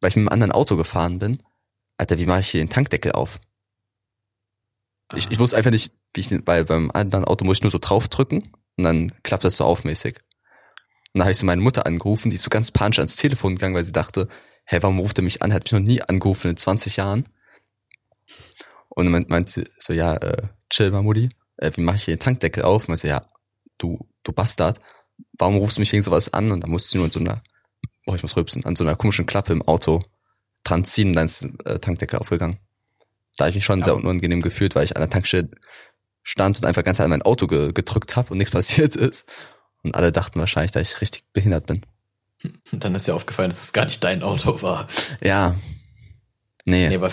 weil 0.00 0.08
ich 0.08 0.16
mit 0.16 0.22
einem 0.22 0.28
anderen 0.28 0.52
Auto 0.52 0.76
gefahren 0.76 1.18
bin, 1.18 1.42
Alter, 1.98 2.18
wie 2.18 2.26
mache 2.26 2.40
ich 2.40 2.48
hier 2.48 2.62
den 2.62 2.70
Tankdeckel 2.70 3.12
auf? 3.12 3.40
Ich, 5.14 5.30
ich 5.30 5.38
wusste 5.38 5.56
einfach 5.56 5.70
nicht, 5.70 5.92
wie 6.14 6.20
ich 6.20 6.28
den, 6.28 6.46
weil 6.46 6.64
beim 6.64 6.90
anderen 6.90 7.24
Auto 7.24 7.44
muss 7.44 7.58
ich 7.58 7.62
nur 7.62 7.70
so 7.70 7.78
draufdrücken 7.78 8.42
und 8.76 8.84
dann 8.84 9.10
klappt 9.22 9.44
das 9.44 9.56
so 9.56 9.64
aufmäßig. 9.64 10.16
Und 10.16 11.20
dann 11.20 11.22
habe 11.22 11.32
ich 11.32 11.38
so 11.38 11.46
meine 11.46 11.62
Mutter 11.62 11.86
angerufen, 11.86 12.30
die 12.30 12.36
ist 12.36 12.42
so 12.42 12.50
ganz 12.50 12.70
panisch 12.70 12.98
ans 12.98 13.16
Telefon 13.16 13.54
gegangen, 13.54 13.74
weil 13.74 13.84
sie 13.84 13.92
dachte, 13.92 14.28
hä, 14.66 14.78
warum 14.80 14.98
ruft 14.98 15.18
er 15.18 15.24
mich 15.24 15.42
an? 15.42 15.50
Er 15.50 15.56
hat 15.56 15.64
mich 15.64 15.72
noch 15.72 15.80
nie 15.80 16.02
angerufen 16.02 16.50
in 16.50 16.56
20 16.56 16.96
Jahren. 16.96 17.24
Und 18.88 19.10
dann 19.10 19.26
meint, 19.28 19.48
sie 19.48 19.64
so, 19.78 19.92
ja, 19.92 20.16
äh, 20.16 20.48
chill 20.70 20.90
mal, 20.90 21.02
Mutti, 21.02 21.28
äh, 21.56 21.70
wie 21.74 21.82
mache 21.82 21.96
ich 21.96 22.04
hier 22.04 22.16
den 22.16 22.20
Tankdeckel 22.20 22.64
auf? 22.64 22.88
Und 22.88 22.96
so, 22.96 23.08
ja, 23.08 23.26
du, 23.78 23.98
du 24.22 24.32
Bastard, 24.32 24.80
warum 25.38 25.56
rufst 25.56 25.76
du 25.76 25.80
mich 25.80 25.92
wegen 25.92 26.02
sowas 26.02 26.32
an? 26.32 26.50
Und 26.52 26.60
dann 26.62 26.70
musste 26.70 26.90
sie 26.90 26.96
nur 26.98 27.06
in 27.06 27.12
so 27.12 27.20
einer, 27.20 27.42
oh, 28.06 28.14
ich 28.14 28.22
muss 28.22 28.36
rülpsen, 28.36 28.64
an 28.64 28.76
so 28.76 28.84
einer 28.84 28.96
komischen 28.96 29.26
Klappe 29.26 29.52
im 29.52 29.62
Auto 29.62 30.02
dran 30.64 30.84
ziehen 30.84 31.12
dann 31.12 31.26
ist 31.26 31.42
der 31.42 31.50
äh, 31.74 31.78
Tankdeckel 31.78 32.18
aufgegangen. 32.18 32.58
Da 33.36 33.44
habe 33.44 33.50
ich 33.50 33.56
mich 33.56 33.64
schon 33.64 33.84
sehr 33.84 33.92
Aber- 33.92 34.02
unangenehm 34.02 34.42
gefühlt, 34.42 34.74
weil 34.74 34.84
ich 34.84 34.96
an 34.96 35.00
der 35.00 35.10
Tankstelle 35.10 35.48
stand 36.24 36.58
und 36.58 36.64
einfach 36.64 36.82
ganz 36.82 36.98
an 37.00 37.10
mein 37.10 37.22
Auto 37.22 37.46
ge 37.46 37.72
gedrückt 37.72 38.16
habe 38.16 38.30
und 38.32 38.38
nichts 38.38 38.50
passiert 38.52 38.96
ist. 38.96 39.28
Und 39.84 39.94
alle 39.94 40.10
dachten 40.10 40.40
wahrscheinlich, 40.40 40.72
dass 40.72 40.90
ich 40.90 41.00
richtig 41.00 41.24
behindert 41.32 41.66
bin. 41.66 41.86
Und 42.72 42.82
dann 42.84 42.94
ist 42.96 43.06
dir 43.06 43.14
aufgefallen, 43.14 43.50
dass 43.50 43.62
es 43.62 43.72
gar 43.72 43.84
nicht 43.84 44.02
dein 44.02 44.22
Auto 44.24 44.60
war. 44.62 44.88
Ja. 45.22 45.54
Nee, 46.64 46.88
Nee, 46.88 46.96
aber 46.96 47.10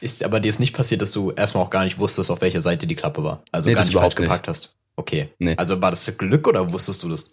ist, 0.00 0.22
aber 0.22 0.38
dir 0.40 0.48
ist 0.48 0.60
nicht 0.60 0.74
passiert, 0.74 1.02
dass 1.02 1.10
du 1.12 1.32
erstmal 1.32 1.64
auch 1.64 1.70
gar 1.70 1.84
nicht 1.84 1.98
wusstest, 1.98 2.30
auf 2.30 2.40
welcher 2.40 2.62
Seite 2.62 2.86
die 2.86 2.94
Klappe 2.94 3.24
war. 3.24 3.44
Also 3.50 3.68
Nee, 3.68 3.74
gar 3.74 3.84
nicht 3.84 3.92
falsch 3.94 4.14
nicht. 4.14 4.16
gepackt 4.16 4.46
hast. 4.48 4.76
Okay. 4.94 5.32
Nee. 5.40 5.56
Also 5.56 5.80
war 5.80 5.90
das 5.90 6.16
Glück 6.16 6.46
oder 6.46 6.72
wusstest 6.72 7.02
du 7.02 7.08
das? 7.08 7.30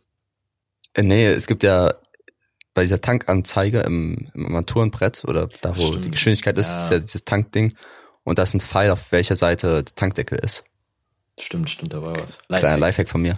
Äh, 0.94 1.04
nee, 1.04 1.26
es 1.28 1.48
gibt 1.48 1.64
ja 1.64 1.94
bei 2.74 2.84
dieser 2.84 3.02
Tankanzeige 3.02 3.82
im, 3.82 4.30
im 4.34 4.46
Armaturenbrett 4.46 5.24
oder 5.26 5.48
da, 5.62 5.76
wo 5.78 5.88
Stimmt. 5.88 6.06
die 6.06 6.12
Geschwindigkeit 6.12 6.58
ist, 6.58 6.70
Ja. 6.70 6.78
ist 6.84 6.92
ja 6.92 7.00
dieses 7.00 7.26
Tankding. 7.26 7.74
Und 8.24 8.38
da 8.38 8.44
ist 8.44 8.54
ein 8.54 8.62
Pfeil, 8.62 8.92
auf 8.92 9.12
welcher 9.12 9.36
Seite 9.36 9.84
der 9.84 9.96
Tankdeckel 9.96 10.40
ist. 10.40 10.64
Stimmt, 11.40 11.70
stimmt, 11.70 11.94
da 11.94 12.02
war 12.02 12.16
was. 12.16 12.40
Kleiner 12.48 12.78
Lifehack 12.78 13.10
von 13.10 13.22
mir. 13.22 13.34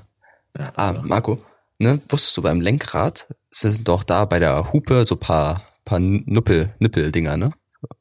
Ja, 0.58 0.74
Ah, 0.76 0.96
war- 0.96 1.04
Marco, 1.04 1.40
ne, 1.78 2.02
wusstest 2.10 2.36
du 2.38 2.42
beim 2.42 2.60
Lenkrad 2.62 3.28
sind 3.52 3.88
doch 3.88 4.04
da 4.04 4.26
bei 4.26 4.40
der 4.40 4.74
Hupe 4.74 5.06
so 5.06 5.16
paar, 5.16 5.64
paar 5.86 6.00
Nuppel, 6.00 6.74
Nippeldinger, 6.80 7.38
ne? 7.38 7.52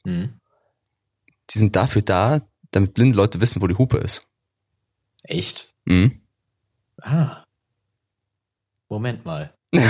Mhm. 0.05 0.41
Die 1.53 1.59
sind 1.59 1.77
dafür 1.77 2.03
da, 2.03 2.41
damit 2.71 2.95
blinde 2.95 3.17
Leute 3.17 3.41
wissen, 3.41 3.61
wo 3.63 3.67
die 3.67 3.77
Hupe 3.77 3.99
ist. 3.99 4.23
Echt? 5.25 5.75
Mhm. 5.85 6.21
Ah. 7.03 7.45
Moment 8.91 9.25
mal. 9.25 9.55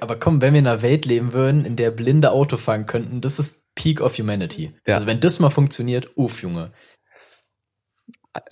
Aber 0.00 0.16
komm, 0.18 0.42
wenn 0.42 0.52
wir 0.52 0.60
in 0.60 0.66
einer 0.66 0.82
Welt 0.82 1.06
leben 1.06 1.32
würden, 1.32 1.64
in 1.64 1.76
der 1.76 1.90
blinde 1.90 2.30
Auto 2.32 2.56
fahren 2.58 2.84
könnten, 2.86 3.20
das 3.22 3.38
ist 3.38 3.64
Peak 3.74 4.00
of 4.00 4.18
Humanity. 4.18 4.74
Ja. 4.86 4.94
Also 4.96 5.06
wenn 5.06 5.20
das 5.20 5.38
mal 5.40 5.50
funktioniert, 5.50 6.10
uff, 6.16 6.42
Junge. 6.42 6.72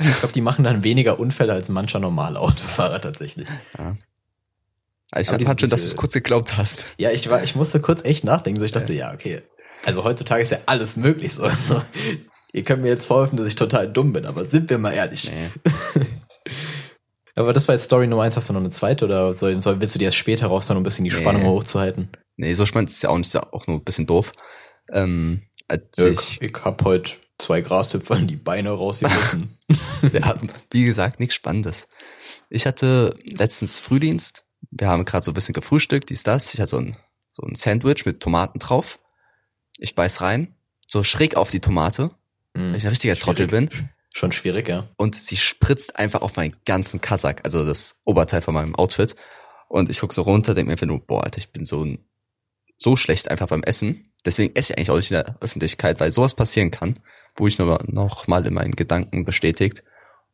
Ich 0.01 0.19
glaube, 0.21 0.33
die 0.33 0.41
machen 0.41 0.65
dann 0.65 0.85
weniger 0.85 1.19
Unfälle 1.21 1.53
als 1.53 1.69
mancher 1.69 1.99
normale 1.99 2.39
Autofahrer 2.41 3.01
tatsächlich. 3.01 3.49
Ja. 3.77 3.97
Also 5.11 5.33
ich 5.33 5.39
diese- 5.39 5.59
schön, 5.59 5.71
dass 5.71 5.83
du 5.83 5.89
es 5.89 5.97
kurz 5.97 6.15
geglaubt 6.15 6.57
hast. 6.57 6.87
Ja, 6.97 7.11
ich 7.11 7.29
war, 7.29 7.43
ich 7.43 7.55
musste 7.57 7.81
kurz 7.81 8.03
echt 8.05 8.25
nachdenken. 8.25 8.59
So, 8.61 8.65
ich 8.65 8.73
dachte, 8.73 8.93
ja, 8.95 9.13
okay. 9.13 9.43
Also 9.85 10.05
heutzutage 10.05 10.41
ist 10.43 10.51
ja 10.53 10.59
alles 10.67 10.97
möglich. 10.97 11.35
So, 11.35 11.49
so. 11.51 11.83
Ihr 12.55 12.65
könnt 12.65 12.83
mir 12.83 12.89
jetzt 12.89 13.07
vorwerfen, 13.07 13.37
dass 13.37 13.47
ich 13.47 13.57
total 13.57 13.91
dumm 13.93 14.13
bin, 14.13 14.25
aber 14.27 14.45
sind 14.47 14.71
wir 14.71 14.79
mal 14.79 14.93
ehrlich. 14.93 15.31
Nee. 15.31 15.51
Aber 17.35 17.53
das 17.53 17.69
war 17.69 17.75
jetzt 17.75 17.85
Story 17.85 18.07
Nummer 18.07 18.23
eins. 18.25 18.37
Hast 18.37 18.49
du 18.49 18.53
noch 18.53 18.61
eine 18.61 18.71
zweite 18.71 19.05
oder 19.07 19.33
soll, 19.35 19.61
soll, 19.61 19.81
willst 19.81 19.95
du 19.95 19.99
die 19.99 20.05
erst 20.05 20.17
später 20.19 20.49
raus, 20.49 20.71
um 20.71 20.77
ein 20.77 20.83
bisschen 20.83 21.05
die 21.05 21.11
Nee. 21.11 21.21
Spannung 21.21 21.45
hochzuhalten? 21.47 22.11
Nee, 22.37 22.55
so 22.55 22.67
spannend 22.67 22.91
ist 22.91 23.03
ja 23.03 23.11
auch 23.11 23.17
nicht, 23.19 23.29
ist 23.29 23.35
ja 23.35 23.53
auch 23.53 23.67
nur 23.67 23.79
ein 23.79 23.85
bisschen 23.85 24.07
doof. 24.07 24.33
Ähm, 24.91 25.43
als 25.69 25.83
Ja, 25.97 26.07
ich, 26.09 26.43
ich, 26.43 26.53
hab 26.65 26.85
heute 26.85 27.13
zwei 27.39 27.61
Grashüpfern 27.61 28.27
die 28.27 28.37
Beine 28.37 28.71
rausgerissen. 28.71 29.57
wir 30.03 30.25
hatten, 30.25 30.51
wie 30.71 30.85
gesagt, 30.85 31.21
nichts 31.21 31.35
Spannendes. 31.35 31.89
Ich 32.51 32.67
hatte 32.67 33.17
letztens 33.25 33.81
Frühdienst. 33.81 34.45
Wir 34.71 34.89
haben 34.89 35.05
gerade 35.05 35.25
so 35.25 35.31
ein 35.31 35.35
bisschen 35.35 35.55
gefrühstückt, 35.55 36.11
dies, 36.11 36.23
das. 36.23 36.53
Ich 36.55 36.61
hatte 36.61 36.71
so 36.71 36.79
ein, 36.79 36.97
so 37.31 37.43
ein 37.43 37.55
Sandwich 37.55 38.05
mit 38.05 38.21
Tomaten 38.21 38.59
drauf. 38.59 38.99
Ich 39.79 39.95
beiß 39.95 40.21
rein, 40.21 40.55
so 40.87 41.03
schräg 41.03 41.37
auf 41.37 41.51
die 41.51 41.61
Tomate, 41.61 42.11
weil 42.55 42.77
ich 42.77 42.85
ein 42.85 42.91
richtiger 42.91 43.17
Trottel 43.17 43.47
bin. 43.47 43.71
Schon 44.13 44.33
schwierig, 44.33 44.69
ja. 44.69 44.89
Und 44.97 45.15
sie 45.15 45.37
spritzt 45.37 45.97
einfach 45.99 46.21
auf 46.21 46.37
meinen 46.37 46.55
ganzen 46.67 47.01
Kasak, 47.01 47.41
also 47.45 47.65
das 47.65 48.01
Oberteil 48.05 48.43
von 48.43 48.55
meinem 48.55 48.75
Outfit. 48.75 49.17
Und 49.69 49.91
ich 49.91 50.01
guck 50.01 50.13
so 50.13 50.23
runter, 50.23 50.55
denk 50.55 50.67
mir 50.67 50.73
einfach 50.73 50.87
nur, 50.87 51.01
boah, 51.01 51.25
Alter, 51.25 51.39
ich 51.39 51.51
bin 51.51 51.65
so, 51.65 51.87
so 52.77 52.97
schlecht 52.97 53.31
einfach 53.31 53.47
beim 53.47 53.63
Essen. 53.63 54.13
Deswegen 54.25 54.55
esse 54.55 54.73
ich 54.73 54.79
eigentlich 54.79 54.91
auch 54.91 54.97
nicht 54.97 55.11
in 55.11 55.17
der 55.17 55.37
Öffentlichkeit, 55.41 55.99
weil 55.99 56.13
sowas 56.13 56.35
passieren 56.35 56.71
kann, 56.71 57.01
wo 57.37 57.47
ich 57.47 57.59
noch, 57.59 57.83
noch 57.87 58.27
mal 58.27 58.47
in 58.47 58.53
meinen 58.53 58.73
Gedanken 58.73 59.25
bestätigt. 59.25 59.83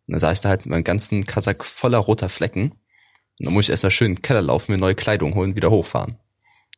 Und 0.06 0.12
dann 0.12 0.20
sah 0.20 0.32
ich 0.32 0.40
da 0.40 0.48
halt 0.48 0.66
meinen 0.66 0.84
ganzen 0.84 1.24
Kasak 1.24 1.64
voller 1.64 1.98
roter 1.98 2.28
Flecken. 2.28 2.72
Und 2.72 3.46
dann 3.46 3.54
muss 3.54 3.66
ich 3.66 3.70
erst 3.70 3.84
mal 3.84 3.90
schön 3.90 4.08
in 4.08 4.14
den 4.16 4.22
Keller 4.22 4.42
laufen, 4.42 4.72
mir 4.72 4.78
neue 4.78 4.96
Kleidung 4.96 5.34
holen, 5.34 5.54
wieder 5.54 5.70
hochfahren. 5.70 6.18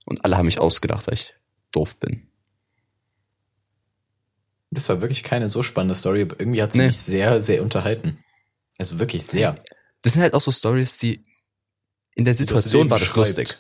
Und 0.04 0.24
alle 0.24 0.36
haben 0.36 0.46
mich 0.46 0.60
ausgedacht, 0.60 1.06
weil 1.06 1.14
ich 1.14 1.34
doof 1.72 1.96
bin. 1.96 2.29
Das 4.70 4.88
war 4.88 5.00
wirklich 5.00 5.22
keine 5.24 5.48
so 5.48 5.62
spannende 5.62 5.94
Story, 5.94 6.22
aber 6.22 6.38
irgendwie 6.38 6.62
hat 6.62 6.72
sie 6.72 6.78
Nee. 6.78 6.86
mich 6.86 6.98
sehr, 6.98 7.40
sehr 7.40 7.62
unterhalten. 7.62 8.22
Also 8.78 8.98
wirklich 8.98 9.24
sehr. 9.26 9.56
Das 10.02 10.12
sind 10.14 10.22
halt 10.22 10.34
auch 10.34 10.40
so 10.40 10.52
Stories, 10.52 10.96
die 10.98 11.24
in 12.14 12.24
der 12.24 12.34
Situation 12.34 12.88
war 12.90 12.98
das 12.98 13.08
schreibt. 13.08 13.16
lustig. 13.16 13.58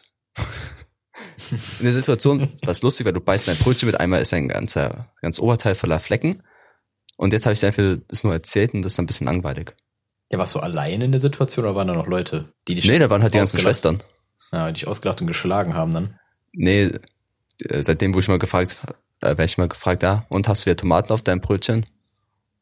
In 1.80 1.84
der 1.84 1.92
Situation 1.92 2.40
war 2.62 2.70
es 2.70 2.82
lustig, 2.82 3.06
weil 3.06 3.12
du 3.12 3.20
beißt 3.20 3.48
in 3.48 3.54
ein 3.54 3.58
Brötchen 3.58 3.86
mit 3.86 3.98
einmal 3.98 4.22
ist 4.22 4.32
ein 4.32 4.48
ganzer, 4.48 5.12
ganz 5.20 5.38
Oberteil 5.40 5.74
voller 5.74 5.98
Flecken. 6.00 6.42
Und 7.16 7.32
jetzt 7.32 7.44
habe 7.44 7.52
ich 7.54 7.60
dir 7.60 7.66
einfach 7.66 7.96
das 8.08 8.24
nur 8.24 8.32
erzählt 8.32 8.72
und 8.72 8.82
das 8.82 8.92
ist 8.94 8.98
ein 9.00 9.06
bisschen 9.06 9.26
langweilig. 9.26 9.74
Ja, 10.30 10.38
warst 10.38 10.54
du 10.54 10.60
allein 10.60 11.02
in 11.02 11.10
der 11.12 11.20
Situation 11.20 11.64
oder 11.64 11.74
waren 11.74 11.88
da 11.88 11.94
noch 11.94 12.06
Leute, 12.06 12.52
die 12.68 12.76
dich, 12.76 12.86
Nee, 12.86 12.98
da 13.00 13.10
waren 13.10 13.22
halt 13.22 13.34
die 13.34 13.38
ganzen 13.38 13.58
Schwestern. 13.58 14.00
ja, 14.52 14.68
die 14.68 14.74
dich 14.74 14.86
ausgelacht 14.86 15.20
und 15.20 15.26
geschlagen 15.26 15.74
haben 15.74 15.92
dann? 15.92 16.18
Nee, 16.52 16.90
äh, 17.64 17.82
seitdem, 17.82 18.14
wo 18.14 18.20
ich 18.20 18.28
mal 18.28 18.38
gefragt, 18.38 18.80
äh, 19.20 19.28
werde 19.28 19.44
ich 19.44 19.58
mal 19.58 19.68
gefragt, 19.68 20.02
ja, 20.02 20.24
und 20.28 20.48
hast 20.48 20.62
du 20.62 20.66
wieder 20.66 20.76
Tomaten 20.76 21.12
auf 21.12 21.22
deinem 21.22 21.40
Brötchen? 21.40 21.86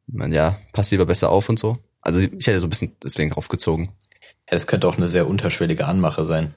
Mein, 0.06 0.32
ja, 0.32 0.58
pass 0.72 0.90
lieber 0.90 1.06
besser 1.06 1.30
auf 1.30 1.48
und 1.48 1.58
so. 1.58 1.78
Also 2.00 2.20
ich 2.20 2.46
hätte 2.46 2.60
so 2.60 2.66
ein 2.66 2.70
bisschen 2.70 2.96
deswegen 3.02 3.30
draufgezogen. 3.30 3.86
Ja, 3.86 4.52
das 4.52 4.66
könnte 4.66 4.88
auch 4.88 4.96
eine 4.96 5.08
sehr 5.08 5.28
unterschwellige 5.28 5.86
Anmache 5.86 6.24
sein. 6.24 6.54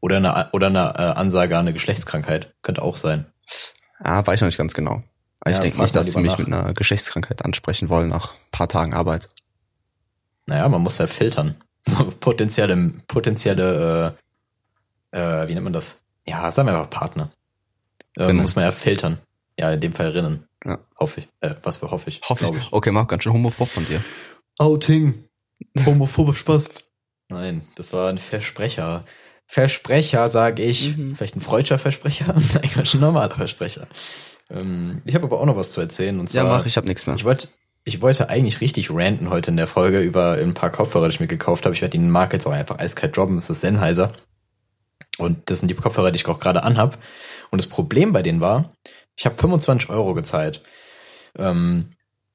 Oder 0.00 0.16
eine, 0.18 0.50
oder 0.52 0.66
eine 0.66 0.78
äh, 0.96 1.18
Ansage 1.18 1.54
an 1.56 1.62
eine 1.62 1.72
Geschlechtskrankheit. 1.72 2.54
Könnte 2.62 2.82
auch 2.82 2.96
sein. 2.96 3.26
Ah, 3.98 4.24
weiß 4.26 4.36
ich 4.36 4.40
noch 4.42 4.48
nicht 4.48 4.58
ganz 4.58 4.74
genau. 4.74 5.00
Aber 5.40 5.50
ich 5.50 5.56
Ja, 5.56 5.62
denke 5.62 5.80
nicht, 5.80 5.96
dass 5.96 6.12
sie 6.12 6.20
mich 6.20 6.32
nach. 6.32 6.38
mit 6.38 6.46
einer 6.48 6.74
Geschlechtskrankheit 6.74 7.44
ansprechen 7.44 7.88
wollen 7.88 8.08
nach 8.10 8.32
ein 8.34 8.38
paar 8.50 8.68
Tagen 8.68 8.92
Arbeit. 8.92 9.28
Naja, 10.48 10.68
man 10.68 10.82
muss 10.82 10.98
ja 10.98 11.06
filtern. 11.06 11.56
So 11.88 12.04
potenzielle, 12.18 12.92
potenzielle, 13.06 14.16
äh, 15.12 15.18
äh, 15.44 15.46
wie 15.48 15.54
nennt 15.54 15.62
man 15.62 15.72
das? 15.72 16.00
Ja, 16.26 16.50
sagen 16.50 16.66
wir 16.68 16.76
einfach 16.76 16.90
Partner. 16.90 17.30
Äh, 18.16 18.24
Rinnen. 18.24 18.42
muss 18.42 18.56
man 18.56 18.64
ja 18.64 18.72
filtern. 18.72 19.18
Ja, 19.58 19.70
in 19.72 19.80
dem 19.80 19.92
Fall 19.92 20.08
Rinnen. 20.10 20.46
Ja. 20.64 20.78
Hoffe 20.98 21.20
ich. 21.20 21.28
Äh, 21.40 21.54
was 21.62 21.78
für 21.78 21.90
hoffe 21.90 22.08
ich. 22.10 22.20
Hoffe 22.28 22.44
glaub 22.44 22.56
ich. 22.56 22.72
Okay, 22.72 22.90
mach 22.90 23.06
ganz 23.06 23.22
schön 23.22 23.32
homophob 23.32 23.68
von 23.68 23.84
dir. 23.84 24.02
Outing. 24.58 25.14
Homophobisch 25.84 26.42
passt. 26.42 26.84
Nein, 27.28 27.62
das 27.76 27.92
war 27.92 28.08
ein 28.08 28.18
Versprecher. 28.18 29.04
Versprecher, 29.46 30.28
sag 30.28 30.58
ich. 30.58 30.96
Mhm. 30.96 31.16
Vielleicht 31.16 31.36
ein 31.36 31.40
freudscher 31.40 31.78
Versprecher. 31.78 32.34
Nein, 32.54 32.70
Quatsch, 32.70 32.94
ein 32.94 33.00
normaler 33.00 33.34
Versprecher. 33.34 33.86
Ähm, 34.50 35.02
ich 35.04 35.14
habe 35.14 35.24
aber 35.26 35.40
auch 35.40 35.46
noch 35.46 35.56
was 35.56 35.72
zu 35.72 35.80
erzählen. 35.80 36.18
Und 36.20 36.32
Ja, 36.32 36.42
zwar, 36.42 36.58
mach, 36.58 36.66
ich 36.66 36.76
hab 36.76 36.84
nichts 36.84 37.06
mehr. 37.06 37.16
Ich 37.16 37.24
wollte, 37.24 37.48
ich 37.84 38.02
wollte 38.02 38.28
eigentlich 38.28 38.60
richtig 38.60 38.90
ranten 38.90 39.30
heute 39.30 39.50
in 39.50 39.56
der 39.56 39.66
Folge 39.66 40.00
über 40.00 40.32
ein 40.32 40.54
paar 40.54 40.70
Kopfhörer, 40.70 41.08
die 41.08 41.14
ich 41.14 41.20
mir 41.20 41.26
gekauft 41.26 41.64
habe. 41.64 41.74
Ich 41.74 41.80
werde 41.82 41.98
die 41.98 42.04
Marke 42.04 42.34
jetzt 42.36 42.46
auch 42.46 42.52
einfach 42.52 42.78
eiskalt 42.78 43.16
droppen. 43.16 43.36
Das 43.36 43.50
ist 43.50 43.60
Sennheiser. 43.60 44.12
Und 45.18 45.48
das 45.50 45.60
sind 45.60 45.68
die 45.68 45.74
Kopfhörer, 45.74 46.10
die 46.10 46.16
ich 46.16 46.26
auch 46.26 46.38
gerade 46.40 46.62
anhab. 46.64 46.98
Und 47.50 47.62
das 47.62 47.68
Problem 47.68 48.12
bei 48.12 48.22
denen 48.22 48.40
war, 48.40 48.72
ich 49.16 49.26
habe 49.26 49.36
25 49.36 49.90
Euro 49.90 50.14
gezahlt. 50.14 50.62
Ähm, 51.38 51.90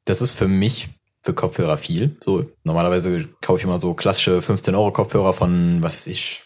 das 0.06 0.22
ist 0.22 0.32
für 0.32 0.48
mich 0.48 0.90
für 1.24 1.34
Kopfhörer 1.34 1.78
viel. 1.78 2.18
So 2.20 2.46
normalerweise 2.64 3.28
kaufe 3.42 3.60
ich 3.60 3.64
immer 3.66 3.80
so 3.80 3.94
klassische 3.94 4.42
15 4.42 4.74
Euro 4.76 4.92
Kopfhörer 4.92 5.34
von 5.34 5.78
was 5.82 5.98
weiß 5.98 6.08
ich 6.08 6.44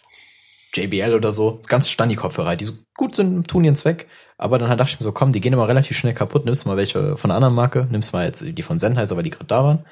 JBL 0.74 1.14
oder 1.14 1.32
so. 1.32 1.62
Ganz 1.68 1.90
Standi-Kopfhörer, 1.90 2.58
die 2.58 2.66
so 2.66 2.74
gut 2.98 3.16
sind, 3.16 3.48
tun 3.48 3.64
ihren 3.64 3.76
Zweck. 3.76 4.08
Aber 4.38 4.60
dann 4.60 4.78
dachte 4.78 4.92
ich 4.92 5.00
mir 5.00 5.06
so, 5.06 5.14
komm, 5.14 5.32
die 5.32 5.40
gehen 5.40 5.54
immer 5.54 5.68
relativ 5.70 5.98
schnell 5.98 6.14
kaputt. 6.14 6.44
Nimmst 6.44 6.66
mal 6.66 6.76
welche 6.76 7.16
von 7.16 7.32
einer 7.32 7.38
anderen 7.38 7.56
Marke. 7.56 7.88
Nimmst 7.90 8.12
mal 8.12 8.26
jetzt 8.26 8.44
die 8.46 8.62
von 8.62 8.80
Sennheiser, 8.80 9.16
weil 9.16 9.24
die 9.24 9.30
gerade 9.30 9.46
da 9.46 9.64
waren. 9.64 9.86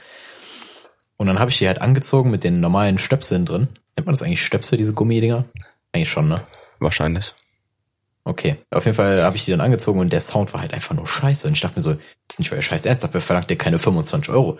Und 1.15 1.27
dann 1.27 1.39
habe 1.39 1.51
ich 1.51 1.57
die 1.57 1.67
halt 1.67 1.81
angezogen 1.81 2.31
mit 2.31 2.43
den 2.43 2.59
normalen 2.59 2.97
Stöpseln 2.97 3.45
drin. 3.45 3.69
Nennt 3.95 4.05
man 4.05 4.13
das 4.13 4.23
eigentlich 4.23 4.43
Stöpsel, 4.43 4.77
diese 4.77 4.93
Gummidinger? 4.93 5.45
Eigentlich 5.93 6.09
schon, 6.09 6.27
ne? 6.27 6.45
Wahrscheinlich. 6.79 7.33
Okay. 8.25 8.57
Auf 8.71 8.85
jeden 8.85 8.95
Fall 8.95 9.21
habe 9.21 9.35
ich 9.35 9.45
die 9.45 9.51
dann 9.51 9.61
angezogen 9.61 9.99
und 9.99 10.13
der 10.13 10.21
Sound 10.21 10.53
war 10.53 10.61
halt 10.61 10.73
einfach 10.73 10.95
nur 10.95 11.07
scheiße. 11.07 11.47
Und 11.47 11.53
ich 11.53 11.61
dachte 11.61 11.75
mir 11.75 11.81
so, 11.81 11.93
das 11.93 12.01
ist 12.31 12.39
nicht 12.39 12.51
euer 12.51 12.61
Scheiß 12.61 12.85
Ernst, 12.85 13.03
dafür 13.03 13.21
verlangt 13.21 13.51
ihr 13.51 13.57
keine 13.57 13.79
25 13.79 14.33
Euro. 14.33 14.57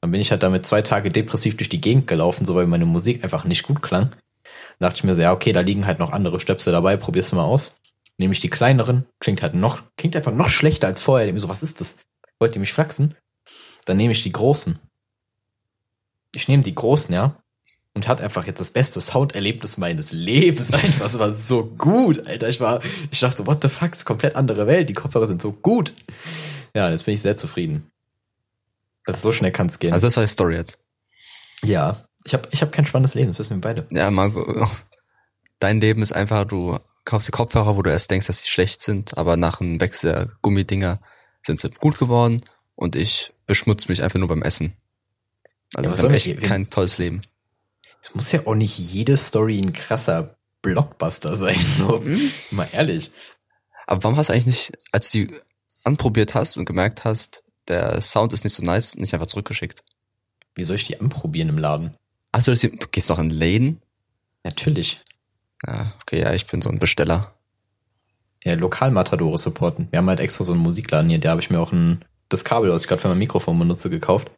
Dann 0.00 0.10
bin 0.10 0.20
ich 0.20 0.30
halt 0.30 0.42
damit 0.42 0.66
zwei 0.66 0.82
Tage 0.82 1.10
depressiv 1.10 1.56
durch 1.56 1.68
die 1.68 1.80
Gegend 1.80 2.06
gelaufen, 2.06 2.44
so 2.44 2.54
weil 2.54 2.66
meine 2.66 2.86
Musik 2.86 3.22
einfach 3.22 3.44
nicht 3.44 3.64
gut 3.64 3.82
klang. 3.82 4.10
Dann 4.78 4.88
dachte 4.88 4.96
ich 4.96 5.04
mir 5.04 5.14
so, 5.14 5.20
ja, 5.20 5.32
okay, 5.32 5.52
da 5.52 5.60
liegen 5.60 5.86
halt 5.86 5.98
noch 5.98 6.10
andere 6.10 6.40
Stöpsel 6.40 6.72
dabei, 6.72 6.96
probier's 6.96 7.30
du 7.30 7.36
mal 7.36 7.44
aus. 7.44 7.76
Nehme 8.18 8.32
ich 8.32 8.40
die 8.40 8.50
kleineren, 8.50 9.06
klingt 9.20 9.42
halt 9.42 9.54
noch, 9.54 9.82
klingt 9.96 10.16
einfach 10.16 10.32
noch 10.32 10.48
schlechter 10.48 10.86
als 10.86 11.02
vorher. 11.02 11.26
Ich 11.26 11.32
mir 11.32 11.40
so, 11.40 11.48
was 11.48 11.62
ist 11.62 11.80
das? 11.80 11.96
Wollt 12.40 12.54
ihr 12.54 12.60
mich 12.60 12.72
flachsen? 12.72 13.14
Dann 13.84 13.96
nehme 13.96 14.12
ich 14.12 14.22
die 14.22 14.32
großen. 14.32 14.78
Ich 16.34 16.48
nehme 16.48 16.62
die 16.62 16.74
großen, 16.74 17.14
ja. 17.14 17.36
Und 17.94 18.08
hat 18.08 18.20
einfach 18.22 18.46
jetzt 18.46 18.58
das 18.60 18.70
beste 18.70 19.00
Sounderlebnis 19.02 19.76
meines 19.76 20.12
Lebens. 20.12 20.72
Einfach, 20.72 21.06
es 21.06 21.18
war 21.18 21.32
so 21.32 21.64
gut, 21.66 22.26
Alter. 22.26 22.48
Ich 22.48 22.58
war, 22.58 22.80
ich 23.10 23.20
dachte 23.20 23.36
so, 23.38 23.46
what 23.46 23.62
the 23.62 23.68
fuck, 23.68 23.92
ist 23.92 24.06
komplett 24.06 24.34
andere 24.34 24.66
Welt. 24.66 24.88
Die 24.88 24.94
Kopfhörer 24.94 25.26
sind 25.26 25.42
so 25.42 25.52
gut. 25.52 25.92
Ja, 26.74 26.88
jetzt 26.90 27.04
bin 27.04 27.14
ich 27.14 27.20
sehr 27.20 27.36
zufrieden. 27.36 27.90
Also 29.04 29.20
so 29.20 29.32
schnell 29.32 29.52
kann 29.52 29.66
es 29.66 29.78
gehen. 29.78 29.92
Also 29.92 30.06
das 30.06 30.16
war 30.16 30.24
die 30.24 30.28
Story 30.30 30.54
jetzt. 30.54 30.78
ja, 31.64 32.02
ich 32.24 32.32
habe 32.34 32.48
ich 32.52 32.62
hab 32.62 32.70
kein 32.72 32.86
spannendes 32.86 33.14
Leben, 33.14 33.26
das 33.28 33.38
wissen 33.40 33.56
wir 33.56 33.60
beide. 33.60 33.86
Ja, 33.90 34.10
Marco, 34.10 34.66
dein 35.58 35.80
Leben 35.80 36.00
ist 36.02 36.12
einfach, 36.12 36.44
du 36.44 36.78
kaufst 37.04 37.26
die 37.28 37.32
Kopfhörer, 37.32 37.76
wo 37.76 37.82
du 37.82 37.90
erst 37.90 38.10
denkst, 38.10 38.28
dass 38.28 38.38
sie 38.42 38.48
schlecht 38.48 38.80
sind, 38.80 39.18
aber 39.18 39.36
nach 39.36 39.60
einem 39.60 39.80
Wechsel 39.80 40.12
der 40.12 40.28
Gummidinger 40.40 41.00
sind 41.44 41.60
sie 41.60 41.68
gut 41.70 41.98
geworden 41.98 42.42
und 42.76 42.94
ich 42.96 43.32
beschmutze 43.46 43.88
mich 43.88 44.02
einfach 44.04 44.20
nur 44.20 44.28
beim 44.28 44.42
Essen. 44.42 44.72
Also 45.74 45.90
Ja, 45.90 45.96
soll 45.96 46.14
echt 46.14 46.28
ich- 46.28 46.40
kein 46.40 46.70
tolles 46.70 46.96
Leben. 46.98 47.20
Es 48.02 48.14
muss 48.14 48.32
ja 48.32 48.46
auch 48.46 48.54
nicht 48.54 48.78
jede 48.78 49.16
Story 49.16 49.58
ein 49.58 49.72
krasser 49.72 50.36
Blockbuster 50.60 51.36
sein, 51.36 51.58
so. 51.58 52.02
Mal 52.50 52.68
ehrlich. 52.72 53.10
Aber 53.86 54.02
warum 54.04 54.16
hast 54.16 54.28
du 54.28 54.32
eigentlich 54.32 54.46
nicht, 54.46 54.72
als 54.92 55.10
du 55.10 55.26
die 55.26 55.34
anprobiert 55.84 56.34
hast 56.34 56.56
und 56.56 56.64
gemerkt 56.64 57.04
hast, 57.04 57.42
der 57.68 58.00
Sound 58.00 58.32
ist 58.32 58.44
nicht 58.44 58.54
so 58.54 58.62
nice, 58.62 58.96
nicht 58.96 59.14
einfach 59.14 59.26
zurückgeschickt? 59.26 59.82
Wie 60.54 60.64
soll 60.64 60.76
ich 60.76 60.84
die 60.84 61.00
anprobieren 61.00 61.48
im 61.48 61.58
Laden? 61.58 61.94
Hast 62.34 62.48
du 62.48 62.70
gehst 62.90 63.10
doch 63.10 63.18
in 63.18 63.30
Läden? 63.30 63.80
Natürlich. 64.42 65.02
Ja, 65.66 65.94
okay, 66.02 66.20
ja, 66.20 66.32
ich 66.34 66.46
bin 66.46 66.60
so 66.60 66.70
ein 66.70 66.78
Besteller. 66.78 67.34
Ja, 68.44 68.54
Lokalmatadore 68.54 69.38
supporten. 69.38 69.86
Wir 69.90 69.98
haben 69.98 70.08
halt 70.08 70.20
extra 70.20 70.42
so 70.42 70.52
einen 70.52 70.62
Musikladen 70.62 71.08
hier, 71.08 71.20
da 71.20 71.30
habe 71.30 71.40
ich 71.40 71.50
mir 71.50 71.60
auch 71.60 71.72
ein, 71.72 72.04
das 72.28 72.44
Kabel, 72.44 72.70
was 72.70 72.82
ich 72.82 72.88
gerade 72.88 73.00
für 73.00 73.08
mein 73.08 73.18
Mikrofon 73.18 73.58
benutze, 73.58 73.88
gekauft. 73.88 74.30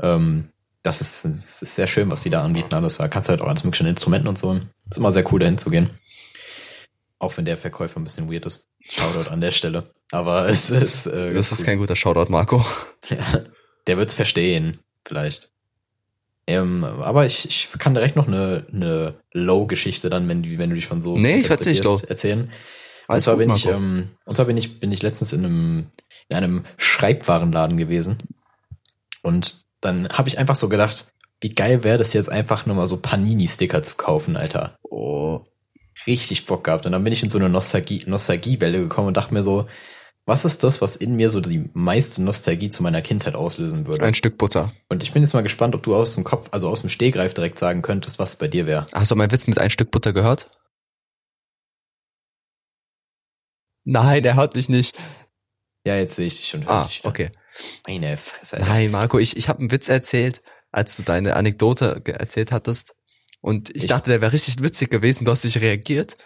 Ähm, 0.00 0.50
das 0.84 1.00
ist, 1.00 1.24
das 1.24 1.62
ist 1.62 1.74
sehr 1.74 1.88
schön, 1.88 2.08
was 2.10 2.22
die 2.22 2.30
da 2.30 2.44
anbieten. 2.44 2.72
Alles. 2.74 2.98
Da 2.98 3.08
kannst 3.08 3.28
du 3.28 3.30
halt 3.30 3.40
auch 3.40 3.48
alles 3.48 3.64
mögliche 3.64 3.88
Instrumenten 3.88 4.28
und 4.28 4.38
so. 4.38 4.60
Ist 4.88 4.98
immer 4.98 5.10
sehr 5.10 5.30
cool, 5.32 5.40
dahin 5.40 5.58
zu 5.58 5.70
gehen. 5.70 5.90
Auch 7.18 7.36
wenn 7.36 7.44
der 7.46 7.56
Verkäufer 7.56 7.98
ein 7.98 8.04
bisschen 8.04 8.30
weird 8.30 8.44
ist. 8.46 8.68
Shoutout 8.80 9.30
an 9.30 9.40
der 9.40 9.50
Stelle. 9.50 9.90
Aber 10.12 10.48
es 10.48 10.70
ist. 10.70 11.06
Äh, 11.06 11.34
Das 11.34 11.50
ist 11.50 11.64
kein 11.64 11.78
guter 11.78 11.96
Shoutout, 11.96 12.30
Marco. 12.30 12.64
Ja, 13.08 13.16
der 13.86 13.96
wird's 13.96 14.14
verstehen, 14.14 14.78
vielleicht. 15.04 15.50
Ähm, 16.46 16.84
aber 16.84 17.24
ich, 17.24 17.46
ich 17.46 17.70
kann 17.78 17.94
direkt 17.94 18.16
noch 18.16 18.28
eine, 18.28 18.66
eine 18.70 19.14
Low-Geschichte 19.32 20.10
dann, 20.10 20.28
wenn, 20.28 20.42
du- 20.42 20.58
wenn 20.58 20.68
du 20.68 20.76
die 20.76 20.82
schon 20.82 21.00
so 21.00 21.16
Nee, 21.16 21.38
ich 21.38 21.48
nicht 21.48 21.84
low. 21.84 21.98
erzählen. 22.06 22.40
Und 22.42 22.50
Alles 23.08 23.24
zwar 23.24 23.34
gut, 23.36 23.46
bin 23.46 23.56
ich, 23.56 23.64
ähm, 23.66 24.10
und 24.26 24.36
zwar 24.36 24.44
bin 24.44 24.56
ich, 24.58 24.78
bin 24.78 24.92
ich 24.92 25.00
letztens 25.02 25.32
in 25.32 25.44
einem, 25.46 25.86
in 26.28 26.36
einem 26.36 26.64
Schreibwarenladen 26.76 27.78
gewesen. 27.78 28.18
Und 29.22 29.63
dann 29.84 30.08
habe 30.08 30.28
ich 30.28 30.38
einfach 30.38 30.56
so 30.56 30.68
gedacht, 30.68 31.06
wie 31.40 31.50
geil 31.50 31.84
wäre 31.84 31.98
das 31.98 32.12
jetzt 32.12 32.30
einfach 32.30 32.66
nur 32.66 32.76
mal 32.76 32.86
so 32.86 32.96
Panini-Sticker 32.96 33.82
zu 33.82 33.96
kaufen, 33.96 34.36
Alter. 34.36 34.76
Oh, 34.82 35.44
Richtig 36.06 36.46
Bock 36.46 36.64
gehabt. 36.64 36.86
Und 36.86 36.92
dann 36.92 37.04
bin 37.04 37.12
ich 37.12 37.22
in 37.22 37.30
so 37.30 37.38
eine 37.38 37.48
Nostalgie, 37.48 38.02
Nostalgiewelle 38.06 38.80
gekommen 38.80 39.08
und 39.08 39.16
dachte 39.16 39.32
mir 39.32 39.42
so, 39.42 39.66
was 40.26 40.44
ist 40.44 40.64
das, 40.64 40.80
was 40.80 40.96
in 40.96 41.16
mir 41.16 41.28
so 41.30 41.40
die 41.40 41.68
meiste 41.74 42.22
Nostalgie 42.22 42.70
zu 42.70 42.82
meiner 42.82 43.02
Kindheit 43.02 43.34
auslösen 43.34 43.86
würde? 43.86 44.04
ein 44.04 44.14
Stück 44.14 44.38
Butter. 44.38 44.72
Und 44.88 45.02
ich 45.02 45.12
bin 45.12 45.22
jetzt 45.22 45.34
mal 45.34 45.42
gespannt, 45.42 45.74
ob 45.74 45.82
du 45.82 45.94
aus 45.94 46.14
dem 46.14 46.24
Kopf, 46.24 46.48
also 46.50 46.68
aus 46.68 46.80
dem 46.80 46.88
Stehgreif 46.88 47.34
direkt 47.34 47.58
sagen 47.58 47.82
könntest, 47.82 48.18
was 48.18 48.36
bei 48.36 48.48
dir 48.48 48.66
wäre. 48.66 48.86
Hast 48.92 49.10
du 49.10 49.16
meinen 49.16 49.32
Witz 49.32 49.46
mit 49.46 49.58
ein 49.58 49.70
Stück 49.70 49.90
Butter 49.90 50.12
gehört? 50.12 50.48
Nein, 53.84 54.22
der 54.22 54.36
hört 54.36 54.54
mich 54.54 54.70
nicht. 54.70 54.98
Ja, 55.86 55.96
jetzt 55.96 56.16
sehe 56.16 56.26
ich 56.26 56.36
dich 56.36 56.48
schon. 56.48 56.66
Ah, 56.66 56.88
wieder. 56.88 57.08
okay. 57.08 57.30
Meine 57.86 58.16
Fresse. 58.16 58.56
Alter. 58.56 58.68
Nein, 58.68 58.90
Marco, 58.90 59.18
ich, 59.18 59.36
ich 59.36 59.48
habe 59.48 59.60
einen 59.60 59.70
Witz 59.70 59.88
erzählt, 59.88 60.42
als 60.72 60.96
du 60.96 61.02
deine 61.02 61.36
Anekdote 61.36 62.02
erzählt 62.06 62.52
hattest. 62.52 62.94
Und 63.40 63.70
ich, 63.70 63.84
Ich- 63.84 63.86
dachte, 63.88 64.10
der 64.10 64.20
wäre 64.20 64.32
richtig 64.32 64.62
witzig 64.62 64.90
gewesen. 64.90 65.24
Du 65.24 65.30
hast 65.30 65.44
nicht 65.44 65.60
reagiert. 65.60 66.16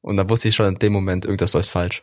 Und 0.00 0.16
dann 0.16 0.30
wusste 0.30 0.48
ich 0.48 0.54
schon 0.54 0.66
in 0.68 0.78
dem 0.78 0.92
Moment, 0.92 1.24
irgendwas 1.26 1.52
läuft 1.52 1.68
falsch. 1.68 2.02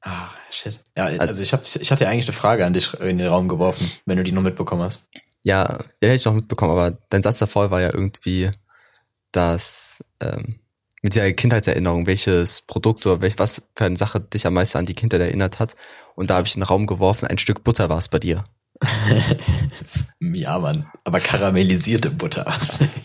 Ah, 0.00 0.30
shit. 0.50 0.80
Ja, 0.96 1.04
also 1.06 1.42
ich, 1.42 1.52
hab, 1.52 1.62
ich 1.62 1.90
hatte 1.90 2.04
ja 2.04 2.10
eigentlich 2.10 2.26
eine 2.26 2.32
Frage 2.32 2.64
an 2.64 2.72
dich 2.72 2.94
in 3.00 3.18
den 3.18 3.26
Raum 3.26 3.48
geworfen, 3.48 3.90
wenn 4.06 4.16
du 4.16 4.22
die 4.24 4.32
nur 4.32 4.42
mitbekommen 4.44 4.82
hast. 4.82 5.08
Ja, 5.42 5.66
den 6.00 6.08
hätte 6.08 6.14
ich 6.14 6.24
noch 6.24 6.32
mitbekommen, 6.32 6.70
aber 6.72 6.96
dein 7.10 7.22
Satz 7.22 7.38
davor 7.40 7.70
war 7.70 7.80
ja 7.80 7.92
irgendwie, 7.92 8.50
dass 9.32 10.02
ähm, 10.20 10.60
mit 11.06 11.14
der 11.14 11.32
Kindheitserinnerung, 11.34 12.08
welches 12.08 12.62
Produkt 12.62 13.06
oder 13.06 13.20
welch, 13.20 13.38
was 13.38 13.62
für 13.76 13.84
eine 13.84 13.96
Sache 13.96 14.18
dich 14.18 14.44
am 14.44 14.54
meisten 14.54 14.78
an 14.78 14.86
die 14.86 14.94
Kindheit 14.94 15.20
erinnert 15.20 15.60
hat. 15.60 15.76
Und 16.16 16.30
da 16.30 16.34
habe 16.34 16.48
ich 16.48 16.56
in 16.56 16.62
den 16.62 16.66
Raum 16.66 16.88
geworfen, 16.88 17.28
ein 17.28 17.38
Stück 17.38 17.62
Butter 17.62 17.88
war 17.88 17.98
es 17.98 18.08
bei 18.08 18.18
dir. 18.18 18.42
ja, 20.20 20.58
Mann. 20.58 20.90
Aber 21.04 21.20
karamellisierte 21.20 22.10
Butter. 22.10 22.52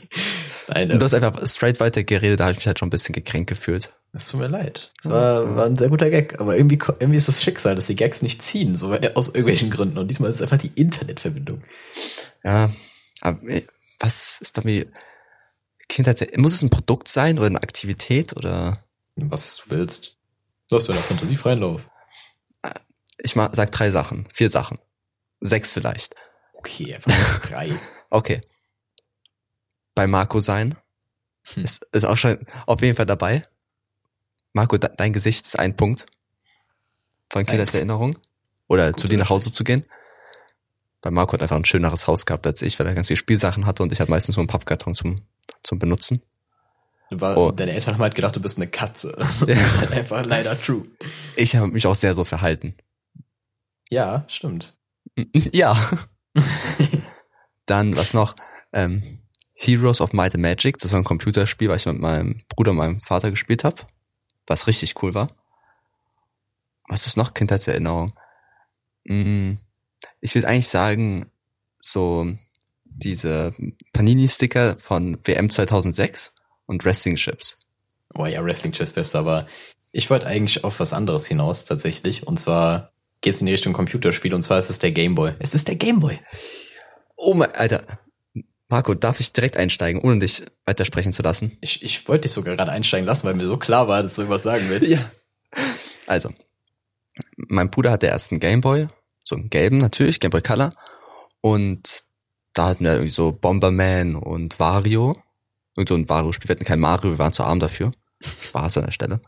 Nein, 0.67 0.91
und 0.91 0.99
du 0.99 1.03
hast 1.03 1.13
einfach 1.13 1.45
straight 1.45 1.79
weiter 1.79 2.03
geredet, 2.03 2.39
da 2.39 2.45
habe 2.45 2.53
ich 2.53 2.57
mich 2.57 2.65
halt 2.65 2.79
schon 2.79 2.87
ein 2.87 2.89
bisschen 2.89 3.13
gekränkt 3.13 3.51
gefühlt. 3.51 3.93
Es 4.13 4.29
tut 4.29 4.39
mir 4.39 4.47
leid. 4.47 4.91
Es 5.03 5.07
war, 5.07 5.55
war 5.55 5.67
ein 5.67 5.75
sehr 5.75 5.89
guter 5.89 6.09
Gag, 6.09 6.39
aber 6.41 6.57
irgendwie, 6.57 6.79
irgendwie 6.99 7.17
ist 7.17 7.27
das 7.27 7.43
Schicksal, 7.43 7.75
dass 7.75 7.85
die 7.85 7.95
Gags 7.95 8.23
nicht 8.23 8.41
ziehen, 8.41 8.75
so 8.75 8.95
aus 9.13 9.27
irgendwelchen 9.27 9.69
Gründen. 9.69 9.99
Und 9.99 10.09
diesmal 10.09 10.31
ist 10.31 10.37
es 10.37 10.41
einfach 10.41 10.57
die 10.57 10.71
Internetverbindung. 10.73 11.61
Ja, 12.43 12.71
aber 13.21 13.39
was 13.99 14.39
ist 14.41 14.55
bei 14.55 14.63
mir 14.63 14.87
Kindheit? 15.91 16.37
Muss 16.37 16.53
es 16.53 16.63
ein 16.63 16.69
Produkt 16.69 17.09
sein 17.09 17.37
oder 17.37 17.47
eine 17.47 17.61
Aktivität 17.61 18.35
oder? 18.35 18.73
Was 19.15 19.57
du 19.57 19.63
willst. 19.71 20.15
Du 20.69 20.77
hast 20.77 20.87
ja 20.87 20.93
eine 20.93 21.03
Fantasie 21.03 21.35
freien 21.35 21.59
Lauf. 21.59 21.85
Ich 23.17 23.35
mach, 23.35 23.53
sag 23.53 23.71
drei 23.71 23.91
Sachen, 23.91 24.23
vier 24.33 24.49
Sachen. 24.49 24.79
Sechs 25.41 25.73
vielleicht. 25.73 26.15
Okay, 26.53 26.95
einfach 26.95 27.39
drei. 27.49 27.77
okay. 28.09 28.39
Bei 29.93 30.07
Marco 30.07 30.39
sein. 30.39 30.75
Hm. 31.53 31.63
Ist, 31.65 31.85
ist 31.91 32.05
auch 32.05 32.17
schon 32.17 32.39
auf 32.65 32.81
jeden 32.81 32.95
Fall 32.95 33.05
dabei. 33.05 33.45
Marco, 34.53 34.77
de 34.77 34.89
dein 34.95 35.11
Gesicht 35.11 35.45
ist 35.45 35.59
ein 35.59 35.75
Punkt 35.75 36.05
von 37.31 37.45
Kindheitserinnerung. 37.45 38.17
Oder 38.67 38.95
zu 38.95 39.09
dir 39.09 39.17
nach 39.17 39.29
Hause 39.29 39.51
zu 39.51 39.65
gehen. 39.65 39.85
Weil 41.01 41.11
Marco 41.11 41.33
hat 41.33 41.41
einfach 41.41 41.57
ein 41.57 41.65
schöneres 41.65 42.07
Haus 42.07 42.25
gehabt 42.25 42.47
als 42.47 42.61
ich, 42.61 42.79
weil 42.79 42.87
er 42.87 42.95
ganz 42.95 43.07
viele 43.07 43.17
Spielsachen 43.17 43.65
hatte 43.65 43.83
und 43.83 43.91
ich 43.91 43.99
hatte 43.99 44.11
meistens 44.11 44.37
nur 44.37 44.43
einen 44.43 44.47
Pappkarton 44.47 44.95
zum, 44.95 45.17
zum 45.63 45.79
Benutzen. 45.79 46.21
War, 47.09 47.37
oh. 47.37 47.51
Deine 47.51 47.73
Eltern 47.73 47.95
haben 47.95 48.01
halt 48.01 48.15
gedacht, 48.15 48.35
du 48.35 48.39
bist 48.39 48.57
eine 48.57 48.67
Katze. 48.67 49.13
das 49.17 49.41
ist 49.41 49.79
halt 49.79 49.91
einfach 49.91 50.25
leider 50.25 50.59
true. 50.59 50.85
Ich 51.35 51.55
habe 51.55 51.67
mich 51.67 51.85
auch 51.85 51.95
sehr 51.95 52.13
so 52.13 52.23
verhalten. 52.23 52.75
Ja, 53.89 54.23
stimmt. 54.27 54.75
ja. 55.51 55.77
Dann, 57.65 57.97
was 57.97 58.13
noch? 58.13 58.35
Ähm, 58.71 59.19
Heroes 59.53 60.01
of 60.01 60.13
Might 60.13 60.33
and 60.33 60.41
Magic, 60.41 60.77
das 60.79 60.91
war 60.91 60.99
ein 60.99 61.03
Computerspiel, 61.03 61.69
was 61.69 61.81
ich 61.81 61.91
mit 61.91 62.01
meinem 62.01 62.41
Bruder 62.49 62.71
und 62.71 62.77
meinem 62.77 62.99
Vater 62.99 63.29
gespielt 63.29 63.63
habe, 63.63 63.75
was 64.47 64.65
richtig 64.65 65.01
cool 65.03 65.13
war. 65.13 65.27
Was 66.87 67.05
ist 67.05 67.17
noch 67.17 67.33
Kindheitserinnerung? 67.33 68.11
Mm, 69.03 69.53
ich 70.19 70.33
würde 70.33 70.47
eigentlich 70.47 70.67
sagen, 70.67 71.29
so 71.79 72.33
diese 73.03 73.53
Panini-Sticker 73.93 74.77
von 74.79 75.17
WM 75.23 75.49
2006 75.49 76.33
und 76.65 76.85
Wrestling 76.85 77.15
Chips. 77.15 77.57
Oh 78.13 78.25
ja, 78.25 78.43
Wrestling 78.43 78.73
Chips 78.73 78.93
besser, 78.93 79.19
aber 79.19 79.47
ich 79.91 80.09
wollte 80.09 80.27
eigentlich 80.27 80.63
auf 80.63 80.79
was 80.79 80.93
anderes 80.93 81.27
hinaus 81.27 81.65
tatsächlich. 81.65 82.27
Und 82.27 82.39
zwar 82.39 82.91
geht 83.21 83.35
es 83.35 83.41
in 83.41 83.45
die 83.47 83.53
Richtung 83.53 83.73
Computerspiel 83.73 84.33
und 84.33 84.43
zwar 84.43 84.59
ist 84.59 84.69
es 84.69 84.79
der 84.79 84.91
Gameboy. 84.91 85.33
Es 85.39 85.53
ist 85.53 85.67
der 85.67 85.75
Gameboy. 85.75 86.19
Oh 87.17 87.33
mein, 87.33 87.53
Alter. 87.53 87.83
Marco, 88.67 88.93
darf 88.93 89.19
ich 89.19 89.33
direkt 89.33 89.57
einsteigen, 89.57 90.01
ohne 90.01 90.19
dich 90.19 90.43
weitersprechen 90.65 91.11
zu 91.11 91.21
lassen? 91.23 91.57
Ich, 91.59 91.83
ich 91.83 92.07
wollte 92.07 92.21
dich 92.21 92.31
sogar 92.31 92.55
gerade 92.55 92.71
einsteigen 92.71 93.05
lassen, 93.05 93.27
weil 93.27 93.33
mir 93.33 93.45
so 93.45 93.57
klar 93.57 93.89
war, 93.89 94.01
dass 94.01 94.15
du 94.15 94.21
irgendwas 94.21 94.43
sagen 94.43 94.65
willst. 94.69 94.89
Ja. 94.89 95.11
Also, 96.07 96.29
mein 97.35 97.69
Bruder 97.69 97.91
hatte 97.91 98.07
erst 98.07 98.31
einen 98.31 98.39
Gameboy, 98.39 98.87
so 99.25 99.35
einen 99.35 99.49
gelben 99.49 99.77
natürlich, 99.77 100.21
Gameboy 100.21 100.41
Color. 100.41 100.71
Und 101.41 102.05
da 102.53 102.67
hatten 102.67 102.83
wir 102.83 102.93
irgendwie 102.93 103.11
so 103.11 103.31
Bomberman 103.31 104.15
und 104.15 104.59
Wario. 104.59 105.15
Irgend 105.75 105.89
so 105.89 105.95
ein 105.95 106.09
Wario-Spiel. 106.09 106.49
Wir 106.49 106.55
hatten 106.55 106.65
kein 106.65 106.79
Mario, 106.79 107.11
wir 107.11 107.19
waren 107.19 107.33
zu 107.33 107.43
arm 107.43 107.59
dafür. 107.59 107.91
Spaß 108.21 108.77
an 108.77 108.85
der 108.85 108.91
Stelle. 108.91 109.21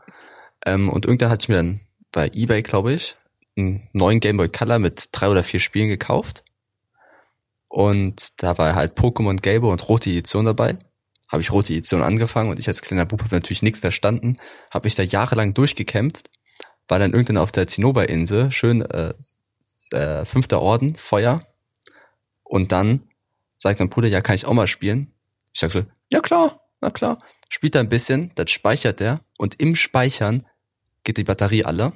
Ähm, 0.66 0.88
und 0.88 1.06
irgendwann 1.06 1.30
hatte 1.30 1.44
ich 1.44 1.48
mir 1.48 1.56
dann 1.56 1.80
bei 2.12 2.30
Ebay, 2.34 2.62
glaube 2.62 2.92
ich, 2.92 3.16
einen 3.56 3.88
neuen 3.92 4.20
Game 4.20 4.36
Boy 4.36 4.48
Color 4.48 4.78
mit 4.78 5.08
drei 5.12 5.28
oder 5.28 5.44
vier 5.44 5.60
Spielen 5.60 5.88
gekauft. 5.88 6.42
Und 7.68 8.42
da 8.42 8.56
war 8.58 8.74
halt 8.74 8.96
Pokémon 8.96 9.40
Gelbe 9.40 9.66
und 9.66 9.88
rote 9.88 10.10
Edition 10.10 10.44
dabei. 10.44 10.76
Habe 11.30 11.42
ich 11.42 11.50
rote 11.50 11.72
Edition 11.72 12.02
angefangen 12.02 12.50
und 12.50 12.60
ich 12.60 12.68
als 12.68 12.82
kleiner 12.82 13.06
Bub 13.06 13.22
habe 13.22 13.34
natürlich 13.34 13.62
nichts 13.62 13.80
verstanden. 13.80 14.36
Habe 14.70 14.86
mich 14.86 14.94
da 14.94 15.02
jahrelang 15.02 15.54
durchgekämpft. 15.54 16.30
War 16.86 16.98
dann 16.98 17.12
irgendwann 17.12 17.38
auf 17.38 17.50
der 17.50 17.66
Zinnober-Insel, 17.66 18.52
schön 18.52 18.82
äh, 18.82 19.14
äh, 19.90 20.24
fünfter 20.24 20.60
Orden, 20.60 20.94
Feuer. 20.94 21.40
Und 22.44 22.70
dann 22.70 23.08
sagt 23.64 23.80
mein 23.80 23.88
Bruder, 23.88 24.08
ja, 24.08 24.20
kann 24.20 24.36
ich 24.36 24.44
auch 24.44 24.52
mal 24.52 24.66
spielen? 24.66 25.12
Ich 25.52 25.60
sag 25.60 25.72
so, 25.72 25.84
ja 26.12 26.20
klar, 26.20 26.60
na 26.80 26.90
klar. 26.90 27.18
Spielt 27.48 27.74
er 27.74 27.80
ein 27.80 27.88
bisschen, 27.88 28.30
dann 28.34 28.46
speichert 28.46 29.00
er 29.00 29.20
und 29.38 29.60
im 29.60 29.74
Speichern 29.74 30.46
geht 31.02 31.16
die 31.16 31.24
Batterie 31.24 31.64
alle 31.64 31.92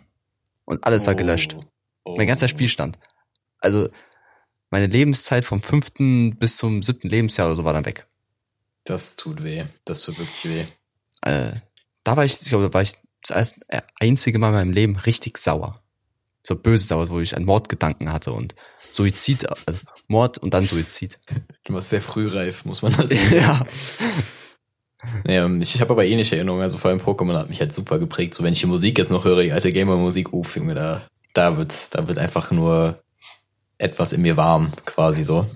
und 0.65 0.85
alles 0.87 1.07
war 1.07 1.15
gelöscht. 1.15 1.57
Oh. 2.05 2.17
Mein 2.17 2.27
ganzer 2.27 2.49
Spielstand. 2.49 2.99
Also 3.61 3.89
meine 4.71 4.87
Lebenszeit 4.87 5.45
vom 5.45 5.61
fünften 5.61 6.37
bis 6.37 6.57
zum 6.57 6.83
siebten 6.83 7.09
Lebensjahr 7.09 7.49
oder 7.49 7.57
so 7.57 7.65
war 7.65 7.75
dann 7.75 7.85
weg. 7.85 8.07
Das 8.85 9.17
tut 9.17 9.43
weh. 9.43 9.65
Das 9.85 10.03
tut 10.03 10.19
wirklich 10.19 10.45
weh. 10.45 10.65
Äh, 11.23 11.61
da 12.03 12.17
war 12.17 12.25
ich, 12.25 12.41
ich 12.41 12.49
glaube, 12.49 12.69
da 12.69 12.73
war 12.73 12.83
ich 12.83 12.95
das 13.27 13.57
einzige 14.01 14.39
Mal 14.39 14.49
in 14.49 14.55
meinem 14.55 14.73
Leben 14.73 14.97
richtig 14.97 15.37
sauer. 15.37 15.83
So 16.43 16.57
böse 16.57 16.87
sauer, 16.87 17.11
wo 17.11 17.21
ich 17.21 17.37
einen 17.37 17.45
Mordgedanken 17.45 18.11
hatte 18.11 18.33
und 18.33 18.55
Suizid, 18.91 19.47
also 19.67 19.81
Mord 20.09 20.39
und 20.39 20.55
dann 20.55 20.67
Suizid. 20.67 21.19
Du 21.65 21.75
warst 21.75 21.91
sehr 21.91 22.03
frühreif, 22.03 22.65
muss 22.65 22.83
man 22.83 22.97
halt 22.97 23.13
sagen. 23.13 23.37
ja. 23.37 23.61
Ja, 25.27 25.49
ich 25.49 25.81
habe 25.81 25.93
aber 25.93 26.05
ähnliche 26.05 26.37
Erinnerungen, 26.37 26.63
also 26.63 26.77
vor 26.77 26.91
allem 26.91 27.01
Pokémon 27.01 27.39
hat 27.39 27.49
mich 27.49 27.61
halt 27.61 27.73
super 27.73 27.99
geprägt. 27.99 28.35
So 28.35 28.43
wenn 28.43 28.53
ich 28.53 28.61
die 28.61 28.67
Musik 28.67 28.99
jetzt 28.99 29.11
noch 29.11 29.25
höre, 29.25 29.43
die 29.43 29.53
alte 29.53 29.73
Gamer-Musik, 29.73 30.33
uff, 30.33 30.57
Junge, 30.57 30.75
da, 30.75 31.07
da 31.35 31.57
wird's, 31.57 31.91
da 31.91 32.09
wird 32.09 32.19
einfach 32.19 32.51
nur 32.51 33.01
etwas 33.79 34.13
in 34.13 34.23
mir 34.23 34.37
warm, 34.37 34.73
quasi 34.85 35.23
so. 35.23 35.47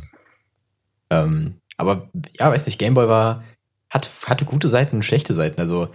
Ähm, 1.11 1.57
aber 1.77 2.09
ja, 2.39 2.51
weiß 2.51 2.67
nicht, 2.67 2.79
Gameboy 2.79 3.09
war, 3.09 3.43
hat, 3.91 4.09
hatte 4.27 4.45
gute 4.45 4.69
Seiten 4.69 4.97
und 4.97 5.03
schlechte 5.03 5.35
Seiten. 5.35 5.61
Also 5.61 5.89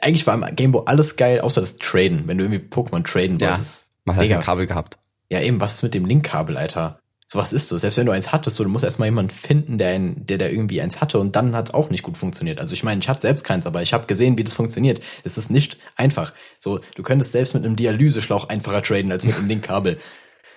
eigentlich 0.00 0.26
war 0.26 0.34
im 0.34 0.56
Gameboy 0.56 0.82
alles 0.86 1.16
geil, 1.16 1.40
außer 1.40 1.60
das 1.60 1.78
Traden. 1.78 2.26
Wenn 2.26 2.38
du 2.38 2.44
irgendwie 2.44 2.66
Pokémon 2.68 3.04
traden 3.04 3.40
wolltest. 3.40 3.82
Ja, 3.82 3.96
man 4.04 4.16
hat 4.16 4.24
ein 4.24 4.40
Kabel 4.40 4.66
gehabt. 4.66 4.98
Ja, 5.30 5.40
eben, 5.40 5.60
was 5.60 5.76
ist 5.76 5.82
mit 5.84 5.94
dem 5.94 6.04
Linkkabel, 6.04 6.56
Alter? 6.56 6.98
So 7.30 7.38
was 7.38 7.52
ist 7.52 7.70
das? 7.70 7.82
Selbst 7.82 7.98
wenn 7.98 8.06
du 8.06 8.12
eins 8.12 8.32
hattest, 8.32 8.56
so, 8.56 8.64
du 8.64 8.70
musst 8.70 8.84
erstmal 8.84 9.08
jemanden 9.08 9.30
finden, 9.30 9.76
der, 9.76 9.90
ein, 9.90 10.24
der 10.24 10.38
da 10.38 10.46
irgendwie 10.46 10.80
eins 10.80 11.02
hatte 11.02 11.18
und 11.18 11.36
dann 11.36 11.54
hat 11.54 11.68
es 11.68 11.74
auch 11.74 11.90
nicht 11.90 12.02
gut 12.02 12.16
funktioniert. 12.16 12.58
Also 12.58 12.72
ich 12.72 12.84
meine, 12.84 13.02
ich 13.02 13.08
hatte 13.08 13.20
selbst 13.20 13.44
keins, 13.44 13.66
aber 13.66 13.82
ich 13.82 13.92
habe 13.92 14.06
gesehen, 14.06 14.38
wie 14.38 14.44
das 14.44 14.54
funktioniert. 14.54 15.02
Es 15.24 15.36
ist 15.36 15.50
nicht 15.50 15.76
einfach. 15.94 16.32
So, 16.58 16.80
du 16.94 17.02
könntest 17.02 17.32
selbst 17.32 17.52
mit 17.52 17.66
einem 17.66 17.76
Dialyseschlauch 17.76 18.48
einfacher 18.48 18.82
traden 18.82 19.12
als 19.12 19.26
mit 19.26 19.36
einem 19.36 19.46
Linkkabel. 19.46 20.00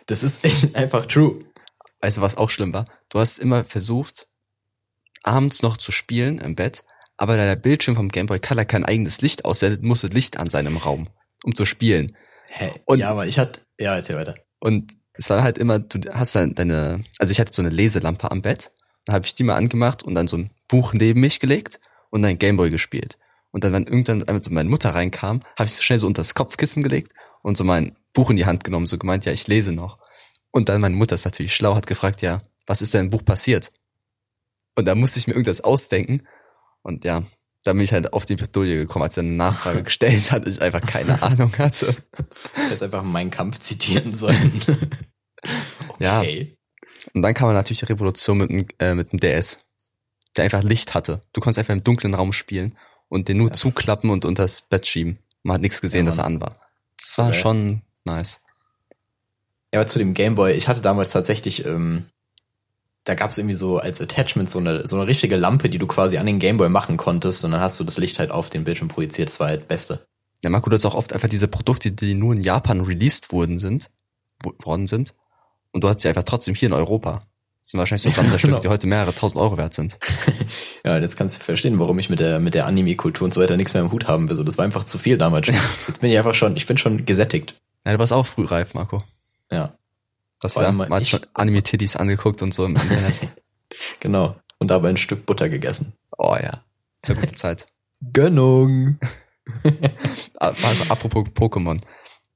Das 0.05 0.23
ist 0.23 0.45
echt 0.45 0.73
einfach 0.73 1.07
true. 1.07 1.39
Weißt 1.99 2.17
du, 2.17 2.21
was 2.21 2.37
auch 2.37 2.49
schlimm 2.49 2.73
war? 2.73 2.85
Du 3.11 3.19
hast 3.19 3.39
immer 3.39 3.65
versucht, 3.65 4.27
abends 5.23 5.63
noch 5.63 5.75
zu 5.75 5.91
spielen 5.91 6.37
im 6.39 6.55
Bett, 6.55 6.85
aber 7.17 7.35
da 7.35 7.43
der 7.43 7.57
Bildschirm 7.57 7.97
vom 7.97 8.07
Game 8.07 8.27
Boy 8.27 8.39
Color 8.39 8.63
kein 8.63 8.85
eigenes 8.85 9.19
Licht 9.19 9.43
aussendet, 9.43 9.83
musste 9.83 10.07
Licht 10.07 10.37
an 10.37 10.49
seinem 10.49 10.77
Raum, 10.77 11.09
um 11.43 11.53
zu 11.53 11.65
spielen. 11.65 12.07
Hä? 12.47 12.71
Und, 12.85 12.99
ja, 12.99 13.09
aber 13.09 13.27
ich 13.27 13.37
hatte, 13.37 13.59
ja, 13.77 13.93
erzähl 13.93 14.15
weiter. 14.15 14.35
Und 14.61 14.93
es 15.13 15.29
war 15.29 15.43
halt 15.43 15.57
immer, 15.57 15.79
du 15.79 15.99
hast 16.13 16.35
dann 16.35 16.55
deine, 16.55 17.03
also 17.19 17.31
ich 17.31 17.39
hatte 17.39 17.53
so 17.53 17.61
eine 17.61 17.69
Leselampe 17.69 18.31
am 18.31 18.41
Bett, 18.41 18.71
dann 19.05 19.15
habe 19.15 19.25
ich 19.25 19.35
die 19.35 19.43
mal 19.43 19.55
angemacht 19.55 20.03
und 20.03 20.15
dann 20.15 20.27
so 20.27 20.37
ein 20.37 20.51
Buch 20.67 20.93
neben 20.93 21.21
mich 21.21 21.39
gelegt 21.39 21.79
und 22.09 22.21
dann 22.21 22.37
Gameboy 22.37 22.69
gespielt. 22.69 23.17
Und 23.51 23.63
dann, 23.63 23.73
wenn 23.73 23.85
irgendwann 23.85 24.23
so 24.43 24.51
meine 24.51 24.69
Mutter 24.69 24.93
reinkam, 24.93 25.41
habe 25.57 25.65
ich 25.65 25.73
so 25.73 25.81
schnell 25.81 25.99
so 25.99 26.07
unter 26.07 26.21
das 26.21 26.33
Kopfkissen 26.33 26.83
gelegt 26.83 27.11
und 27.41 27.57
so 27.57 27.63
mein 27.63 27.95
Buch 28.13 28.29
in 28.29 28.37
die 28.37 28.45
Hand 28.45 28.63
genommen, 28.63 28.85
so 28.85 28.97
gemeint, 28.97 29.25
ja, 29.25 29.33
ich 29.33 29.47
lese 29.47 29.73
noch. 29.73 29.97
Und 30.51 30.69
dann 30.69 30.81
meine 30.81 30.95
Mutter 30.95 31.15
ist 31.15 31.25
natürlich 31.25 31.53
schlau, 31.55 31.75
hat 31.75 31.87
gefragt, 31.87 32.21
ja, 32.21 32.39
was 32.65 32.81
ist 32.81 32.93
denn 32.93 33.05
im 33.05 33.09
Buch 33.09 33.25
passiert? 33.25 33.71
Und 34.77 34.85
da 34.85 34.95
musste 34.95 35.19
ich 35.19 35.27
mir 35.27 35.33
irgendwas 35.33 35.61
ausdenken. 35.61 36.23
Und 36.81 37.03
ja, 37.03 37.23
da 37.63 37.73
bin 37.73 37.81
ich 37.81 37.93
halt 37.93 38.13
auf 38.13 38.25
die 38.25 38.35
Bredouille 38.35 38.77
gekommen, 38.77 39.03
als 39.03 39.17
er 39.17 39.23
eine 39.23 39.31
Nachfrage 39.31 39.83
gestellt 39.83 40.31
hat, 40.31 40.47
ich 40.47 40.61
einfach 40.61 40.81
keine 40.81 41.21
Ahnung 41.21 41.51
hatte. 41.57 41.95
Du 42.15 42.61
hättest 42.61 42.83
einfach 42.83 43.03
meinen 43.03 43.31
Kampf 43.31 43.59
zitieren 43.59 44.13
sollen. 44.15 44.61
Okay. 45.87 46.47
Ja. 46.49 47.01
Und 47.13 47.21
dann 47.23 47.33
kam 47.33 47.47
man 47.47 47.55
natürlich 47.55 47.79
die 47.79 47.85
Revolution 47.85 48.37
mit 48.37 48.49
dem, 48.51 48.65
äh, 48.79 48.93
mit 48.93 49.11
dem 49.11 49.19
DS, 49.19 49.59
der 50.37 50.43
einfach 50.43 50.63
Licht 50.63 50.93
hatte. 50.93 51.21
Du 51.33 51.41
konntest 51.41 51.59
einfach 51.59 51.73
im 51.73 51.83
dunklen 51.83 52.13
Raum 52.13 52.33
spielen 52.33 52.77
und 53.09 53.27
den 53.27 53.37
nur 53.37 53.49
das 53.49 53.59
zuklappen 53.59 54.09
und 54.09 54.25
unter 54.25 54.43
das 54.43 54.61
Bett 54.61 54.85
schieben. 54.85 55.19
Man 55.43 55.55
hat 55.55 55.61
nichts 55.61 55.81
gesehen, 55.81 56.05
ja, 56.05 56.11
dass 56.11 56.19
er 56.19 56.25
an 56.25 56.41
war. 56.41 56.53
Das 56.97 57.17
war 57.17 57.29
okay. 57.29 57.39
schon 57.39 57.81
nice. 58.05 58.41
Ja, 59.73 59.79
aber 59.79 59.87
zu 59.87 59.99
dem 59.99 60.13
Gameboy, 60.13 60.53
ich 60.53 60.67
hatte 60.67 60.81
damals 60.81 61.09
tatsächlich, 61.09 61.65
ähm, 61.65 62.05
da 63.03 63.15
gab 63.15 63.31
es 63.31 63.37
irgendwie 63.37 63.55
so 63.55 63.79
als 63.79 63.99
Attachment 63.99 64.49
so 64.49 64.59
eine, 64.59 64.87
so 64.87 64.95
eine 64.95 65.07
richtige 65.07 65.35
Lampe, 65.35 65.69
die 65.69 65.79
du 65.79 65.87
quasi 65.87 66.17
an 66.17 66.25
den 66.25 66.39
Gameboy 66.39 66.69
machen 66.69 66.97
konntest 66.97 67.43
und 67.43 67.51
dann 67.51 67.61
hast 67.61 67.79
du 67.79 67.83
das 67.83 67.97
Licht 67.97 68.19
halt 68.19 68.31
auf 68.31 68.49
den 68.49 68.63
Bildschirm 68.63 68.89
projiziert. 68.89 69.29
Das 69.29 69.39
war 69.39 69.47
halt 69.47 69.67
Beste. 69.67 70.05
Ja, 70.43 70.49
Marco, 70.49 70.69
du 70.69 70.75
hast 70.75 70.85
auch 70.85 70.95
oft 70.95 71.13
einfach 71.13 71.29
diese 71.29 71.47
Produkte, 71.47 71.91
die 71.91 72.13
nur 72.13 72.33
in 72.33 72.41
Japan 72.41 72.81
released 72.81 73.31
wurden 73.31 73.59
sind, 73.59 73.89
worden 74.63 74.87
sind, 74.87 75.13
und 75.71 75.83
du 75.83 75.89
hast 75.89 76.01
sie 76.01 76.09
einfach 76.09 76.23
trotzdem 76.23 76.55
hier 76.55 76.67
in 76.67 76.73
Europa. 76.73 77.21
Das 77.61 77.71
sind 77.71 77.79
wahrscheinlich 77.79 78.03
so 78.03 78.09
Sammlerstücke, 78.21 78.51
genau. 78.53 78.61
die 78.61 78.67
heute 78.67 78.87
mehrere 78.87 79.13
tausend 79.13 79.41
Euro 79.41 79.57
wert 79.57 79.73
sind. 79.73 79.99
Ja, 80.83 80.97
jetzt 80.97 81.15
kannst 81.15 81.37
du 81.37 81.43
verstehen, 81.43 81.77
warum 81.77 81.99
ich 81.99 82.09
mit 82.09 82.19
der, 82.19 82.39
mit 82.39 82.55
der 82.55 82.65
Anime-Kultur 82.65 83.23
und 83.23 83.35
so 83.35 83.39
weiter 83.39 83.55
nichts 83.55 83.75
mehr 83.75 83.83
im 83.83 83.91
Hut 83.91 84.07
haben 84.07 84.27
will. 84.27 84.35
So, 84.35 84.43
das 84.43 84.57
war 84.57 84.65
einfach 84.65 84.83
zu 84.83 84.97
viel 84.97 85.15
damals 85.19 85.45
schon. 85.45 85.55
Jetzt 85.87 86.01
bin 86.01 86.09
ich 86.09 86.17
einfach 86.17 86.33
schon, 86.33 86.57
ich 86.57 86.65
bin 86.65 86.79
schon 86.79 87.05
gesättigt. 87.05 87.61
Ja, 87.85 87.93
du 87.93 87.99
warst 87.99 88.11
auch 88.11 88.25
frühreif, 88.25 88.73
Marco. 88.73 88.97
Ja, 89.51 89.77
Das 90.41 90.55
man 90.55 90.89
hat 90.89 91.01
ich- 91.01 91.09
schon 91.09 91.25
Anime-Tiddies 91.33 91.95
angeguckt 91.95 92.41
und 92.41 92.53
so 92.53 92.65
im 92.65 92.75
Internet. 92.75 93.21
genau. 93.99 94.35
Und 94.59 94.69
dabei 94.69 94.89
ein 94.89 94.97
Stück 94.97 95.25
Butter 95.25 95.49
gegessen. 95.49 95.93
oh 96.17 96.35
ja, 96.41 96.63
sehr 96.93 97.15
gute 97.15 97.33
Zeit. 97.35 97.67
Gönnung. 98.13 98.97
Ah, 100.39 100.53
apropos 100.89 101.25
Pokémon. 101.29 101.79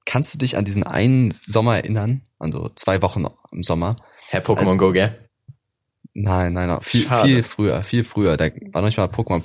Kannst 0.06 0.34
du 0.34 0.38
dich 0.39 0.58
an 0.58 0.66
diesen 0.66 0.84
einen 0.84 1.32
Sommer 1.32 1.78
erinnern? 1.78 2.24
Also 2.39 2.70
zwei 2.76 3.01
Wochen 3.01 3.26
im 3.51 3.64
Sommer. 3.64 3.95
Herr 4.30 4.43
Pokémon 4.43 4.78
Go, 4.78 4.91
gell? 4.91 5.30
Nein, 6.14 6.53
nein, 6.53 6.68
nein. 6.68 6.82
Viel, 6.82 7.03
Schade. 7.08 7.28
viel 7.28 7.43
früher, 7.43 7.84
viel 7.84 8.03
früher. 8.03 8.38
Da 8.38 8.45
war 8.72 8.82
noch 8.82 8.88
nicht 8.88 8.97
mal 8.97 9.06
Pokémon. 9.08 9.43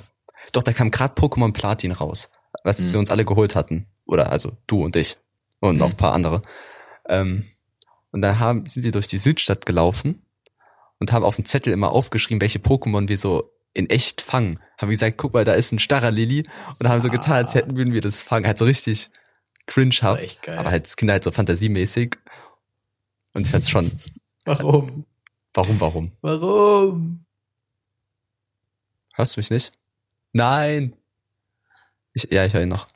Doch, 0.53 0.63
da 0.63 0.73
kam 0.73 0.91
gerade 0.91 1.13
Pokémon 1.13 1.53
Platin 1.53 1.91
raus. 1.91 2.29
Was 2.63 2.79
Mhm. 2.79 2.91
wir 2.93 2.99
uns 2.99 3.11
alle 3.11 3.25
geholt 3.25 3.55
hatten. 3.55 3.85
Oder 4.05 4.31
also 4.31 4.51
du 4.67 4.83
und 4.83 4.95
ich. 4.95 5.17
Und 5.59 5.77
noch 5.77 5.87
Mhm. 5.87 5.93
ein 5.93 5.97
paar 5.97 6.13
andere. 6.13 6.41
Ähm, 7.07 7.45
und 8.11 8.21
dann 8.21 8.39
haben, 8.39 8.65
sind 8.65 8.83
wir 8.83 8.91
durch 8.91 9.07
die 9.07 9.17
Südstadt 9.17 9.65
gelaufen 9.65 10.25
und 10.99 11.11
haben 11.11 11.23
auf 11.25 11.35
dem 11.35 11.45
Zettel 11.45 11.73
immer 11.73 11.91
aufgeschrieben, 11.91 12.41
welche 12.41 12.59
Pokémon 12.59 13.07
wir 13.09 13.17
so 13.17 13.51
in 13.73 13.89
echt 13.89 14.21
fangen. 14.21 14.59
Haben 14.77 14.89
wir 14.89 14.95
gesagt, 14.95 15.17
guck 15.17 15.33
mal, 15.33 15.45
da 15.45 15.53
ist 15.53 15.71
ein 15.71 15.79
starrer 15.79 16.11
Lilly 16.11 16.43
und 16.79 16.89
haben 16.89 16.99
so 17.01 17.07
Ah. 17.07 17.11
getan, 17.11 17.33
als 17.33 17.55
hätten 17.55 17.75
würden 17.77 17.93
wir 17.93 18.01
das 18.01 18.21
fangen. 18.23 18.45
Halt 18.45 18.57
so 18.57 18.65
richtig 18.65 19.09
cringehaft. 19.65 20.39
Aber 20.47 20.71
halt 20.71 20.83
als 20.83 20.95
Kinder 20.97 21.13
halt 21.13 21.23
so 21.23 21.31
fantasiemäßig. 21.31 22.17
Und 23.33 23.45
ich 23.45 23.51
fand's 23.51 23.69
schon, 23.69 23.89
warum? 24.45 25.05
warum, 25.53 25.79
warum? 25.79 26.11
Warum? 26.21 27.25
Hörst 29.15 29.35
du 29.35 29.39
mich 29.39 29.49
nicht? 29.49 29.71
Nein! 30.33 30.95
Ich, 32.13 32.27
ja, 32.31 32.45
ich 32.45 32.53
höre 32.53 32.63
ihn 32.63 32.69
noch. 32.69 32.87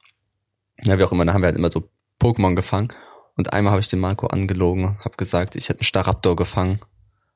Ja, 0.84 0.98
wie 1.00 1.04
auch 1.04 1.12
immer, 1.12 1.24
dann 1.26 1.34
haben 1.34 1.42
wir 1.42 1.48
halt 1.48 1.58
immer 1.58 1.70
so 1.70 1.90
Pokémon 2.22 2.56
gefangen. 2.56 2.92
Und 3.38 3.54
einmal 3.54 3.72
habe 3.72 3.82
ich 3.82 3.90
den 3.90 4.00
Marco 4.00 4.28
angelogen, 4.28 4.98
habe 5.04 5.18
gesagt, 5.18 5.56
ich 5.56 5.68
hätte 5.70 5.80
einen 5.80 5.86
Staraptor 5.86 6.36
gefangen 6.36 6.80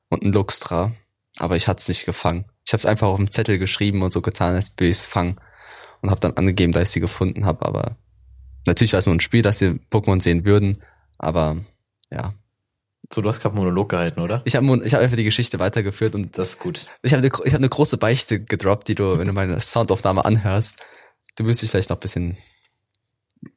und 0.08 0.22
einen 0.22 0.32
Luxtra, 0.32 0.92
aber 1.38 1.56
ich 1.56 1.68
hatte 1.68 1.80
es 1.80 1.88
nicht 1.88 2.06
gefangen. 2.06 2.46
Ich 2.66 2.72
habe 2.72 2.80
es 2.80 2.86
einfach 2.86 3.08
auf 3.08 3.16
dem 3.16 3.30
Zettel 3.30 3.58
geschrieben 3.58 4.02
und 4.02 4.12
so 4.12 4.22
getan, 4.22 4.54
als 4.54 4.70
würde 4.76 4.90
ich 4.90 4.96
es 4.96 5.06
fangen. 5.06 5.36
Und 6.00 6.10
habe 6.10 6.20
dann 6.20 6.36
angegeben, 6.36 6.72
dass 6.72 6.84
ich 6.84 6.88
sie 6.90 7.00
gefunden 7.00 7.44
habe, 7.44 7.66
aber 7.66 7.96
natürlich 8.66 8.92
war 8.94 9.00
es 9.00 9.06
nur 9.06 9.14
ein 9.14 9.20
Spiel, 9.20 9.42
dass 9.42 9.60
wir 9.60 9.78
Pokémon 9.90 10.20
sehen 10.22 10.46
würden, 10.46 10.82
aber 11.18 11.58
ja. 12.10 12.32
So, 13.12 13.20
du 13.20 13.28
hast 13.28 13.40
gerade 13.40 13.56
Monolog 13.56 13.88
gehalten, 13.90 14.20
oder? 14.20 14.40
Ich 14.44 14.54
habe 14.56 14.84
ich 14.84 14.94
hab 14.94 15.02
einfach 15.02 15.16
die 15.16 15.24
Geschichte 15.24 15.58
weitergeführt 15.58 16.14
und 16.14 16.38
Das 16.38 16.50
ist 16.50 16.58
gut. 16.58 16.86
ich 17.02 17.12
habe 17.12 17.22
eine, 17.22 17.32
ich 17.44 17.52
hab 17.52 17.58
eine 17.58 17.68
große 17.68 17.98
Beichte 17.98 18.40
gedroppt, 18.40 18.88
die 18.88 18.94
du, 18.94 19.18
wenn 19.18 19.26
du 19.26 19.32
meine 19.32 19.60
Soundaufnahme 19.60 20.24
anhörst, 20.24 20.78
du 21.36 21.44
müsst 21.44 21.60
dich 21.60 21.70
vielleicht 21.70 21.90
noch 21.90 21.96
ein 21.96 22.00
bisschen, 22.00 22.38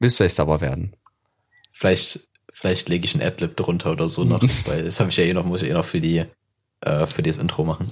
willst 0.00 0.16
vielleicht 0.16 0.36
sauber 0.36 0.60
werden. 0.60 0.96
Vielleicht, 1.72 2.28
vielleicht 2.50 2.88
lege 2.88 3.04
ich 3.04 3.14
ein 3.14 3.22
Adlib 3.22 3.56
drunter 3.56 3.92
oder 3.92 4.08
so 4.08 4.24
noch, 4.24 4.42
weil 4.66 4.84
das 4.84 5.00
habe 5.00 5.10
ich 5.10 5.16
ja 5.16 5.24
eh 5.24 5.34
noch, 5.34 5.44
muss 5.44 5.62
ich 5.62 5.70
eh 5.70 5.72
noch 5.72 5.84
für 5.84 6.00
die, 6.00 6.24
äh, 6.80 7.06
für 7.06 7.22
das 7.22 7.38
Intro 7.38 7.64
machen. 7.64 7.90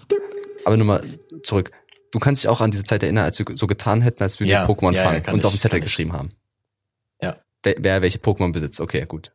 Aber 0.65 0.77
nur 0.77 0.87
mal 0.87 1.03
zurück. 1.43 1.71
Du 2.13 2.19
kannst 2.19 2.43
dich 2.43 2.49
auch 2.49 2.61
an 2.61 2.71
diese 2.71 2.85
Zeit 2.85 3.03
erinnern, 3.03 3.25
als 3.25 3.39
wir 3.39 3.47
so 3.55 3.67
getan 3.67 4.03
hätten, 4.03 4.23
als 4.23 4.39
wir 4.39 4.47
Ja, 4.47 4.67
die 4.67 4.73
Pokémon 4.73 4.93
ja, 4.93 4.99
ja, 4.99 5.05
fangen 5.05 5.23
kann 5.23 5.35
und 5.35 5.41
ich, 5.41 5.47
auf 5.47 5.53
dem 5.53 5.61
Zettel 5.61 5.79
kann 5.79 5.87
ich. 5.87 5.93
geschrieben 5.93 6.13
haben. 6.13 6.29
Ja. 7.23 7.37
Wer, 7.63 7.77
wer 7.79 8.03
welche 8.03 8.19
Pokémon 8.19 8.53
besitzt. 8.53 8.81
Okay, 8.81 9.07
gut. 9.07 9.33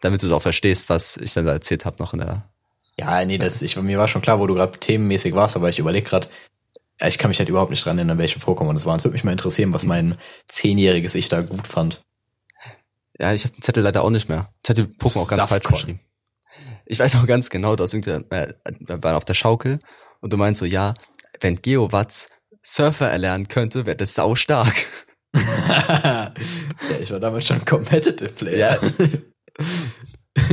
Damit 0.00 0.22
du 0.22 0.34
auch 0.34 0.40
verstehst, 0.40 0.88
was 0.88 1.18
ich 1.18 1.34
dann 1.34 1.44
da 1.44 1.52
erzählt 1.52 1.84
habe 1.84 1.96
noch 1.98 2.14
in 2.14 2.20
der. 2.20 2.48
Ja, 2.98 3.24
nee, 3.24 3.38
das, 3.38 3.60
ich, 3.60 3.76
mir 3.76 3.98
war 3.98 4.08
schon 4.08 4.22
klar, 4.22 4.38
wo 4.38 4.46
du 4.46 4.54
gerade 4.54 4.78
themenmäßig 4.78 5.34
warst, 5.34 5.56
aber 5.56 5.68
ich 5.68 5.78
überlege 5.78 6.06
gerade, 6.08 6.28
ja, 7.00 7.08
ich 7.08 7.18
kann 7.18 7.28
mich 7.28 7.38
halt 7.38 7.48
überhaupt 7.48 7.70
nicht 7.70 7.84
dran 7.84 7.98
erinnern, 7.98 8.18
welche 8.18 8.38
Pokémon 8.38 8.72
das 8.72 8.86
waren. 8.86 8.96
Es 8.96 9.04
würde 9.04 9.14
mich 9.14 9.24
mal 9.24 9.32
interessieren, 9.32 9.72
was 9.72 9.84
mein 9.84 10.16
zehnjähriges 10.46 11.14
Ich 11.14 11.28
da 11.28 11.42
gut 11.42 11.66
fand. 11.66 12.02
Ja, 13.18 13.32
ich 13.32 13.44
habe 13.44 13.54
den 13.54 13.62
Zettel 13.62 13.82
leider 13.82 14.02
auch 14.02 14.10
nicht 14.10 14.28
mehr. 14.28 14.52
Ich 14.62 14.70
hatte 14.70 14.84
Pokémon 14.84 15.22
auch 15.22 15.28
ganz 15.28 15.46
falsch 15.46 15.64
geschrieben. 15.64 16.00
Ich 16.86 16.98
weiß 16.98 17.16
auch 17.16 17.26
ganz 17.26 17.48
genau, 17.50 17.76
dass 17.76 17.94
irgendwie, 17.94 18.10
äh, 18.10 18.52
wir 18.80 19.02
waren 19.02 19.16
auf 19.16 19.24
der 19.24 19.34
Schaukel 19.34 19.78
und 20.20 20.32
du 20.32 20.36
meinst 20.36 20.60
so, 20.60 20.66
ja, 20.66 20.94
wenn 21.40 21.56
Geowatz 21.56 22.28
Surfer 22.62 23.10
erlernen 23.10 23.48
könnte, 23.48 23.86
wäre 23.86 23.96
das 23.96 24.14
sau 24.14 24.34
stark. 24.34 24.74
ja, 25.34 26.32
ich 27.00 27.10
war 27.10 27.20
damals 27.20 27.46
schon 27.46 27.64
Competitive 27.64 28.30
Player. 28.30 28.80
Ja. 28.82 28.90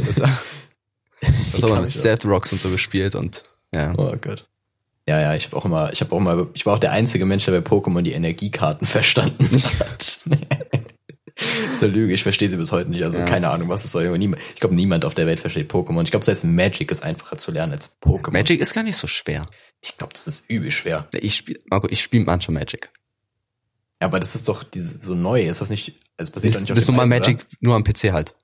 Das, 0.06 0.18
das 0.18 1.64
haben 1.64 1.74
wir 1.74 1.82
mit 1.82 1.92
Seth 1.92 2.24
Rocks 2.24 2.52
und 2.54 2.62
so 2.62 2.70
gespielt 2.70 3.16
und 3.16 3.42
ja. 3.74 3.96
Oh 3.98 4.16
Gott. 4.22 4.48
Ja, 5.08 5.20
ja, 5.20 5.34
ich 5.34 5.46
habe 5.46 5.58
auch 5.58 5.66
immer, 5.66 5.92
ich 5.92 6.02
habe 6.02 6.14
auch 6.14 6.20
immer, 6.20 6.48
ich 6.54 6.66
war 6.66 6.76
auch 6.76 6.80
der 6.80 6.92
einzige 6.92 7.26
Mensch, 7.26 7.46
der 7.46 7.60
bei 7.60 7.68
Pokémon 7.68 8.02
die 8.02 8.12
Energiekarten 8.12 8.86
verstanden 8.88 9.50
hat. 9.80 10.20
Das 11.68 11.78
ist 11.78 11.84
eine 11.84 11.92
Lüge, 11.94 12.14
ich 12.14 12.24
verstehe 12.24 12.50
sie 12.50 12.58
bis 12.58 12.72
heute 12.72 12.90
nicht. 12.90 13.04
Also 13.04 13.18
Ja. 13.18 13.26
keine 13.26 13.50
Ahnung, 13.50 13.70
was 13.70 13.86
es 13.86 13.92
soll. 13.92 14.04
Ich 14.06 14.60
glaube, 14.60 14.76
niemand 14.76 15.06
auf 15.06 15.14
der 15.16 15.26
Welt 15.28 15.40
versteht 15.40 15.72
Pokémon. 15.72 16.04
Ich 16.04 16.12
glaube, 16.12 16.26
selbst 16.26 16.44
Magic 16.44 16.92
ist 16.92 17.04
einfacher 17.04 17.38
zu 17.38 17.52
lernen 17.52 17.74
als 17.74 17.90
Pokémon. 18.02 18.32
Magic 18.32 18.60
ist 18.60 18.74
gar 18.74 18.84
nicht 18.84 18.98
so 18.98 19.08
schwer. 19.08 19.46
Ich 19.82 19.98
glaube, 19.98 20.14
das 20.14 20.28
ist 20.28 20.50
übel 20.50 20.72
schwer. 20.72 21.08
Ich 21.14 21.36
spiel, 21.36 21.62
Marco, 21.70 21.88
ich 21.90 22.02
spiele 22.02 22.26
manchmal 22.26 22.56
Magic. 22.62 22.90
Ja, 24.00 24.08
aber 24.08 24.20
das 24.20 24.36
ist 24.36 24.48
doch 24.48 24.64
diese, 24.64 25.00
so 25.00 25.14
neu. 25.16 25.48
Ist 25.48 25.62
das 25.62 25.70
nicht, 25.70 26.00
es 26.18 26.32
passiert 26.32 26.54
doch 26.54 26.60
Das, 26.60 26.62
nicht 26.62 26.72
auf 26.72 26.76
das 26.76 26.84
ist 26.84 26.88
normal 26.88 27.06
Magic 27.08 27.46
nur 27.60 27.76
am 27.76 27.84
PC 27.84 28.12
halt. 28.12 28.36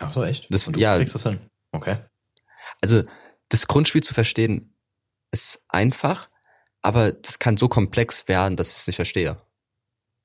Oder? 0.00 0.08
Ach 0.08 0.12
so, 0.12 0.24
echt? 0.24 0.46
Das- 0.52 0.66
Und 0.66 0.76
du 0.76 0.80
ja. 0.80 0.96
kriegst 0.96 1.14
das 1.14 1.22
hin. 1.24 1.38
Okay. 1.72 1.96
Also 2.80 3.02
das 3.50 3.66
Grundspiel 3.66 4.02
zu 4.02 4.14
verstehen 4.14 4.74
ist 5.32 5.64
einfach, 5.68 6.28
aber 6.82 7.12
das 7.12 7.38
kann 7.38 7.56
so 7.56 7.68
komplex 7.68 8.26
werden, 8.28 8.56
dass 8.56 8.70
ich 8.72 8.76
es 8.78 8.86
nicht 8.86 8.96
verstehe. 8.96 9.36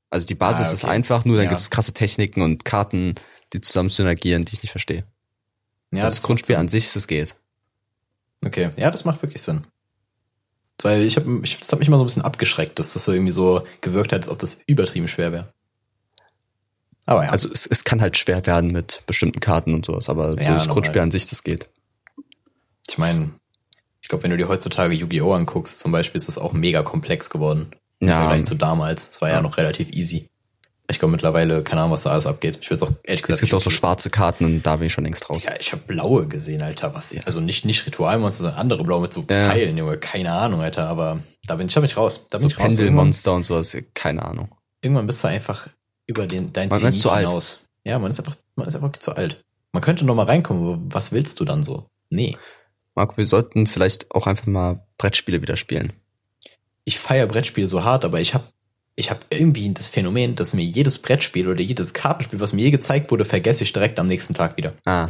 Also 0.10 0.26
die 0.28 0.36
Basis 0.36 0.70
Ah, 0.70 0.74
ist 0.74 0.84
okay. 0.84 0.94
einfach, 0.94 1.26
nur 1.26 1.36
dann 1.38 1.46
Ja. 1.46 1.50
gibt 1.50 1.62
es 1.62 1.70
krasse 1.70 1.94
Techniken 1.94 2.42
und 2.42 2.64
Karten, 2.66 3.16
die 3.54 3.62
zusammen 3.62 3.90
synergieren, 3.90 4.46
die 4.46 4.54
ich 4.54 4.62
nicht 4.64 4.72
verstehe. 4.72 5.04
Ja, 5.92 6.02
das, 6.02 6.16
macht 6.16 6.24
Grundspiel 6.24 6.56
an 6.56 6.68
sich, 6.68 6.92
das 6.94 7.08
geht. 7.08 7.36
Okay, 8.44 8.70
ja, 8.78 8.92
das 8.92 9.06
macht 9.06 9.22
wirklich 9.22 9.42
Sinn. 9.42 9.66
Weil 10.82 11.02
ich 11.04 11.16
habe, 11.16 11.40
ich, 11.44 11.58
das 11.58 11.72
hat 11.72 11.80
mich 11.80 11.88
immer 11.88 11.98
so 11.98 12.04
ein 12.04 12.08
bisschen 12.08 12.22
abgeschreckt, 12.24 12.78
dass 12.80 12.94
das 12.94 13.06
so 13.06 13.14
irgendwie 13.14 13.32
so 13.32 13.66
gewirkt 13.82 14.12
hat, 14.12 14.24
als 14.24 14.30
ob 14.30 14.40
das 14.40 14.60
übertrieben 14.68 15.08
schwer 15.08 15.32
wäre. 15.32 15.54
Aber 17.06 17.24
ja, 17.24 17.30
Also 17.32 17.50
es, 17.52 17.66
es 17.66 17.84
kann 17.84 18.02
halt 18.02 18.18
schwer 18.18 18.46
werden 18.46 18.72
mit 18.72 19.04
bestimmten 19.06 19.40
Karten 19.40 19.74
und 19.74 19.86
sowas, 19.86 20.10
aber 20.10 20.34
so 20.34 20.40
Ja, 20.40 20.54
das 20.54 20.64
normal. 20.64 20.74
Grundspiel 20.74 21.02
an 21.02 21.12
sich, 21.12 21.28
das 21.28 21.44
geht. 21.44 21.70
ich 22.90 22.98
meine, 22.98 23.32
ich 24.02 24.10
glaube, 24.10 24.24
wenn 24.24 24.32
du 24.32 24.38
dir 24.38 24.48
heutzutage 24.50 24.94
Yu-Gi-Oh! 24.94 25.34
anguckst, 25.34 25.80
zum 25.80 25.92
Beispiel, 25.92 26.20
ist 26.20 26.28
das 26.28 26.38
auch 26.38 26.54
mega 26.54 26.84
komplex 26.84 27.30
geworden. 27.30 27.72
Im 28.00 28.08
Ja. 28.10 28.20
Vergleich 28.28 28.46
zu 28.46 28.56
damals. 28.56 29.10
Es 29.12 29.22
war 29.22 29.30
ja, 29.30 29.36
Ja. 29.36 29.42
noch 29.42 29.58
relativ 29.58 29.90
easy. 29.92 30.30
Ich 30.90 31.00
glaube 31.00 31.14
mittlerweile, 31.14 31.64
keine 31.64 31.82
Ahnung, 31.82 31.94
was 31.94 32.04
da 32.04 32.12
alles 32.12 32.28
abgeht. 32.28 32.60
Ich 32.62 32.70
will 32.70 32.78
auch 32.84 32.92
ehrlich 33.04 33.24
gesagt. 33.24 33.30
Jetzt 33.30 33.50
gibt 33.50 33.54
auch 33.56 33.62
so 33.62 33.72
schwarze 33.72 34.12
Karten 34.12 34.46
und 34.46 34.62
da 34.62 34.76
bin 34.76 34.86
ich 34.88 34.94
schon 34.94 35.04
längst 35.04 35.28
raus. 35.30 35.44
Ja, 35.46 35.54
ich 35.60 35.72
habe 35.72 35.82
blaue 35.82 36.28
gesehen, 36.28 36.62
Alter. 36.62 36.94
Was? 36.94 37.16
Also 37.26 37.40
nicht, 37.40 37.66
nicht 37.66 37.86
Ritualmonster, 37.88 38.44
sondern 38.44 38.60
andere 38.60 38.84
blaue 38.84 39.02
mit 39.02 39.14
so 39.14 39.22
Ja. 39.22 39.50
Pfeilen, 39.50 39.76
Junge. 39.78 39.98
Keine 39.98 40.32
Ahnung, 40.34 40.62
Alter. 40.62 40.88
Aber 40.88 41.20
da 41.48 41.56
bin 41.56 41.66
ich, 41.68 41.74
da 41.74 41.80
bin 41.80 41.90
ich 41.90 41.98
raus. 41.98 42.28
Da 42.30 42.38
bin 42.38 42.50
So 42.50 42.54
ich 42.56 42.60
raus. 42.60 42.68
Pendelmonster 42.68 43.34
und 43.34 43.44
sowas, 43.46 43.76
keine 43.96 44.24
Ahnung. 44.24 44.50
irgendwann 44.84 45.08
bist 45.08 45.24
du 45.24 45.28
einfach 45.30 45.68
über 46.06 46.28
den, 46.28 46.54
dein 46.54 46.70
Man 46.70 46.78
ist 46.78 46.82
Zenit 46.84 47.02
zu 47.02 47.10
alt. 47.10 47.28
hinaus. 47.30 47.62
Ja, 47.84 47.98
man 47.98 48.12
ist 48.12 48.20
einfach, 48.20 48.36
man 48.56 48.68
ist 48.68 48.76
einfach 48.76 48.92
zu 48.92 49.16
alt. 49.16 49.42
Man 49.72 49.82
könnte 49.82 50.06
noch 50.06 50.14
mal 50.16 50.28
reinkommen, 50.28 50.62
aber 50.64 50.80
was 50.94 51.12
willst 51.12 51.40
du 51.40 51.46
dann 51.46 51.64
so? 51.64 51.88
Nee. 52.12 52.38
Marco, 52.94 53.18
wir 53.18 53.26
sollten 53.26 53.66
vielleicht 53.66 54.12
auch 54.14 54.28
einfach 54.28 54.46
mal 54.46 54.86
Brettspiele 55.00 55.42
wieder 55.42 55.58
spielen. 55.58 55.94
Ich 56.86 56.98
feiere 56.98 57.28
Brettspiele 57.28 57.68
so 57.68 57.84
hart, 57.84 58.06
aber 58.06 58.22
ich 58.22 58.34
habe 58.34 58.46
ich 58.96 59.10
hab 59.12 59.26
irgendwie 59.30 59.74
das 59.74 59.90
Phänomen, 59.90 60.36
dass 60.36 60.54
mir 60.54 60.64
jedes 60.64 61.00
Brettspiel 61.00 61.50
oder 61.50 61.62
jedes 61.62 61.94
Kartenspiel, 61.94 62.40
was 62.40 62.54
mir 62.54 62.62
je 62.62 62.72
gezeigt 62.72 63.12
wurde, 63.12 63.26
vergesse 63.26 63.64
ich 63.66 63.74
direkt 63.74 64.00
am 64.00 64.08
nächsten 64.08 64.34
Tag 64.34 64.56
wieder. 64.56 64.74
Ah, 64.86 65.10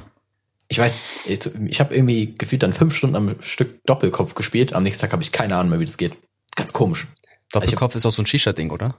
Ich 0.70 0.80
weiß, 0.80 1.00
ich, 1.28 1.40
ich 1.68 1.80
habe 1.80 1.94
irgendwie 1.94 2.34
gefühlt 2.36 2.64
dann 2.64 2.74
fünf 2.74 2.96
Stunden 2.96 3.16
am 3.16 3.36
Stück 3.42 3.84
Doppelkopf 3.86 4.34
gespielt. 4.34 4.74
Am 4.74 4.82
nächsten 4.82 5.02
Tag 5.02 5.12
habe 5.12 5.22
ich 5.22 5.32
keine 5.32 5.56
Ahnung 5.56 5.70
mehr, 5.70 5.80
wie 5.80 5.86
das 5.86 5.98
geht. 5.98 6.16
Ganz 6.56 6.74
komisch. 6.74 7.06
Doppelkopf 7.52 7.94
ist 7.94 8.06
auch 8.08 8.12
so 8.12 8.24
ein 8.24 8.26
Shisha-Ding, 8.26 8.72
oder? 8.72 8.96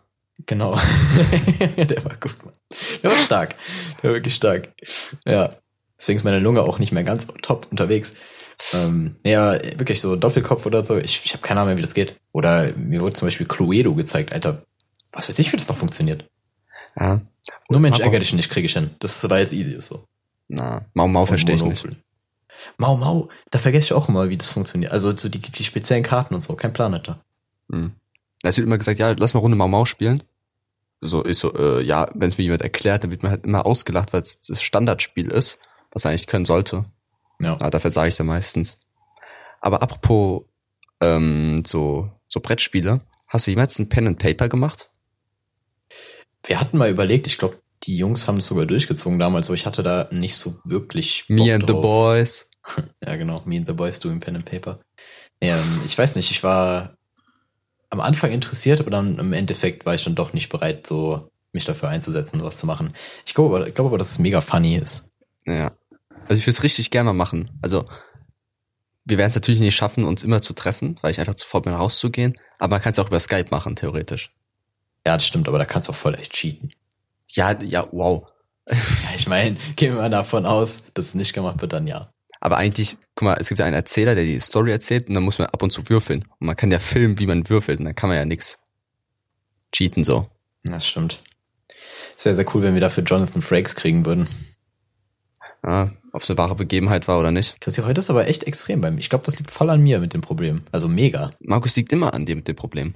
Genau. 0.47 0.79
der 1.77 2.05
war 2.05 2.14
gut, 2.16 2.37
Mann. 2.45 2.55
Der 3.03 3.11
war 3.11 3.16
stark. 3.16 3.55
Der 4.03 4.11
war 4.11 4.16
wirklich 4.16 4.35
stark. 4.35 4.68
Ja. 5.24 5.57
Deswegen 5.99 6.18
ist 6.18 6.24
meine 6.24 6.39
Lunge 6.39 6.62
auch 6.62 6.79
nicht 6.79 6.93
mehr 6.93 7.05
ganz 7.05 7.27
top 7.43 7.66
unterwegs. 7.70 8.14
Ähm, 8.74 9.16
ja, 9.24 9.52
wirklich 9.78 10.00
so 10.00 10.16
Doppelkopf 10.16 10.66
oder 10.66 10.82
so. 10.82 10.96
Ich, 10.96 11.22
ich 11.24 11.32
habe 11.32 11.42
keine 11.42 11.61
Ahnung 11.61 11.70
mehr, 11.70 11.78
wie 11.78 11.82
das 11.82 11.94
geht. 11.94 12.16
Oder 12.32 12.72
mir 12.76 13.00
wurde 13.00 13.14
zum 13.14 13.26
Beispiel 13.26 13.46
Cluedo 13.46 13.94
gezeigt, 13.94 14.32
Alter. 14.32 14.62
Was 15.12 15.28
weiß 15.28 15.38
ich, 15.38 15.52
wie 15.52 15.57
das 15.57 15.68
noch 15.68 15.76
funktioniert. 15.76 16.28
Ja. 16.98 17.20
Nur 17.68 17.80
Mensch, 17.80 17.98
Marco- 17.98 18.04
ärger 18.04 18.18
dich 18.20 18.32
nicht, 18.32 18.50
kriege 18.50 18.66
ich 18.66 18.72
hin. 18.72 18.90
Das 18.98 19.22
ist, 19.22 19.30
weil 19.30 19.44
es 19.44 19.52
easy 19.52 19.72
ist 19.72 19.86
so. 19.88 20.04
Na, 20.48 20.84
Mau 20.94 21.07
Mau 21.07 21.26
verstehe 21.26 21.54
ich 21.54 21.64
nicht. 21.64 21.86
Mau 22.78 22.96
Mau, 22.96 23.28
da 23.50 23.59
vergesse 23.59 23.86
ich 23.86 23.92
auch 23.92 24.09
immer, 24.09 24.28
wie 24.28 24.36
das 24.36 24.48
funktioniert. 24.48 24.92
Also 24.92 25.16
so 25.16 25.28
die, 25.28 25.38
die 25.38 25.64
speziellen 25.64 26.02
Karten 26.02 26.34
und 26.34 26.42
so, 26.42 26.54
kein 26.54 26.72
Plan, 26.72 26.94
Alter. 26.94 27.20
Hm. 27.70 27.92
Es 28.42 28.57
wird 28.57 28.66
immer 28.66 28.78
gesagt, 28.78 28.98
ja, 28.98 29.14
lass 29.18 29.34
mal 29.34 29.40
Runde 29.40 29.57
Mau 29.57 29.68
Mau 29.68 29.84
spielen. 29.84 30.22
So 31.00 31.22
ist 31.22 31.40
so, 31.40 31.54
äh, 31.54 31.82
ja, 31.82 32.09
wenn 32.14 32.28
es 32.28 32.38
mir 32.38 32.44
jemand 32.44 32.62
erklärt, 32.62 33.04
dann 33.04 33.11
wird 33.11 33.22
man 33.22 33.32
halt 33.32 33.44
immer 33.44 33.66
ausgelacht, 33.66 34.12
weil 34.12 34.22
es 34.22 34.40
das 34.40 34.62
Standardspiel 34.62 35.30
ist, 35.30 35.59
was 35.92 36.04
er 36.04 36.11
eigentlich 36.11 36.26
können 36.26 36.46
sollte. 36.46 36.86
Ja. 37.41 37.59
Ja, 37.61 37.70
dafür 37.70 37.91
sage 37.91 38.09
ich 38.09 38.16
dann 38.16 38.26
meistens. 38.26 38.78
Aber 39.61 39.82
apropos 39.82 40.43
ähm, 41.01 41.62
so, 41.66 42.11
so 42.28 42.41
Brettspiele, 42.41 43.01
hast 43.28 43.47
du 43.47 43.51
jemals 43.51 43.78
ein 43.78 43.89
Pen 43.89 44.07
and 44.07 44.18
Paper 44.18 44.49
gemacht? 44.49 44.91
Wir 46.45 46.61
hatten 46.61 46.78
mal 46.78 46.91
überlegt, 46.91 47.26
ich 47.26 47.39
glaube, 47.39 47.61
die 47.82 47.97
Jungs 47.97 48.26
haben 48.26 48.39
es 48.39 48.47
sogar 48.47 48.66
durchgezogen 48.66 49.18
damals, 49.18 49.49
aber 49.49 49.55
ich 49.55 49.66
hatte 49.66 49.82
da 49.82 50.09
nicht 50.11 50.37
so 50.37 50.57
wirklich. 50.64 51.26
Bock 51.28 51.39
Me 51.39 51.55
and 51.55 51.68
drauf. 51.68 51.76
the 51.76 51.82
Boys. 51.82 52.49
ja, 53.05 53.16
genau. 53.16 53.43
Me 53.45 53.57
and 53.57 53.66
the 53.66 53.74
Boys 53.74 54.01
doing 54.01 54.20
Pen 54.20 54.37
and 54.37 54.45
Paper. 54.45 54.80
Ähm, 55.41 55.80
ich 55.84 55.97
weiß 55.97 56.16
nicht, 56.16 56.30
ich 56.30 56.43
war 56.43 56.97
am 57.91 58.01
Anfang 58.01 58.32
interessiert, 58.32 58.80
aber 58.80 58.91
dann 58.91 59.18
im 59.18 59.32
Endeffekt 59.32 59.87
war 59.87 59.95
ich 59.95 60.05
dann 60.05 60.14
doch 60.14 60.32
nicht 60.32 60.49
bereit, 60.49 60.87
so 60.87 61.30
mich 61.53 61.64
dafür 61.64 61.89
einzusetzen, 61.89 62.43
was 62.43 62.59
zu 62.59 62.66
machen. 62.66 62.95
Ich 63.24 63.34
glaube, 63.34 63.66
ich 63.68 63.74
glaube 63.74 63.89
aber, 63.89 63.99
dass 63.99 64.12
es 64.12 64.18
mega 64.18 64.41
funny 64.41 64.76
ist. 64.76 65.11
Ja. 65.47 65.72
Also 66.29 66.39
ich 66.39 66.47
würde 66.47 66.57
es 66.57 66.62
richtig 66.62 66.91
gerne 66.91 67.07
mal 67.09 67.12
machen. 67.12 67.51
Also 67.62 67.85
wir 69.05 69.18
werden 69.18 69.29
es 69.31 69.35
natürlich 69.37 69.61
nicht 69.61 69.77
schaffen, 69.77 70.05
uns 70.05 70.24
immer 70.24 70.43
zu 70.43 70.53
treffen, 70.53 70.97
weil 71.01 71.12
ich 71.12 71.20
einfach 71.20 71.37
zu 71.37 71.47
faul 71.47 71.62
bin, 71.62 71.72
rauszugehen. 71.72 72.35
Aber 72.59 72.77
man 72.77 72.83
kann 72.83 72.93
es 72.93 72.99
auch 72.99 73.07
über 73.07 73.20
Skype 73.20 73.47
machen, 73.51 73.77
theoretisch. 73.77 74.33
Ja, 75.07 75.14
das 75.14 75.27
stimmt, 75.27 75.47
aber 75.47 75.59
da 75.59 75.64
kannst 75.64 75.89
du 75.89 75.93
auch 75.93 75.97
voll 75.97 76.16
echt 76.16 76.33
cheaten. 76.33 76.70
Ja, 77.31 77.57
ja, 77.62 77.87
wow. 77.93 78.27
ja, 78.68 78.77
ich 79.16 79.29
meine, 79.29 79.57
gehen 79.77 79.95
wir 79.95 80.03
mal 80.03 80.11
davon 80.11 80.45
aus, 80.45 80.83
dass 80.95 81.07
es 81.07 81.14
nicht 81.14 81.33
gemacht 81.33 81.61
wird, 81.61 81.72
dann 81.72 81.87
ja. 81.87 82.11
Aber 82.41 82.57
eigentlich, 82.57 82.97
guck 83.14 83.27
mal, 83.27 83.37
es 83.41 83.49
gibt 83.49 83.61
ja 83.61 83.64
einen 83.64 83.77
Erzähler, 83.77 84.14
der 84.14 84.24
die 84.24 84.41
Story 84.41 84.72
erzählt 84.72 85.09
und 85.09 85.14
dann 85.14 85.22
muss 85.22 85.39
man 85.39 85.49
ab 85.49 85.62
und 85.62 85.72
zu 85.72 85.89
würfeln. 85.89 86.24
Und 86.41 86.47
man 86.47 86.57
kann 86.57 86.72
ja 86.72 86.81
filmen, 86.81 87.18
wie 87.18 87.27
man 87.27 87.49
würfelt 87.49 87.79
und 87.79 87.85
dann 87.85 87.95
kann 87.95 88.09
man 88.09 88.18
ja 88.18 88.24
nix 88.24 88.59
cheaten 89.72 90.05
so. 90.05 90.27
Das 90.64 90.87
stimmt. 90.87 91.22
Es 92.16 92.24
wäre 92.24 92.35
sehr 92.35 92.55
cool, 92.55 92.62
wenn 92.62 92.74
wir 92.74 92.81
dafür 92.81 93.05
Jonathan 93.05 93.43
Frakes 93.43 93.77
kriegen 93.77 94.05
würden. 94.05 94.29
Ja, 95.66 95.90
ob 96.12 96.22
es 96.22 96.30
eine 96.30 96.38
wahre 96.38 96.54
Begebenheit 96.54 97.08
war 97.08 97.18
oder 97.18 97.32
nicht. 97.32 97.60
Chrissy, 97.60 97.82
heute 97.82 97.98
ist 97.98 98.08
aber 98.08 98.28
echt 98.28 98.44
extrem 98.44 98.80
bei 98.80 98.90
mir. 98.90 99.00
Ich 99.00 99.10
glaube, 99.10 99.24
das 99.24 99.38
liegt 99.38 99.50
voll 99.50 99.68
an 99.68 99.82
mir 99.82 99.98
mit 99.98 100.14
dem 100.14 100.20
Problem. 100.20 100.62
Also 100.70 100.86
mega. 100.86 101.30
Markus 101.40 101.74
liegt 101.76 101.92
immer 101.92 102.14
an 102.14 102.24
dir 102.24 102.36
mit 102.36 102.46
dem 102.46 102.54
Problem. 102.54 102.94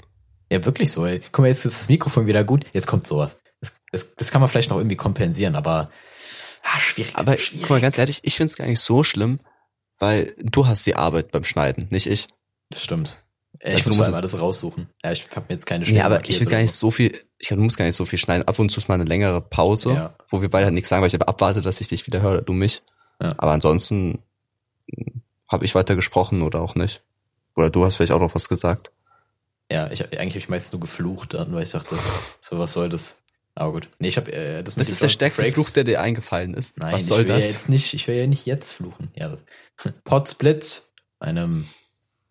Ja, 0.50 0.64
wirklich 0.64 0.92
so, 0.92 1.04
ey. 1.04 1.20
Guck 1.32 1.40
mal, 1.40 1.48
jetzt 1.48 1.64
ist 1.64 1.80
das 1.80 1.88
Mikrofon 1.88 2.26
wieder 2.26 2.44
gut, 2.44 2.64
jetzt 2.72 2.86
kommt 2.86 3.06
sowas. 3.06 3.36
Das, 3.60 3.72
das, 3.90 4.14
das 4.14 4.30
kann 4.30 4.40
man 4.40 4.48
vielleicht 4.48 4.70
noch 4.70 4.78
irgendwie 4.78 4.96
kompensieren, 4.96 5.56
aber 5.56 5.90
ah, 6.62 6.78
schwierig. 6.78 7.16
Aber 7.16 7.36
schwierig. 7.38 7.62
guck 7.62 7.70
mal, 7.70 7.80
ganz 7.80 7.98
ehrlich, 7.98 8.20
ich 8.22 8.36
finde 8.36 8.52
es 8.52 8.56
gar 8.56 8.66
nicht 8.66 8.80
so 8.80 9.02
schlimm, 9.02 9.40
weil 9.98 10.34
du 10.38 10.66
hast 10.66 10.86
die 10.86 10.96
Arbeit 10.96 11.32
beim 11.32 11.44
Schneiden, 11.44 11.88
nicht 11.90 12.06
ich. 12.06 12.26
Das 12.70 12.84
stimmt. 12.84 13.19
Ich 13.62 13.86
also, 13.86 13.90
muss 13.90 14.08
alles 14.08 14.40
raussuchen. 14.40 14.88
Ja, 15.04 15.12
ich 15.12 15.28
habe 15.36 15.46
mir 15.48 15.54
jetzt 15.54 15.66
keine 15.66 15.84
Stelle 15.84 15.98
Ja, 15.98 16.06
aber 16.06 16.26
ich 16.26 16.40
will 16.40 16.46
gar 16.46 16.60
nicht 16.60 16.72
so 16.72 16.90
viel, 16.90 17.12
ich 17.38 17.48
glaub, 17.48 17.58
du 17.58 17.64
musst 17.64 17.76
gar 17.76 17.84
nicht 17.84 17.94
so 17.96 18.06
viel 18.06 18.18
schneiden. 18.18 18.48
Ab 18.48 18.58
und 18.58 18.70
zu 18.70 18.78
ist 18.78 18.88
mal 18.88 18.94
eine 18.94 19.04
längere 19.04 19.42
Pause, 19.42 19.92
ja. 19.92 20.14
wo 20.28 20.40
wir 20.40 20.48
beide 20.48 20.64
halt 20.64 20.74
nichts 20.74 20.88
sagen, 20.88 21.02
weil 21.02 21.08
ich 21.08 21.14
aber 21.14 21.28
abwarte, 21.28 21.60
dass 21.60 21.80
ich 21.80 21.88
dich 21.88 22.06
wieder 22.06 22.22
höre, 22.22 22.40
du 22.40 22.54
mich. 22.54 22.82
Ja. 23.20 23.34
Aber 23.36 23.52
ansonsten 23.52 24.22
hm, 24.90 25.22
habe 25.46 25.66
ich 25.66 25.74
weiter 25.74 25.94
gesprochen 25.94 26.40
oder 26.40 26.60
auch 26.62 26.74
nicht. 26.74 27.02
Oder 27.56 27.68
du 27.68 27.84
hast 27.84 27.96
vielleicht 27.96 28.12
auch 28.12 28.20
noch 28.20 28.34
was 28.34 28.48
gesagt. 28.48 28.92
Ja, 29.70 29.90
ich 29.90 30.02
eigentlich 30.04 30.30
habe 30.30 30.38
ich 30.38 30.48
meistens 30.48 30.72
nur 30.72 30.80
geflucht 30.80 31.34
dann, 31.34 31.52
weil 31.52 31.62
ich 31.62 31.70
dachte, 31.70 31.96
so 32.40 32.58
was 32.58 32.72
soll 32.72 32.88
das? 32.88 33.18
Aber 33.54 33.72
gut. 33.72 33.88
Nee, 33.98 34.08
ich 34.08 34.16
habe 34.16 34.32
äh, 34.32 34.62
das, 34.62 34.76
das 34.76 34.90
ist 34.90 35.02
der 35.02 35.10
stärkste 35.10 35.42
Frakes. 35.42 35.54
Fluch, 35.54 35.70
der 35.70 35.84
dir 35.84 36.00
eingefallen 36.00 36.54
ist. 36.54 36.78
Nein, 36.78 36.92
was 36.92 37.06
soll 37.06 37.22
ich 37.22 37.28
will 37.28 37.34
das? 37.34 37.44
Ja 37.44 37.50
jetzt 37.50 37.68
nicht, 37.68 37.92
ich 37.92 38.08
will 38.08 38.16
ja 38.16 38.26
nicht 38.26 38.46
jetzt 38.46 38.72
fluchen. 38.72 39.10
Ja, 39.14 39.28
das 39.28 39.44
Potsblitz, 40.04 40.92
einem 41.18 41.66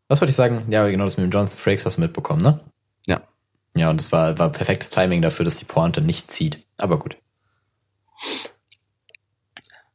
was 0.09 0.19
wollte 0.19 0.31
ich 0.31 0.35
sagen? 0.35 0.65
Ja, 0.69 0.87
genau, 0.89 1.05
das 1.05 1.17
mit 1.17 1.25
dem 1.25 1.31
Jonathan 1.31 1.57
Frakes 1.57 1.85
hast 1.85 1.97
du 1.97 2.01
mitbekommen, 2.01 2.41
ne? 2.41 2.59
Ja. 3.07 3.21
Ja, 3.75 3.91
und 3.91 3.97
das 3.97 4.11
war, 4.11 4.37
war 4.39 4.51
perfektes 4.51 4.89
Timing 4.89 5.21
dafür, 5.21 5.45
dass 5.45 5.57
die 5.57 5.65
Pointe 5.65 6.01
nicht 6.01 6.31
zieht. 6.31 6.65
Aber 6.77 6.97
gut. 6.97 7.15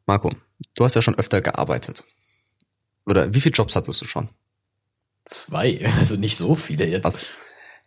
Marco, 0.06 0.30
du 0.76 0.84
hast 0.84 0.94
ja 0.94 1.02
schon 1.02 1.18
öfter 1.18 1.42
gearbeitet. 1.42 2.04
Oder 3.06 3.34
wie 3.34 3.40
viele 3.40 3.54
Jobs 3.54 3.74
hattest 3.74 4.00
du 4.00 4.06
schon? 4.06 4.28
Zwei, 5.24 5.84
also 5.98 6.14
nicht 6.16 6.36
so 6.36 6.54
viele 6.54 6.86
jetzt. 6.86 7.04
Was? 7.04 7.26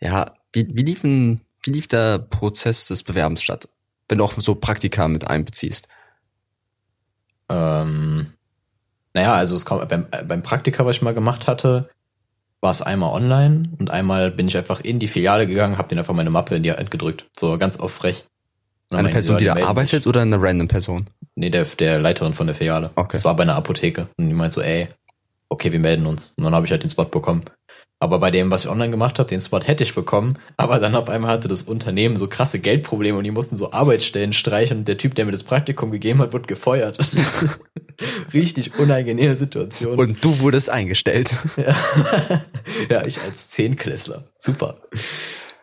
Ja, 0.01 0.33
wie, 0.51 0.67
wie, 0.75 0.83
liefen, 0.83 1.41
wie 1.63 1.71
lief 1.71 1.87
der 1.87 2.19
Prozess 2.19 2.87
des 2.87 3.03
Bewerbens 3.03 3.41
statt? 3.41 3.69
Wenn 4.09 4.17
du 4.17 4.25
auch 4.25 4.33
so 4.37 4.55
Praktika 4.55 5.07
mit 5.07 5.27
einbeziehst. 5.27 5.87
Ähm, 7.49 8.33
naja, 9.13 9.35
also 9.35 9.55
es 9.55 9.65
kommt 9.65 9.87
beim, 9.87 10.07
beim 10.09 10.43
Praktika, 10.43 10.85
was 10.85 10.97
ich 10.97 11.01
mal 11.01 11.13
gemacht 11.13 11.47
hatte, 11.47 11.89
war 12.61 12.71
es 12.71 12.81
einmal 12.81 13.13
online 13.13 13.69
und 13.77 13.91
einmal 13.91 14.31
bin 14.31 14.47
ich 14.47 14.57
einfach 14.57 14.81
in 14.81 14.99
die 14.99 15.07
Filiale 15.07 15.47
gegangen, 15.47 15.77
habe 15.77 15.89
den 15.89 15.99
einfach 15.99 16.13
meine 16.13 16.29
Mappe 16.29 16.55
in 16.55 16.63
die 16.63 16.71
Hand 16.71 16.91
gedrückt. 16.91 17.25
So 17.37 17.57
ganz 17.57 17.77
auf 17.77 17.93
frech. 17.93 18.25
Eine 18.91 19.09
Person, 19.09 19.37
die 19.37 19.45
da 19.45 19.55
arbeitet 19.55 20.03
sich. 20.03 20.07
oder 20.07 20.21
eine 20.21 20.41
random 20.41 20.67
Person? 20.67 21.09
Nee, 21.35 21.49
der, 21.49 21.65
der 21.65 21.99
Leiterin 21.99 22.33
von 22.33 22.47
der 22.47 22.55
Filiale. 22.55 22.91
Okay. 22.95 23.17
Das 23.17 23.25
war 23.25 23.35
bei 23.35 23.43
einer 23.43 23.55
Apotheke. 23.55 24.07
Und 24.17 24.29
die 24.29 24.33
meint 24.33 24.53
so, 24.53 24.61
ey, 24.61 24.87
okay, 25.49 25.71
wir 25.71 25.79
melden 25.79 26.05
uns. 26.05 26.33
Und 26.37 26.45
dann 26.45 26.55
habe 26.55 26.65
ich 26.65 26.71
halt 26.71 26.83
den 26.83 26.89
Spot 26.89 27.05
bekommen. 27.05 27.43
Aber 27.99 28.19
bei 28.19 28.29
dem, 28.29 28.51
was 28.51 28.65
ich 28.65 28.69
online 28.69 28.91
gemacht 28.91 29.17
habe, 29.17 29.27
den 29.27 29.41
Spot 29.41 29.59
hätte 29.59 29.83
ich 29.83 29.95
bekommen. 29.95 30.37
Aber 30.55 30.79
dann 30.79 30.93
auf 30.93 31.09
einmal 31.09 31.31
hatte 31.31 31.47
das 31.47 31.63
Unternehmen 31.63 32.17
so 32.17 32.27
krasse 32.27 32.59
Geldprobleme 32.59 33.17
und 33.17 33.23
die 33.23 33.31
mussten 33.31 33.55
so 33.55 33.71
Arbeitsstellen 33.71 34.33
streichen. 34.33 34.79
Und 34.79 34.87
der 34.87 34.99
Typ, 34.99 35.15
der 35.15 35.25
mir 35.25 35.31
das 35.31 35.43
Praktikum 35.43 35.89
gegeben 35.89 36.19
hat, 36.19 36.31
wurde 36.31 36.45
gefeuert. 36.45 36.99
Richtig 38.33 38.77
unangenehme 38.77 39.35
Situation. 39.35 39.97
Und 39.97 40.23
du 40.23 40.39
wurdest 40.39 40.69
eingestellt. 40.69 41.33
Ja, 41.57 41.75
ja 42.89 43.05
ich 43.05 43.19
als 43.21 43.47
Zehnklässler. 43.47 44.23
Super. 44.37 44.75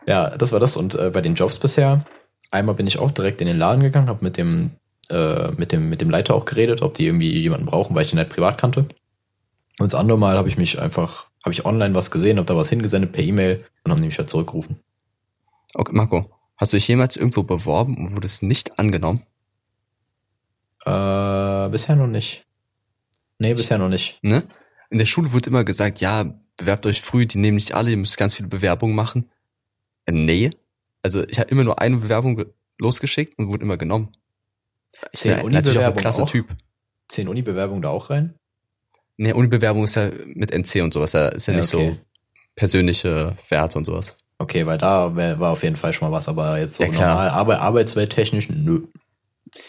Ja, 0.07 0.31
das 0.31 0.51
war 0.51 0.59
das. 0.59 0.77
Und 0.77 0.97
äh, 0.97 1.11
bei 1.11 1.21
den 1.21 1.37
Jobs 1.37 1.59
bisher, 1.59 2.05
einmal 2.51 2.75
bin 2.75 2.89
ich 2.89 2.99
auch 2.99 3.13
direkt 3.13 3.41
in 3.43 3.47
den 3.47 3.59
Laden 3.59 3.83
gegangen, 3.83 4.09
habe 4.09 4.25
mit 4.25 4.37
dem, 4.37 4.71
äh, 5.09 5.53
mit 5.53 5.71
dem, 5.71 5.89
mit 5.89 6.01
dem 6.01 6.11
Leiter 6.11 6.35
auch 6.35 6.47
geredet, 6.47 6.83
ob 6.83 6.95
die 6.95 7.07
irgendwie 7.07 7.39
jemanden 7.39 7.67
brauchen, 7.67 7.95
weil 7.95 8.03
ich 8.03 8.11
den 8.11 8.19
halt 8.19 8.31
privat 8.31 8.59
kannte. 8.59 8.87
Und 9.79 9.93
das 9.93 9.95
andere 9.95 10.19
Mal 10.19 10.37
habe 10.37 10.49
ich 10.49 10.59
mich 10.59 10.81
einfach, 10.81 11.27
habe 11.45 11.53
ich 11.53 11.67
online 11.67 11.95
was 11.95 12.11
gesehen, 12.11 12.39
habe 12.39 12.47
da 12.47 12.57
was 12.57 12.71
hingesendet 12.71 13.13
per 13.13 13.23
E-Mail 13.23 13.65
und 13.85 13.93
haben 13.93 14.01
mich 14.01 14.17
halt 14.17 14.31
zurückgerufen. 14.31 14.81
Okay, 15.75 15.93
Marco, 15.95 16.23
hast 16.57 16.73
du 16.73 16.79
dich 16.79 16.89
jemals 16.89 17.17
irgendwo 17.17 17.43
beworben 17.43 17.99
und 17.99 18.13
wurdest 18.15 18.43
nicht 18.43 18.79
angenommen? 18.79 19.23
Äh, 20.87 21.69
bisher 21.69 21.97
noch 21.97 22.07
nicht. 22.07 22.47
Nee, 23.39 23.53
bisher 23.53 23.77
noch 23.77 23.91
nicht. 23.91 24.19
Ne? 24.23 24.43
In 24.89 24.99
der 24.99 25.07
Schule 25.07 25.33
wurde 25.33 25.51
immer 25.51 25.65
gesagt, 25.65 26.01
ja, 26.01 26.25
bewerbt 26.57 26.87
euch 26.87 27.03
früh, 27.03 27.27
die 27.27 27.39
nehmen 27.39 27.57
nicht 27.57 27.75
alle, 27.75 27.91
ihr 27.91 27.97
müsst 27.99 28.17
ganz 28.17 28.35
viele 28.35 28.49
Bewerbungen 28.49 28.95
machen. 28.95 29.31
Äh, 30.07 30.13
nee. 30.13 30.51
Also 31.03 31.27
ich 31.29 31.39
habe 31.39 31.51
immer 31.51 31.65
nur 31.65 31.79
eine 31.79 31.99
Bewerbung 31.99 32.43
losgeschickt 32.79 33.39
und 33.39 33.49
wurde 33.49 33.65
immer 33.65 33.77
genommen. 33.77 34.17
Ich 35.13 35.23
bin 35.23 35.51
natürlich 35.51 35.79
auch 35.81 35.95
ein 35.95 36.07
auch? 36.07 36.31
Typ. 36.31 36.47
Zehn 37.09 37.29
Uni-Bewerbungen 37.29 37.83
da 37.83 37.91
auch 37.91 38.09
rein? 38.09 38.35
Nee, 39.17 39.33
Uni-Bewerbung 39.33 39.85
ist 39.85 39.95
ja 39.95 40.11
mit 40.27 40.51
NC 40.53 40.83
und 40.83 40.93
sowas, 40.93 41.13
ja, 41.13 41.29
ist 41.29 41.47
ja, 41.47 41.55
ja 41.55 41.61
nicht 41.61 41.75
okay. 41.75 41.97
so 41.97 42.05
persönliche 42.57 43.37
Werte 43.49 43.79
und 43.79 43.85
sowas. 43.85 44.17
Okay, 44.39 44.67
weil 44.67 44.79
da 44.79 45.15
war 45.15 45.53
auf 45.53 45.63
jeden 45.63 45.77
Fall 45.77 45.93
schon 45.93 46.09
mal 46.09 46.17
was, 46.17 46.29
aber 46.29 46.59
jetzt 46.59 46.77
so 46.77 46.85
ja, 46.85 46.91
normal, 46.91 47.31
aber 47.31 47.61
arbeitswelttechnisch, 47.61 48.49
nö. 48.49 48.87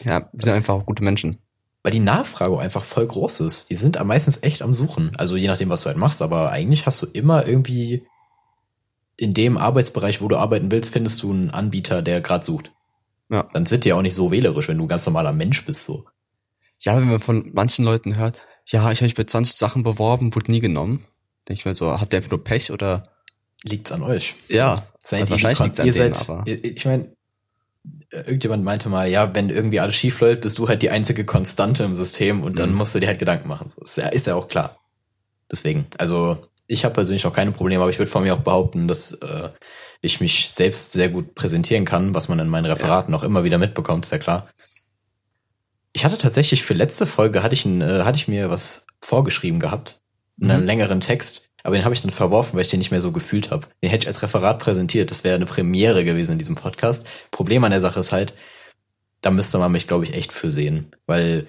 Ja, 0.03 0.29
wir 0.33 0.43
sind 0.43 0.53
einfach 0.53 0.73
auch 0.73 0.85
gute 0.85 1.03
Menschen. 1.03 1.37
Weil 1.83 1.91
die 1.91 1.99
Nachfrage 1.99 2.57
einfach 2.57 2.83
voll 2.83 3.05
groß 3.05 3.41
ist. 3.41 3.69
Die 3.69 3.75
sind 3.75 4.03
meistens 4.03 4.41
echt 4.41 4.63
am 4.63 4.73
Suchen. 4.73 5.11
Also 5.17 5.35
je 5.35 5.47
nachdem, 5.47 5.69
was 5.69 5.81
du 5.81 5.87
halt 5.87 5.97
machst, 5.97 6.23
aber 6.23 6.49
eigentlich 6.49 6.87
hast 6.87 7.03
du 7.03 7.05
immer 7.05 7.47
irgendwie 7.47 8.07
in 9.17 9.35
dem 9.35 9.57
Arbeitsbereich, 9.57 10.21
wo 10.21 10.27
du 10.27 10.37
arbeiten 10.37 10.71
willst, 10.71 10.91
findest 10.91 11.21
du 11.21 11.31
einen 11.31 11.51
Anbieter, 11.51 12.01
der 12.01 12.21
gerade 12.21 12.43
sucht. 12.43 12.71
Ja. 13.29 13.47
Dann 13.53 13.67
sind 13.67 13.85
die 13.85 13.93
auch 13.93 14.01
nicht 14.01 14.15
so 14.15 14.31
wählerisch, 14.31 14.67
wenn 14.67 14.79
du 14.79 14.85
ein 14.85 14.89
ganz 14.89 15.05
normaler 15.05 15.31
Mensch 15.31 15.63
bist, 15.65 15.85
so. 15.85 16.05
Ja, 16.79 16.97
wenn 16.97 17.07
man 17.07 17.19
von 17.19 17.51
manchen 17.53 17.85
Leuten 17.85 18.17
hört, 18.17 18.43
ja, 18.67 18.91
ich 18.91 18.99
habe 18.99 19.05
mich 19.05 19.15
bei 19.15 19.23
20 19.23 19.57
Sachen 19.57 19.83
beworben, 19.83 20.33
wurde 20.35 20.51
nie 20.51 20.59
genommen. 20.59 21.05
Denke 21.47 21.59
ich 21.59 21.65
mir 21.65 21.73
so, 21.73 21.91
habt 21.91 22.13
ihr 22.13 22.17
einfach 22.17 22.31
nur 22.31 22.43
Pech 22.43 22.71
oder? 22.71 23.03
Liegt's 23.63 23.91
an 23.91 24.03
euch? 24.03 24.35
Ja, 24.47 24.83
also 25.11 25.29
wahrscheinlich 25.29 25.59
liegt's 25.59 25.79
an 25.79 25.87
ihr 25.87 25.93
denen, 25.93 26.13
seid, 26.13 26.29
aber. 26.29 26.43
Ich 26.47 26.85
meine, 26.85 27.15
irgendjemand 28.11 28.63
meinte 28.63 28.89
mal, 28.89 29.09
ja, 29.09 29.33
wenn 29.35 29.49
irgendwie 29.49 29.79
alles 29.79 29.95
schief 29.95 30.19
läuft, 30.21 30.41
bist 30.41 30.57
du 30.57 30.67
halt 30.67 30.81
die 30.81 30.89
einzige 30.89 31.25
Konstante 31.25 31.83
im 31.83 31.95
System 31.95 32.43
und 32.43 32.59
dann 32.59 32.71
mhm. 32.71 32.77
musst 32.77 32.95
du 32.95 32.99
dir 32.99 33.07
halt 33.07 33.19
Gedanken 33.19 33.47
machen. 33.47 33.69
So, 33.69 33.81
ist 33.81 33.97
ja, 33.97 34.07
ist 34.07 34.27
ja 34.27 34.35
auch 34.35 34.47
klar. 34.47 34.79
Deswegen, 35.51 35.85
also 35.97 36.37
ich 36.67 36.83
habe 36.85 36.95
persönlich 36.95 37.25
auch 37.27 37.33
keine 37.33 37.51
Probleme, 37.51 37.81
aber 37.81 37.91
ich 37.91 37.99
würde 37.99 38.11
von 38.11 38.23
mir 38.23 38.33
auch 38.33 38.39
behaupten, 38.39 38.87
dass 38.87 39.11
äh, 39.13 39.49
ich 40.01 40.21
mich 40.21 40.49
selbst 40.49 40.93
sehr 40.93 41.09
gut 41.09 41.35
präsentieren 41.35 41.85
kann, 41.85 42.15
was 42.15 42.29
man 42.29 42.39
in 42.39 42.49
meinen 42.49 42.65
Referaten 42.65 43.13
ja. 43.13 43.19
auch 43.19 43.23
immer 43.23 43.43
wieder 43.43 43.57
mitbekommt, 43.57 44.05
ist 44.05 44.11
ja 44.11 44.17
klar. 44.17 44.49
Ich 45.95 46.03
hatte 46.03 46.17
tatsächlich 46.17 46.61
für 46.63 46.73
letzte 46.73 47.07
Folge 47.07 47.41
hatte 47.41 47.55
ich, 47.55 47.63
ein, 47.63 47.79
äh, 47.79 48.01
hatte 48.03 48.17
ich 48.17 48.27
mir 48.27 48.49
was 48.49 48.85
vorgeschrieben 48.99 49.61
gehabt, 49.61 50.01
einen 50.41 50.59
mhm. 50.59 50.65
längeren 50.65 50.99
Text, 50.99 51.49
aber 51.63 51.75
den 51.77 51.85
habe 51.85 51.95
ich 51.95 52.01
dann 52.01 52.11
verworfen, 52.11 52.55
weil 52.55 52.63
ich 52.63 52.67
den 52.67 52.79
nicht 52.79 52.91
mehr 52.91 52.99
so 52.99 53.13
gefühlt 53.13 53.49
habe. 53.49 53.67
Den 53.81 53.89
hätte 53.89 54.03
ich 54.03 54.07
als 54.09 54.21
Referat 54.21 54.59
präsentiert, 54.59 55.09
das 55.09 55.23
wäre 55.23 55.35
eine 55.35 55.45
Premiere 55.45 56.03
gewesen 56.03 56.33
in 56.33 56.37
diesem 56.37 56.55
Podcast. 56.55 57.07
Problem 57.31 57.63
an 57.63 57.71
der 57.71 57.79
Sache 57.79 58.01
ist 58.01 58.11
halt, 58.11 58.33
da 59.21 59.31
müsste 59.31 59.57
man 59.57 59.71
mich, 59.71 59.87
glaube 59.87 60.03
ich, 60.03 60.13
echt 60.13 60.33
für 60.33 60.51
sehen, 60.51 60.93
weil 61.05 61.47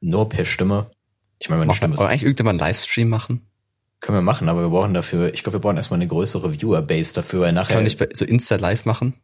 nur 0.00 0.28
per 0.28 0.44
Stimme. 0.44 0.86
Ich 1.40 1.48
meine, 1.48 1.58
meine 1.58 1.70
Mach, 1.70 1.74
Stimme 1.74 1.94
ist. 1.94 2.00
eigentlich 2.00 2.22
irgendwann 2.22 2.50
einen 2.50 2.58
Livestream 2.60 3.08
machen? 3.08 3.44
Können 3.98 4.18
wir 4.18 4.22
machen, 4.22 4.48
aber 4.48 4.60
wir 4.60 4.68
brauchen 4.68 4.94
dafür, 4.94 5.34
ich 5.34 5.42
glaube, 5.42 5.56
wir 5.56 5.60
brauchen 5.60 5.78
erstmal 5.78 5.98
eine 5.98 6.06
größere 6.06 6.52
Viewer-Base 6.52 7.12
dafür, 7.12 7.40
weil 7.40 7.52
nachher. 7.52 7.74
Kann 7.74 7.78
man 7.78 7.84
nicht 7.84 8.16
so 8.16 8.24
Insta-Live 8.24 8.84
machen? 8.84 9.14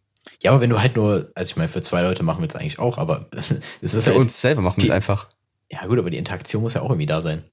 Ja, 0.43 0.53
aber 0.53 0.61
wenn 0.61 0.71
du 0.71 0.81
halt 0.81 0.97
nur, 0.97 1.31
also 1.35 1.51
ich 1.51 1.57
meine, 1.57 1.69
für 1.69 1.83
zwei 1.83 2.03
Leute 2.03 2.23
machen 2.23 2.41
wir 2.41 2.49
es 2.49 2.57
eigentlich 2.57 2.79
auch, 2.79 2.99
aber 2.99 3.29
es 3.33 3.51
ist 3.51 4.05
Für 4.05 4.11
halt, 4.11 4.21
uns 4.21 4.41
selber 4.41 4.63
machen 4.63 4.83
wir 4.83 4.89
es 4.89 4.95
einfach. 4.95 5.29
Ja, 5.71 5.87
gut, 5.87 5.99
aber 5.99 6.11
die 6.11 6.19
Interaktion 6.19 6.63
muss 6.63 6.75
ja 6.75 6.83
auch 6.83 6.91
irgendwie 6.91 7.07
da 7.07 7.23
sein. 7.23 7.45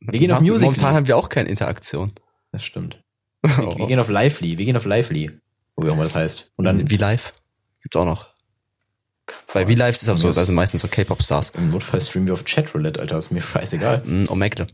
Wir 0.00 0.20
gehen 0.20 0.32
auf 0.32 0.40
Musical. 0.40 0.66
Momentan 0.66 0.94
haben 0.94 1.06
wir 1.06 1.16
auch 1.16 1.28
keine 1.28 1.48
Interaktion. 1.48 2.12
Das 2.52 2.64
stimmt. 2.64 3.02
Wir, 3.42 3.78
wir 3.78 3.86
gehen 3.86 4.00
auf 4.00 4.08
Lively. 4.08 4.58
Wir 4.58 4.64
gehen 4.64 4.76
auf 4.76 4.84
Lively. 4.84 5.30
Wo 5.76 5.86
auch 5.86 5.92
immer 5.92 6.02
das 6.02 6.16
heißt. 6.16 6.50
Und 6.56 6.64
dann 6.64 6.90
wie 6.90 6.96
live 6.96 7.32
gibt's 7.82 7.96
auch 7.96 8.04
noch. 8.04 8.34
Bei 9.54 9.68
wie 9.68 9.76
live 9.76 9.94
ist 9.94 10.02
es 10.02 10.08
auch 10.08 10.18
so, 10.18 10.32
sind 10.32 10.56
meistens 10.56 10.80
so 10.80 10.88
K-Pop-Stars. 10.88 11.50
Im 11.50 11.70
Notfall 11.70 12.00
streamen 12.00 12.26
wir 12.26 12.32
auf 12.32 12.44
Chatroulette, 12.44 12.98
Alter. 12.98 13.16
Ist 13.18 13.30
mir 13.30 13.40
scheißegal. 13.40 14.02
Mm, 14.04 14.24
Omegle. 14.28 14.66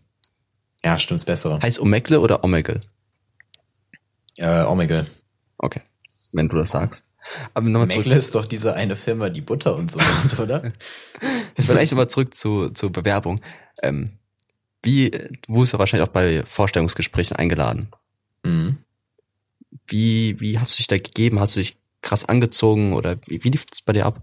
Ja, 0.83 0.99
stimmt's 0.99 1.25
bessere. 1.25 1.61
Heißt 1.61 1.79
Omegle 1.79 2.21
oder 2.21 2.43
Omegle? 2.43 2.79
Äh, 4.39 4.65
Omegle. 4.65 5.07
Okay. 5.59 5.83
Wenn 6.35 6.49
du 6.49 6.57
das 6.57 6.71
sagst. 6.71 7.07
Aber 7.55 7.67
nochmal 7.69 7.89
zurück. 7.89 8.07
Omegle 8.07 8.19
ist 8.19 8.35
doch 8.35 8.45
diese 8.45 8.75
eine 8.75 8.97
Firma, 8.97 9.31
die 9.31 9.41
Butter 9.41 9.77
und 9.77 9.91
so 9.91 9.99
macht, 9.99 10.39
oder? 10.41 10.73
Eigentlich 11.57 11.91
nochmal 11.91 12.09
zurück 12.09 12.35
zu, 12.35 12.69
zur 12.71 12.93
Bewerbung. 12.93 13.41
Ähm, 13.83 14.19
wie, 14.83 15.11
du 15.11 15.55
wurdest 15.55 15.73
ja 15.73 15.79
wahrscheinlich 15.79 16.07
auch 16.07 16.13
bei 16.13 16.43
Vorstellungsgesprächen 16.45 17.37
eingeladen. 17.37 17.89
Mhm. 18.43 18.79
Wie, 19.87 20.39
wie 20.41 20.59
hast 20.59 20.75
du 20.75 20.77
dich 20.79 20.87
da 20.87 20.99
gegeben? 20.99 21.41
Hast 21.41 21.57
du 21.57 21.61
dich 21.61 21.77
krass 22.03 22.29
angezogen 22.29 22.93
oder 22.93 23.17
wie, 23.27 23.43
wie 23.43 23.49
lief 23.49 23.65
das 23.65 23.81
bei 23.81 23.95
dir 23.95 24.07
ab? 24.07 24.21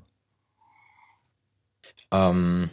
Ähm, 2.12 2.70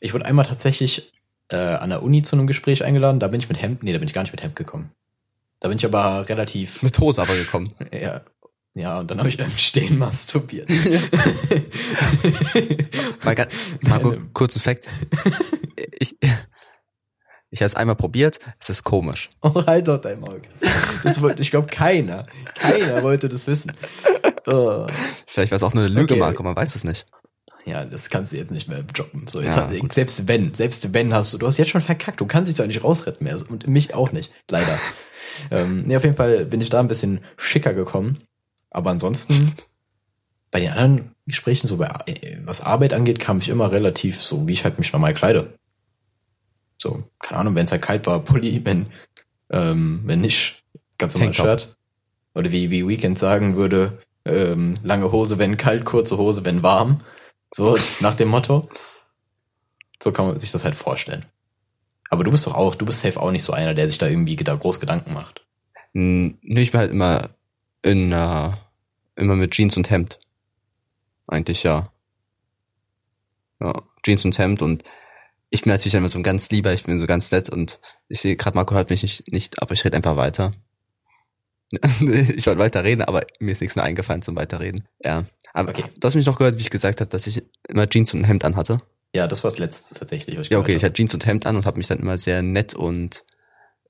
ich 0.00 0.12
wurde 0.12 0.26
einmal 0.26 0.46
tatsächlich 0.46 1.12
äh, 1.48 1.56
an 1.56 1.90
der 1.90 2.02
Uni 2.02 2.22
zu 2.22 2.36
einem 2.36 2.46
Gespräch 2.46 2.84
eingeladen. 2.84 3.20
Da 3.20 3.28
bin 3.28 3.40
ich 3.40 3.48
mit 3.48 3.60
Hemd, 3.60 3.82
nee, 3.82 3.92
da 3.92 3.98
bin 3.98 4.08
ich 4.08 4.14
gar 4.14 4.22
nicht 4.22 4.32
mit 4.32 4.42
Hemd 4.42 4.56
gekommen. 4.56 4.90
Da 5.60 5.68
bin 5.68 5.78
ich 5.78 5.84
aber 5.84 6.28
relativ, 6.28 6.82
Mit 6.82 6.98
Hose 6.98 7.22
aber 7.22 7.34
gekommen. 7.34 7.68
ja, 7.92 8.20
ja, 8.76 9.00
und 9.00 9.10
dann 9.10 9.18
habe 9.18 9.28
ich 9.30 9.38
beim 9.38 9.50
Stehen 9.56 9.96
masturbiert. 9.98 10.68
Mal 13.24 13.34
Marco, 13.80 14.10
Random. 14.10 14.32
kurzen 14.34 14.60
Fact. 14.60 14.86
Ich, 15.98 16.14
ich 16.20 17.60
habe 17.60 17.64
es 17.66 17.74
einmal 17.74 17.96
probiert, 17.96 18.38
es 18.60 18.68
ist 18.68 18.84
komisch. 18.84 19.30
Oh, 19.40 19.64
halt 19.66 19.88
doch 19.88 19.98
dein 19.98 20.20
Maul. 20.20 20.42
Das 21.02 21.22
wollte, 21.22 21.40
ich 21.40 21.50
glaube, 21.50 21.68
keiner, 21.68 22.26
keiner 22.54 23.02
wollte 23.02 23.28
das 23.28 23.46
wissen. 23.46 23.72
Oh. 24.48 24.86
Vielleicht 25.26 25.50
war 25.50 25.56
es 25.56 25.64
auch 25.64 25.74
nur 25.74 25.86
eine 25.86 25.92
Lüge, 25.92 26.14
Okay. 26.14 26.20
Marco, 26.20 26.40
man 26.44 26.54
weiß 26.54 26.76
es 26.76 26.84
nicht. 26.84 27.04
Ja, 27.64 27.84
das 27.84 28.10
kannst 28.10 28.32
du 28.32 28.36
jetzt 28.36 28.52
nicht 28.52 28.68
mehr 28.68 28.84
droppen. 28.84 29.26
So, 29.26 29.40
jetzt 29.40 29.56
Ja, 29.56 29.68
hat, 29.68 29.92
selbst 29.92 30.28
wenn, 30.28 30.54
selbst 30.54 30.94
wenn 30.94 31.12
hast 31.12 31.34
du, 31.34 31.38
du 31.38 31.48
hast 31.48 31.56
jetzt 31.56 31.70
schon 31.70 31.80
verkackt, 31.80 32.20
du 32.20 32.26
kannst 32.26 32.48
dich 32.48 32.56
doch 32.56 32.64
nicht 32.68 32.84
rausretten 32.84 33.24
mehr. 33.26 33.40
Und 33.50 33.66
mich 33.66 33.94
auch 33.94 34.12
nicht, 34.12 34.30
leider. 34.48 34.78
ähm, 35.50 35.82
nee, 35.84 35.96
auf 35.96 36.04
jeden 36.04 36.14
Fall 36.14 36.44
bin 36.44 36.60
ich 36.60 36.68
da 36.70 36.78
ein 36.78 36.86
bisschen 36.86 37.18
schicker 37.36 37.74
gekommen. 37.74 38.20
Aber 38.70 38.90
ansonsten, 38.90 39.54
bei 40.50 40.60
den 40.60 40.70
anderen 40.70 41.14
Gesprächen, 41.26 41.66
so 41.66 41.76
bei, 41.76 41.86
äh, 42.06 42.38
was 42.44 42.60
Arbeit 42.60 42.94
angeht, 42.94 43.18
kam 43.18 43.38
ich 43.38 43.48
immer 43.48 43.72
relativ 43.72 44.20
so, 44.20 44.46
wie 44.46 44.52
ich 44.52 44.64
halt 44.64 44.78
mich 44.78 44.92
normal 44.92 45.14
kleide. 45.14 45.54
So, 46.78 47.04
keine 47.18 47.40
Ahnung, 47.40 47.54
wenn 47.54 47.64
es 47.64 47.72
halt 47.72 47.82
kalt 47.82 48.06
war, 48.06 48.20
Pulli, 48.24 48.64
wenn, 48.64 48.86
ähm, 49.50 50.02
wenn 50.04 50.20
nicht, 50.20 50.62
ganz 50.98 51.16
normal. 51.16 51.34
Shirt. 51.34 51.76
Oder 52.34 52.52
wie, 52.52 52.70
wie 52.70 52.86
Weekend 52.86 53.18
sagen 53.18 53.56
würde, 53.56 54.02
ähm, 54.24 54.74
lange 54.82 55.10
Hose, 55.10 55.38
wenn 55.38 55.56
kalt, 55.56 55.84
kurze 55.84 56.18
Hose, 56.18 56.44
wenn 56.44 56.62
warm. 56.62 57.02
So, 57.54 57.76
nach 58.00 58.14
dem 58.14 58.28
Motto. 58.28 58.68
So 60.02 60.12
kann 60.12 60.26
man 60.26 60.38
sich 60.38 60.52
das 60.52 60.64
halt 60.64 60.74
vorstellen. 60.74 61.24
Aber 62.10 62.24
du 62.24 62.30
bist 62.30 62.46
doch 62.46 62.54
auch, 62.54 62.74
du 62.74 62.86
bist 62.86 63.00
safe 63.00 63.20
auch 63.20 63.30
nicht 63.30 63.42
so 63.42 63.52
einer, 63.52 63.74
der 63.74 63.88
sich 63.88 63.98
da 63.98 64.06
irgendwie 64.06 64.36
da 64.36 64.54
groß 64.54 64.80
Gedanken 64.80 65.12
macht. 65.12 65.44
Hm, 65.94 66.38
Nee, 66.42 66.62
ich 66.62 66.70
bin 66.70 66.80
halt 66.80 66.90
immer 66.92 67.30
in, 67.86 68.12
äh, 68.12 68.50
immer 69.16 69.36
mit 69.36 69.52
Jeans 69.52 69.76
und 69.76 69.90
Hemd. 69.90 70.18
Eigentlich 71.26 71.62
ja. 71.62 71.88
Ja, 73.60 73.72
Jeans 74.04 74.24
und 74.24 74.38
Hemd 74.38 74.60
und 74.62 74.82
ich 75.50 75.62
bin 75.62 75.72
natürlich 75.72 75.94
immer 75.94 76.08
so 76.08 76.18
ein 76.18 76.22
ganz 76.24 76.50
lieber, 76.50 76.72
ich 76.72 76.84
bin 76.84 76.98
so 76.98 77.06
ganz 77.06 77.30
nett 77.30 77.48
und 77.48 77.80
ich 78.08 78.20
sehe 78.20 78.36
gerade 78.36 78.56
Marco 78.56 78.74
hört 78.74 78.90
mich 78.90 79.02
nicht, 79.02 79.32
nicht 79.32 79.62
aber 79.62 79.72
ich 79.72 79.84
rede 79.84 79.96
einfach 79.96 80.16
weiter. 80.16 80.52
ich 81.72 82.46
wollte 82.46 82.58
weiter 82.58 82.84
reden, 82.84 83.02
aber 83.02 83.22
mir 83.40 83.52
ist 83.52 83.60
nichts 83.60 83.76
mehr 83.76 83.84
eingefallen 83.84 84.22
zum 84.22 84.36
Weiterreden. 84.36 84.86
Ja. 85.02 85.24
Aber 85.54 85.70
Okay. 85.70 85.84
du 85.98 86.06
hast 86.06 86.14
mich 86.14 86.26
noch 86.26 86.38
gehört, 86.38 86.58
wie 86.58 86.62
ich 86.62 86.70
gesagt 86.70 87.00
habe, 87.00 87.08
dass 87.08 87.26
ich 87.26 87.42
immer 87.68 87.88
Jeans 87.88 88.12
und 88.14 88.20
ein 88.20 88.24
Hemd 88.24 88.44
anhatte. 88.44 88.78
Ja, 89.14 89.26
das 89.26 89.42
war 89.42 89.50
das 89.50 89.58
Letzte 89.58 89.94
tatsächlich. 89.94 90.34
Ja, 90.34 90.58
okay, 90.58 90.66
gehört 90.66 90.68
ich 90.68 90.84
hatte 90.84 90.94
Jeans 90.94 91.14
und 91.14 91.24
Hemd 91.24 91.46
an 91.46 91.56
und 91.56 91.66
habe 91.66 91.78
mich 91.78 91.86
dann 91.86 91.98
immer 91.98 92.18
sehr 92.18 92.42
nett 92.42 92.74
und 92.74 93.24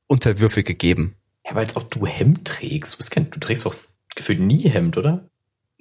unterwürfig 0.07 0.65
gegeben. 0.65 1.17
Ja, 1.47 1.55
weil 1.55 1.65
als 1.65 1.77
auch 1.77 1.85
du 1.85 2.07
Hemd 2.07 2.47
trägst. 2.47 2.95
Du, 2.95 2.97
bist 2.99 3.11
kein, 3.11 3.31
du 3.31 3.39
trägst 3.41 3.65
doch 3.67 3.75
gefühlt 4.15 4.41
nie 4.41 4.69
Hemd, 4.69 4.97
oder? 4.97 5.29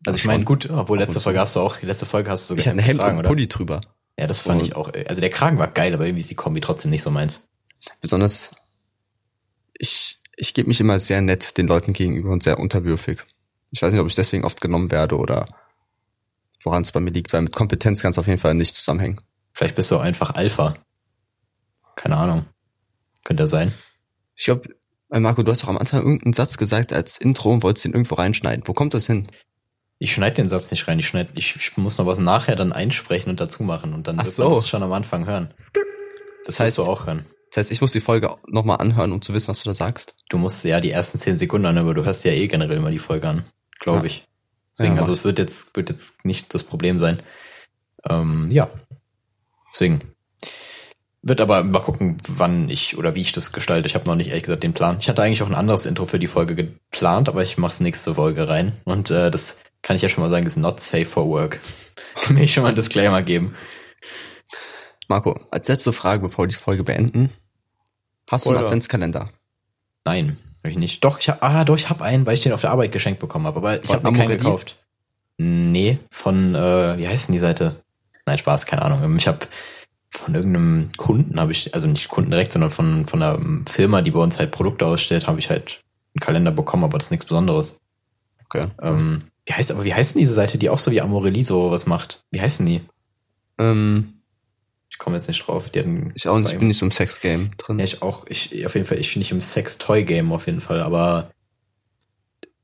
Also 0.06 0.18
ich 0.18 0.24
Schon. 0.24 0.32
meine, 0.34 0.44
gut, 0.46 0.70
obwohl 0.70 1.00
letzte 1.00 1.18
und. 1.20 1.24
Folge 1.24 1.40
hast 1.40 1.56
du 1.56 1.62
auch, 1.62 1.78
die 1.78 1.86
letzte 1.88 2.06
Folge 2.06 2.30
hast 2.30 2.44
du 2.44 2.48
sogar 2.50 2.60
Ich 2.60 2.68
hatte 2.68 2.78
ein 2.78 2.84
Hemd 2.84 3.00
und 3.00 3.06
getragen, 3.06 3.20
oder? 3.20 3.30
Pulli 3.30 3.48
drüber. 3.48 3.82
Ja, 4.20 4.28
das 4.28 4.40
fand 4.40 4.62
Und- 4.62 4.68
ich 4.68 4.76
auch. 4.76 4.94
äh, 4.94 5.06
Also 5.08 5.22
der 5.22 5.30
Kragen 5.32 5.58
war 5.58 5.68
geil, 5.68 5.94
aber 5.94 6.06
irgendwie 6.06 6.20
ist 6.22 6.30
die 6.30 6.36
Kombi 6.36 6.62
trotzdem 6.62 6.92
nicht 6.92 7.02
so 7.02 7.10
meins. 7.12 7.48
Besonders, 8.02 8.52
ich, 9.78 10.20
ich 10.38 10.54
gebe 10.54 10.68
mich 10.68 10.80
immer 10.80 11.00
sehr 11.00 11.22
nett 11.22 11.58
den 11.58 11.68
Leuten 11.68 11.94
gegenüber 11.94 12.30
und 12.32 12.44
sehr 12.44 12.60
unterwürfig. 12.60 13.24
Ich 13.72 13.82
weiß 13.82 13.92
nicht, 13.92 14.02
ob 14.02 14.08
ich 14.08 14.16
deswegen 14.16 14.46
oft 14.46 14.62
genommen 14.62 14.92
werde 14.92 15.18
oder 15.18 15.46
woran 16.64 16.84
es 16.84 16.92
bei 16.92 17.00
mir 17.00 17.12
liegt, 17.12 17.34
weil 17.34 17.42
mit 17.42 17.54
Kompetenz 17.54 18.02
kann 18.02 18.12
es 18.12 18.18
auf 18.18 18.28
jeden 18.28 18.40
Fall 18.40 18.54
nicht 18.54 18.76
zusammenhängen. 18.76 19.20
Vielleicht 19.54 19.76
bist 19.76 19.92
du 19.92 19.98
auch 19.98 20.02
einfach 20.02 20.36
Alpha. 20.36 20.74
Keine 21.96 22.18
Ahnung. 22.18 22.46
Könnte 23.24 23.44
ja 23.44 23.48
sein. 23.48 23.74
Ich 24.36 24.46
glaube, 24.46 24.70
Marco, 25.24 25.44
du 25.44 25.52
hast 25.52 25.64
doch 25.64 25.70
am 25.70 25.78
Anfang 25.78 26.02
irgendeinen 26.02 26.34
Satz 26.34 26.58
gesagt 26.58 26.94
als 26.94 27.18
Intro 27.18 27.52
und 27.54 27.64
wolltest 27.64 27.86
den 27.86 27.94
irgendwo 27.94 28.16
reinschneiden. 28.16 28.68
Wo 28.68 28.74
kommt 28.74 28.94
das 28.94 29.08
hin? 29.08 29.28
Ich 29.98 30.14
schneide 30.14 30.36
den 30.36 30.50
Satz 30.50 30.72
nicht 30.72 30.88
rein. 30.88 31.00
Ich, 31.00 31.08
schneid, 31.08 31.30
ich, 31.36 31.56
ich 31.56 31.78
muss 31.78 31.98
noch 31.98 32.06
was 32.06 32.20
nachher 32.20 32.56
dann 32.56 32.74
einsprechen 32.74 33.30
und 33.30 33.40
dazu 33.40 33.64
machen 33.64 33.94
und 33.94 34.08
dann 34.08 34.20
Ach 34.20 34.26
wird 34.26 34.34
so. 34.36 34.44
man 34.44 34.54
das 34.56 34.68
schon 34.68 34.84
am 34.84 34.92
Anfang 34.92 35.26
hören. 35.26 35.50
Das, 35.56 35.72
Das 36.46 36.60
heißt 36.60 36.78
du 36.80 36.84
auch 36.84 37.08
hören. 37.08 37.26
Das 37.52 37.58
heißt, 37.62 37.72
ich 37.72 37.80
muss 37.80 37.94
die 37.94 38.02
Folge 38.02 38.36
nochmal 38.48 38.78
anhören, 38.82 39.14
um 39.14 39.22
zu 39.22 39.34
wissen, 39.34 39.48
was 39.48 39.64
du 39.64 39.70
da 39.70 39.76
sagst. 39.76 40.16
Du 40.30 40.38
musst 40.38 40.64
ja 40.66 40.82
die 40.82 40.92
ersten 40.92 41.18
zehn 41.20 41.38
Sekunden 41.38 41.66
an, 41.66 41.78
aber 41.78 41.94
du 41.94 42.04
hörst 42.04 42.26
ja 42.26 42.32
eh 42.34 42.48
generell 42.48 42.78
immer 42.78 42.92
die 42.92 43.00
Folge 43.00 43.30
an, 43.30 43.46
glaube 43.80 44.00
Ja. 44.00 44.06
ich. 44.06 44.28
Deswegen, 44.72 44.96
Ja, 44.96 45.02
also 45.02 45.14
es 45.14 45.24
wird 45.24 45.40
jetzt, 45.40 45.74
wird 45.78 45.90
jetzt 45.90 46.26
nicht 46.26 46.54
das 46.54 46.64
Problem 46.66 47.00
sein. 47.00 47.22
Ähm, 48.10 48.52
ja. 48.52 48.70
Deswegen. 49.74 50.00
Wird 51.28 51.42
aber 51.42 51.64
mal 51.64 51.82
gucken, 51.82 52.18
wann 52.28 52.70
ich 52.70 53.00
oder 53.00 53.16
wie 53.16 53.22
ich 53.22 53.32
das 53.32 53.52
gestalte. 53.52 53.88
Ich 53.88 53.96
habe 53.96 54.06
noch 54.06 54.16
nicht 54.16 54.28
ehrlich 54.28 54.44
gesagt 54.44 54.62
den 54.62 54.74
Plan. 54.74 54.98
Ich 55.00 55.10
hatte 55.10 55.24
eigentlich 55.24 55.42
auch 55.42 55.48
ein 55.50 55.56
anderes 55.56 55.88
Intro 55.88 56.06
für 56.06 56.20
die 56.20 56.28
Folge 56.28 56.54
geplant, 56.54 57.30
aber 57.30 57.42
ich 57.42 57.58
mach's 57.58 57.80
nächste 57.80 58.14
Folge 58.14 58.48
rein. 58.48 58.74
Und 58.84 59.10
äh, 59.10 59.32
das 59.32 59.58
kann 59.82 59.96
ich 59.96 60.04
ja 60.04 60.10
schon 60.10 60.24
mal 60.24 60.30
sagen, 60.30 60.46
ist 60.46 60.56
not 60.58 60.80
safe 60.80 61.06
for 61.06 61.28
work. 61.28 61.60
kann 62.24 62.38
ich 62.38 62.54
schon 62.54 62.62
mal 62.62 62.68
einen 62.70 62.76
Disclaimer 62.76 63.24
geben. 63.24 63.56
Marco, 65.08 65.40
als 65.50 65.68
letzte 65.68 65.94
Frage, 65.94 66.22
bevor 66.22 66.44
wir 66.46 66.50
die 66.50 66.54
Folge 66.54 66.84
beenden. 66.84 67.32
Hast 68.30 68.46
du 68.46 68.52
einen. 68.52 68.64
Adventskalender? 68.64 69.28
Nein, 70.04 70.38
habe 70.60 70.70
ich 70.70 70.78
nicht. 70.78 71.04
Doch, 71.04 71.20
ich 71.20 71.28
hab, 71.30 71.44
ah, 71.44 71.66
doch, 71.66 71.76
ich 71.76 71.90
habe 71.90 72.04
einen, 72.04 72.28
weil 72.28 72.36
ich 72.36 72.44
den 72.44 72.54
auf 72.54 72.62
der 72.62 72.70
Arbeit 72.70 72.92
geschenkt 72.92 73.20
bekommen 73.20 73.48
habe, 73.48 73.58
aber 73.58 73.84
ich 73.84 73.92
habe 73.92 74.04
mir 74.04 74.16
keinen 74.16 74.26
Amorelie? 74.26 74.38
gekauft. 74.38 74.78
Nee, 75.38 75.98
von 76.12 76.54
äh, 76.54 77.00
wie 77.00 77.08
heißt 77.08 77.30
denn 77.30 77.34
die 77.34 77.40
Seite? 77.40 77.78
Nein, 78.28 78.38
Spaß, 78.38 78.68
keine 78.68 78.84
Ahnung. 78.84 79.18
Ich 79.18 79.28
habe 79.28 79.40
von 80.18 80.34
irgendeinem 80.36 80.90
Kunden 80.98 81.40
habe 81.40 81.52
ich, 81.52 81.74
also 81.74 81.88
nicht 81.88 82.10
Kunden 82.10 82.32
direkt, 82.32 82.54
sondern 82.54 82.72
von 82.72 83.06
von 83.08 83.22
einer 83.22 83.40
Firma, 83.70 84.02
die 84.02 84.12
bei 84.12 84.20
uns 84.20 84.40
halt 84.40 84.52
Produkte 84.52 84.86
ausstellt, 84.86 85.28
habe 85.28 85.40
ich 85.40 85.50
halt 85.50 85.82
einen 86.16 86.22
Kalender 86.22 86.52
bekommen, 86.52 86.84
aber 86.84 86.98
das 86.98 87.08
ist 87.08 87.12
nichts 87.12 87.26
Besonderes. 87.26 87.80
Okay. 88.46 88.68
Ähm, 88.82 89.24
wie 89.46 89.54
heißt 89.54 89.72
aber 89.72 89.84
wie 89.84 89.94
heißt 89.94 90.16
denn 90.16 90.22
diese 90.22 90.34
Seite, 90.34 90.58
die 90.58 90.70
auch 90.70 90.80
so 90.80 90.92
wie 90.92 91.02
Amorelie 91.02 91.44
so 91.44 91.72
was 91.72 91.86
macht? 91.86 92.24
Wie 92.32 92.42
heißen 92.42 92.66
die? 92.66 92.82
Ähm, 93.58 94.14
Ich 94.90 94.98
komme 94.98 95.18
jetzt 95.18 95.28
nicht 95.28 95.46
drauf. 95.46 95.70
Die 95.70 95.80
hatten 95.80 96.12
ich 96.16 96.28
auch 96.28 96.40
nicht, 96.40 96.54
ich 96.54 96.60
bin 96.60 96.68
nicht 96.70 96.78
so 96.78 96.86
im 96.86 96.92
Sexgame 96.92 97.50
drin. 97.58 97.80
Ja, 97.80 97.86
ich 97.86 98.02
auch, 98.02 98.26
ich, 98.30 98.66
auf 98.66 98.76
jeden 98.76 98.88
Fall, 98.88 98.98
ich 99.00 99.14
bin 99.14 99.20
nicht 99.20 99.32
im 99.32 99.42
Sex-Toy-Game 99.42 100.32
auf 100.32 100.46
jeden 100.48 100.62
Fall, 100.62 100.82
aber 100.82 101.32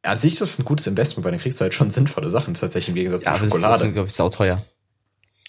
an 0.04 0.18
sich 0.18 0.34
ist 0.34 0.42
das 0.42 0.58
ein 0.60 0.66
gutes 0.66 0.88
Investment, 0.88 1.26
weil 1.26 1.32
dann 1.34 1.42
kriegst 1.42 1.60
du 1.60 1.64
halt 1.64 1.74
schon 1.74 1.92
sinnvolle 1.92 2.30
Sachen, 2.30 2.54
tatsächlich 2.56 2.90
im 2.90 2.96
Gegensatz 2.96 3.26
ja, 3.26 3.32
zu 3.32 3.36
aber 3.36 3.40
das 3.46 3.48
ist 3.48 3.54
Schokolade. 3.56 3.74
trotzdem, 3.80 3.94
glaube 3.94 4.08
ich, 4.08 4.14
sauteuer. 4.14 4.64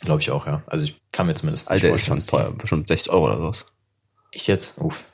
Glaube 0.02 0.20
ich 0.20 0.30
auch, 0.30 0.46
ja. 0.46 0.62
Also 0.66 0.84
ich 0.84 1.00
kann 1.12 1.26
mir 1.26 1.34
zumindest 1.34 1.70
Alter, 1.70 1.94
ist 1.94 2.06
schon 2.06 2.18
teuer. 2.18 2.52
Bestimmt 2.52 2.88
60 2.88 3.12
Euro 3.12 3.26
oder 3.26 3.38
sowas. 3.38 3.66
Ich 4.32 4.46
jetzt, 4.46 4.78
uff. 4.78 5.04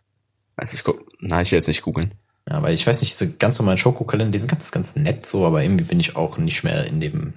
Ich 0.73 0.83
guck, 0.83 1.07
nein, 1.21 1.43
ich 1.43 1.53
will 1.53 1.59
jetzt 1.59 1.69
nicht 1.69 1.83
googeln. 1.83 2.15
Ja, 2.49 2.63
weil 2.63 2.75
ich 2.75 2.87
weiß 2.87 3.01
nicht, 3.01 3.13
diese 3.13 3.35
ganz 3.35 3.59
normalen 3.59 3.79
Schokokalender, 3.79 4.33
die 4.33 4.39
sind 4.39 4.51
ganz, 4.51 4.71
ganz 4.71 4.97
nett 4.97 5.27
so, 5.27 5.47
aber 5.47 5.63
irgendwie 5.63 5.85
bin 5.85 6.01
ich 6.01 6.17
auch 6.17 6.39
nicht 6.39 6.65
mehr 6.65 6.87
in 6.87 7.01
dem 7.01 7.35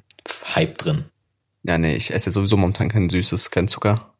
Hype 0.55 0.77
drin. 0.77 1.05
Ja, 1.63 1.77
nee, 1.77 1.95
ich 1.95 2.13
esse 2.13 2.27
ja 2.27 2.31
sowieso 2.31 2.57
momentan 2.57 2.89
kein 2.89 3.09
Süßes, 3.09 3.51
kein 3.51 3.67
Zucker. 3.67 4.13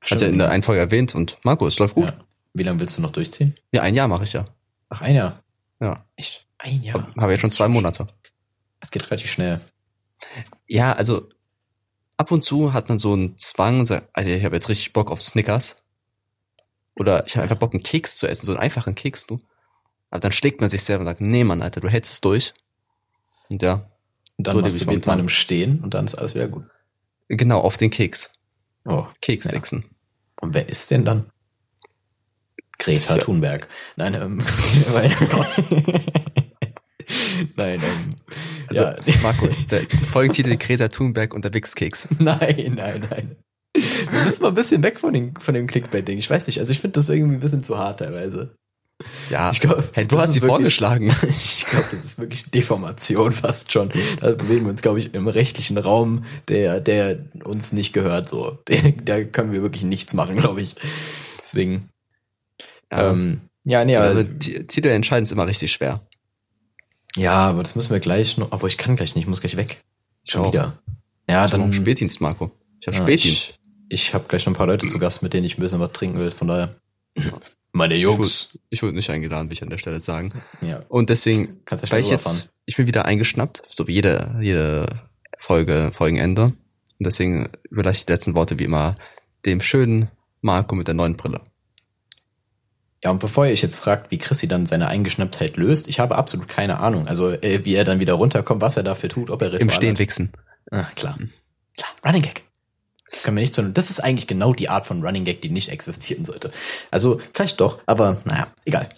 Hat 0.00 0.20
ja 0.20 0.28
in 0.28 0.38
der 0.38 0.50
einen 0.50 0.62
Folge 0.62 0.80
erwähnt 0.80 1.14
und 1.14 1.38
Marco, 1.42 1.66
es 1.66 1.78
läuft 1.78 1.96
gut. 1.96 2.10
Ja. 2.10 2.20
Wie 2.54 2.62
lange 2.62 2.80
willst 2.80 2.96
du 2.96 3.02
noch 3.02 3.10
durchziehen? 3.10 3.56
Ja, 3.72 3.82
ein 3.82 3.94
Jahr 3.94 4.08
mache 4.08 4.24
ich 4.24 4.32
ja. 4.32 4.44
Ach, 4.88 5.02
ein 5.02 5.16
Jahr. 5.16 5.42
Ja. 5.80 6.04
Echt? 6.16 6.46
Ein 6.58 6.82
Jahr? 6.82 7.12
Habe 7.16 7.32
jetzt 7.32 7.40
schon 7.40 7.52
zwei 7.52 7.68
Monate. 7.68 8.06
Es 8.80 8.90
geht 8.90 9.04
relativ 9.10 9.30
schnell. 9.30 9.60
Ja, 10.68 10.92
also 10.92 11.28
ab 12.18 12.30
und 12.30 12.44
zu 12.44 12.72
hat 12.74 12.88
man 12.90 12.98
so 12.98 13.14
einen 13.14 13.38
Zwang, 13.38 13.86
so, 13.86 13.94
Alter, 14.12 14.28
ich 14.30 14.44
habe 14.44 14.54
jetzt 14.56 14.68
richtig 14.68 14.92
Bock 14.92 15.10
auf 15.10 15.22
Snickers. 15.22 15.76
Oder 16.96 17.26
ich 17.26 17.36
habe 17.36 17.44
einfach 17.44 17.56
Bock, 17.56 17.72
einen 17.72 17.82
Keks 17.82 18.16
zu 18.16 18.26
essen, 18.26 18.44
so 18.44 18.52
einen 18.52 18.60
einfachen 18.60 18.94
Keks, 18.94 19.26
du. 19.26 19.38
Aber 20.10 20.20
dann 20.20 20.32
schlägt 20.32 20.60
man 20.60 20.68
sich 20.68 20.82
selber 20.82 21.02
und 21.02 21.06
sagt, 21.06 21.20
nee, 21.20 21.44
Mann, 21.44 21.62
Alter, 21.62 21.80
du 21.80 21.88
hältst 21.88 22.12
es 22.12 22.20
durch. 22.20 22.52
Und 23.50 23.62
ja, 23.62 23.86
Und 24.36 24.46
dann 24.46 24.56
So 24.56 24.60
machst 24.60 24.80
du 24.80 24.86
mit 24.86 25.06
im 25.06 25.28
Stehen 25.28 25.80
und 25.80 25.94
dann 25.94 26.04
ist 26.04 26.16
alles 26.16 26.34
wieder 26.34 26.48
gut. 26.48 26.64
genau, 27.28 27.60
auf 27.60 27.76
den 27.76 27.90
Keks. 27.90 28.30
Oh. 28.84 29.06
Keks 29.20 29.46
Ja. 29.46 29.54
wechseln. 29.54 29.84
Und 30.40 30.54
wer 30.54 30.68
ist 30.68 30.90
denn 30.90 31.04
dann? 31.04 31.30
Greta 32.78 33.16
Ja. 33.16 33.22
Thunberg. 33.22 33.68
Nein, 33.96 34.14
ähm, 34.14 34.42
weil, 34.92 35.10
Gott. 35.30 35.62
Nein, 37.56 37.80
ähm, 37.82 38.10
Also, 38.68 38.82
ja, 38.82 38.96
Marco, 39.22 39.48
der 39.70 39.82
Folgentitel 40.10 40.56
Greta 40.56 40.88
Thunberg 40.88 41.34
und 41.34 41.44
der 41.44 41.54
Wichskeks. 41.54 42.08
nein, 42.18 42.74
nein, 42.76 43.04
nein. 43.10 43.36
Wir 43.74 44.24
müssen 44.24 44.42
mal 44.42 44.48
ein 44.48 44.54
bisschen 44.54 44.82
weg 44.82 44.98
von, 44.98 45.12
den, 45.12 45.34
von 45.38 45.54
dem 45.54 45.66
Clickbait-Ding. 45.66 46.18
Ich 46.18 46.28
weiß 46.30 46.46
nicht, 46.46 46.58
also 46.58 46.72
ich 46.72 46.80
finde 46.80 46.98
das 46.98 47.08
irgendwie 47.08 47.36
ein 47.36 47.40
bisschen 47.40 47.62
zu 47.62 47.78
hart 47.78 48.00
teilweise. 48.00 48.54
Ja, 49.30 49.52
Ich 49.52 49.60
glaub, 49.60 49.82
hey, 49.92 50.06
du 50.08 50.18
hast 50.18 50.32
sie 50.32 50.40
wirklich- 50.42 50.56
vorgeschlagen. 50.56 51.14
Ich 51.28 51.64
glaube, 51.66 51.86
das 51.92 52.04
ist 52.04 52.18
wirklich 52.18 52.50
Deformation 52.50 53.30
fast 53.30 53.70
schon. 53.72 53.90
Da 54.20 54.32
bewegen 54.32 54.64
wir 54.64 54.70
uns, 54.72 54.82
glaube 54.82 54.98
ich, 54.98 55.14
im 55.14 55.28
rechtlichen 55.28 55.78
Raum, 55.78 56.24
der, 56.48 56.80
der 56.80 57.18
uns 57.44 57.72
nicht 57.72 57.92
gehört. 57.92 58.28
So, 58.28 58.58
da 59.04 59.22
können 59.24 59.52
wir 59.52 59.62
wirklich 59.62 59.84
nichts 59.84 60.14
machen, 60.14 60.36
glaube 60.36 60.62
ich. 60.62 60.74
Deswegen, 61.42 61.88
Ja, 62.90 63.10
ähm, 63.12 63.42
ja, 63.64 63.84
nee, 63.84 63.92
ja, 63.92 64.02
aber, 64.10 64.24
Titel 64.38 64.88
entscheiden 64.88 65.22
ist 65.24 65.30
immer 65.32 65.46
richtig 65.46 65.70
schwer. 65.70 66.00
Ja, 67.18 67.34
aber 67.48 67.62
das 67.62 67.74
müssen 67.74 67.90
wir 67.92 68.00
gleich 68.00 68.38
noch. 68.38 68.52
Obwohl 68.52 68.68
ich 68.68 68.78
kann 68.78 68.96
gleich 68.96 69.14
nicht, 69.14 69.24
ich 69.24 69.28
muss 69.28 69.40
gleich 69.40 69.56
weg. 69.56 69.82
Schon 70.24 70.46
wieder. 70.46 70.78
Ja, 71.28 71.44
Ich 71.44 71.50
dann. 71.50 71.62
auch 71.62 71.72
Spätdienst, 71.72 72.20
Marco. 72.20 72.50
Ich 72.80 72.86
habe 72.86 72.96
Ja, 72.96 73.02
Spätdienst. 73.02 73.58
Ich, 73.88 74.06
ich 74.08 74.14
habe 74.14 74.26
gleich 74.28 74.44
noch 74.46 74.52
ein 74.52 74.56
paar 74.56 74.66
Leute 74.66 74.86
zu 74.88 74.98
Gast, 74.98 75.22
mit 75.22 75.32
denen 75.34 75.44
ich 75.46 75.58
ein 75.58 75.60
bisschen 75.60 75.80
was 75.80 75.92
trinken 75.92 76.18
will. 76.18 76.30
Von 76.30 76.48
daher, 76.48 76.74
meine 77.72 77.94
Ich 77.94 78.02
Jungs. 78.02 78.48
ich 78.70 78.82
wurde 78.82 78.94
nicht 78.94 79.10
eingeladen, 79.10 79.48
will 79.48 79.54
ich 79.54 79.62
an 79.62 79.70
der 79.70 79.78
Stelle 79.78 80.00
sagen. 80.00 80.32
Ja, 80.60 80.82
Und 80.88 81.10
deswegen, 81.10 81.58
kannst 81.64 81.90
weil 81.90 82.00
ich 82.00 82.10
jetzt, 82.10 82.50
ich 82.66 82.76
bin 82.76 82.86
wieder 82.86 83.04
eingeschnappt, 83.04 83.62
so 83.68 83.86
wie 83.86 83.92
jede, 83.92 84.36
jede 84.40 84.86
Folge, 85.38 85.90
Folgenende. 85.92 86.44
Und 86.44 86.56
deswegen 87.06 87.48
überlasse 87.70 87.98
ich 88.00 88.06
die 88.06 88.12
letzten 88.12 88.34
Worte 88.34 88.58
wie 88.58 88.64
immer 88.64 88.96
dem 89.46 89.60
schönen 89.60 90.08
Marco 90.40 90.74
mit 90.74 90.88
der 90.88 90.94
neuen 90.94 91.16
Brille. 91.16 91.40
Ja, 93.04 93.10
und 93.10 93.20
bevor 93.20 93.46
ihr 93.46 93.52
euch 93.52 93.62
jetzt 93.62 93.76
fragt, 93.76 94.10
wie 94.10 94.18
Chrissy 94.18 94.48
dann 94.48 94.66
seine 94.66 94.88
Eingeschnapptheit 94.88 95.56
löst, 95.56 95.86
ich 95.88 96.00
habe 96.00 96.16
absolut 96.16 96.48
keine 96.48 96.80
Ahnung. 96.80 97.06
Also, 97.06 97.30
äh, 97.30 97.64
wie 97.64 97.74
er 97.74 97.84
dann 97.84 98.00
wieder 98.00 98.14
runterkommt, 98.14 98.60
was 98.60 98.76
er 98.76 98.82
dafür 98.82 99.08
tut, 99.08 99.30
ob 99.30 99.40
er 99.42 99.54
Im 99.54 99.70
Stehen 99.70 99.98
wichsen. 99.98 100.32
Ah, 100.70 100.84
klar. 100.96 101.16
Klar. 101.76 101.90
Running 102.04 102.22
Gag. 102.22 102.42
Das 103.10 103.22
können 103.22 103.36
wir 103.36 103.40
nicht 103.40 103.54
so. 103.54 103.62
Das 103.62 103.90
ist 103.90 104.00
eigentlich 104.00 104.26
genau 104.26 104.52
die 104.52 104.68
Art 104.68 104.86
von 104.86 105.02
Running 105.02 105.24
Gag, 105.24 105.40
die 105.42 105.48
nicht 105.48 105.68
existieren 105.70 106.24
sollte. 106.24 106.50
Also, 106.90 107.20
vielleicht 107.32 107.60
doch, 107.60 107.78
aber 107.86 108.20
naja, 108.24 108.48
egal. 108.64 108.88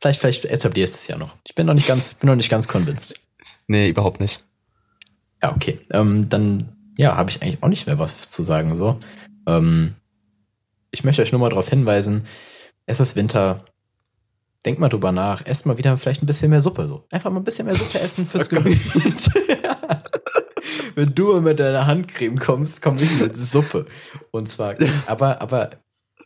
Vielleicht, 0.00 0.20
vielleicht 0.20 0.44
etablierst 0.46 0.94
du 0.94 0.96
es 0.96 1.06
ja 1.06 1.18
noch. 1.18 1.36
Ich 1.46 1.54
bin 1.54 1.66
noch 1.66 1.74
nicht 1.74 1.86
ganz, 1.86 2.14
bin 2.14 2.28
noch 2.28 2.36
nicht 2.36 2.50
ganz 2.50 2.66
convinced. 2.66 3.14
Nee, 3.66 3.88
überhaupt 3.88 4.20
nicht. 4.20 4.44
Ja, 5.42 5.54
okay. 5.54 5.78
Ähm, 5.90 6.28
dann, 6.28 6.76
ja, 6.96 7.16
habe 7.16 7.30
ich 7.30 7.42
eigentlich 7.42 7.62
auch 7.62 7.68
nicht 7.68 7.86
mehr 7.86 7.98
was 7.98 8.28
zu 8.28 8.42
sagen, 8.42 8.76
so. 8.76 8.98
Ähm, 9.46 9.94
ich 10.90 11.04
möchte 11.04 11.22
euch 11.22 11.32
nur 11.32 11.40
mal 11.40 11.50
darauf 11.50 11.68
hinweisen, 11.68 12.24
es 12.86 13.00
ist 13.00 13.16
Winter. 13.16 13.64
Denkt 14.64 14.80
mal 14.80 14.88
drüber 14.88 15.12
nach. 15.12 15.44
Esst 15.44 15.66
mal 15.66 15.78
wieder 15.78 15.96
vielleicht 15.96 16.22
ein 16.22 16.26
bisschen 16.26 16.50
mehr 16.50 16.60
Suppe, 16.60 16.86
so. 16.86 17.04
Einfach 17.10 17.30
mal 17.30 17.40
ein 17.40 17.44
bisschen 17.44 17.66
mehr 17.66 17.76
Suppe 17.76 18.00
essen 18.00 18.26
fürs 18.26 18.48
Gemüt. 18.50 18.78
Wenn 20.94 21.14
du 21.14 21.40
mit 21.40 21.58
deiner 21.58 21.86
Handcreme 21.86 22.38
kommst, 22.38 22.80
komm 22.80 22.98
ich 22.98 23.20
mit 23.20 23.36
Suppe. 23.36 23.86
Und 24.30 24.48
zwar, 24.48 24.76
aber, 25.06 25.42
aber 25.42 25.70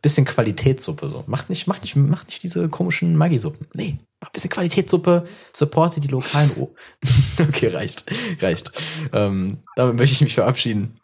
bisschen 0.02 0.24
Qualitätssuppe, 0.24 1.08
so. 1.08 1.24
Macht 1.26 1.50
nicht, 1.50 1.66
macht 1.66 1.82
nicht, 1.82 1.96
macht 1.96 2.28
nicht 2.28 2.42
diese 2.42 2.68
komischen 2.68 3.16
Maggi-Suppen. 3.16 3.66
Nee. 3.74 3.98
Mach 4.20 4.28
ein 4.28 4.32
bisschen 4.32 4.50
Qualitätssuppe, 4.50 5.26
supporte 5.52 6.00
die 6.00 6.08
lokalen 6.08 6.50
O. 6.58 6.74
okay, 7.40 7.68
reicht. 7.68 8.04
Reicht. 8.40 8.72
Ähm, 9.12 9.58
damit 9.76 9.96
möchte 9.96 10.14
ich 10.14 10.20
mich 10.20 10.34
verabschieden. 10.34 10.98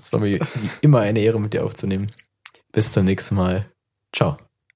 Es 0.00 0.12
war 0.12 0.20
mir 0.20 0.40
wie 0.40 0.70
immer 0.80 1.00
eine 1.00 1.20
Ehre, 1.20 1.40
mit 1.40 1.52
dir 1.52 1.64
aufzunehmen. 1.64 2.12
Bis 2.72 2.92
zum 2.92 3.04
nächsten 3.04 3.34
Mal. 3.34 3.70
Ciao. 4.14 4.36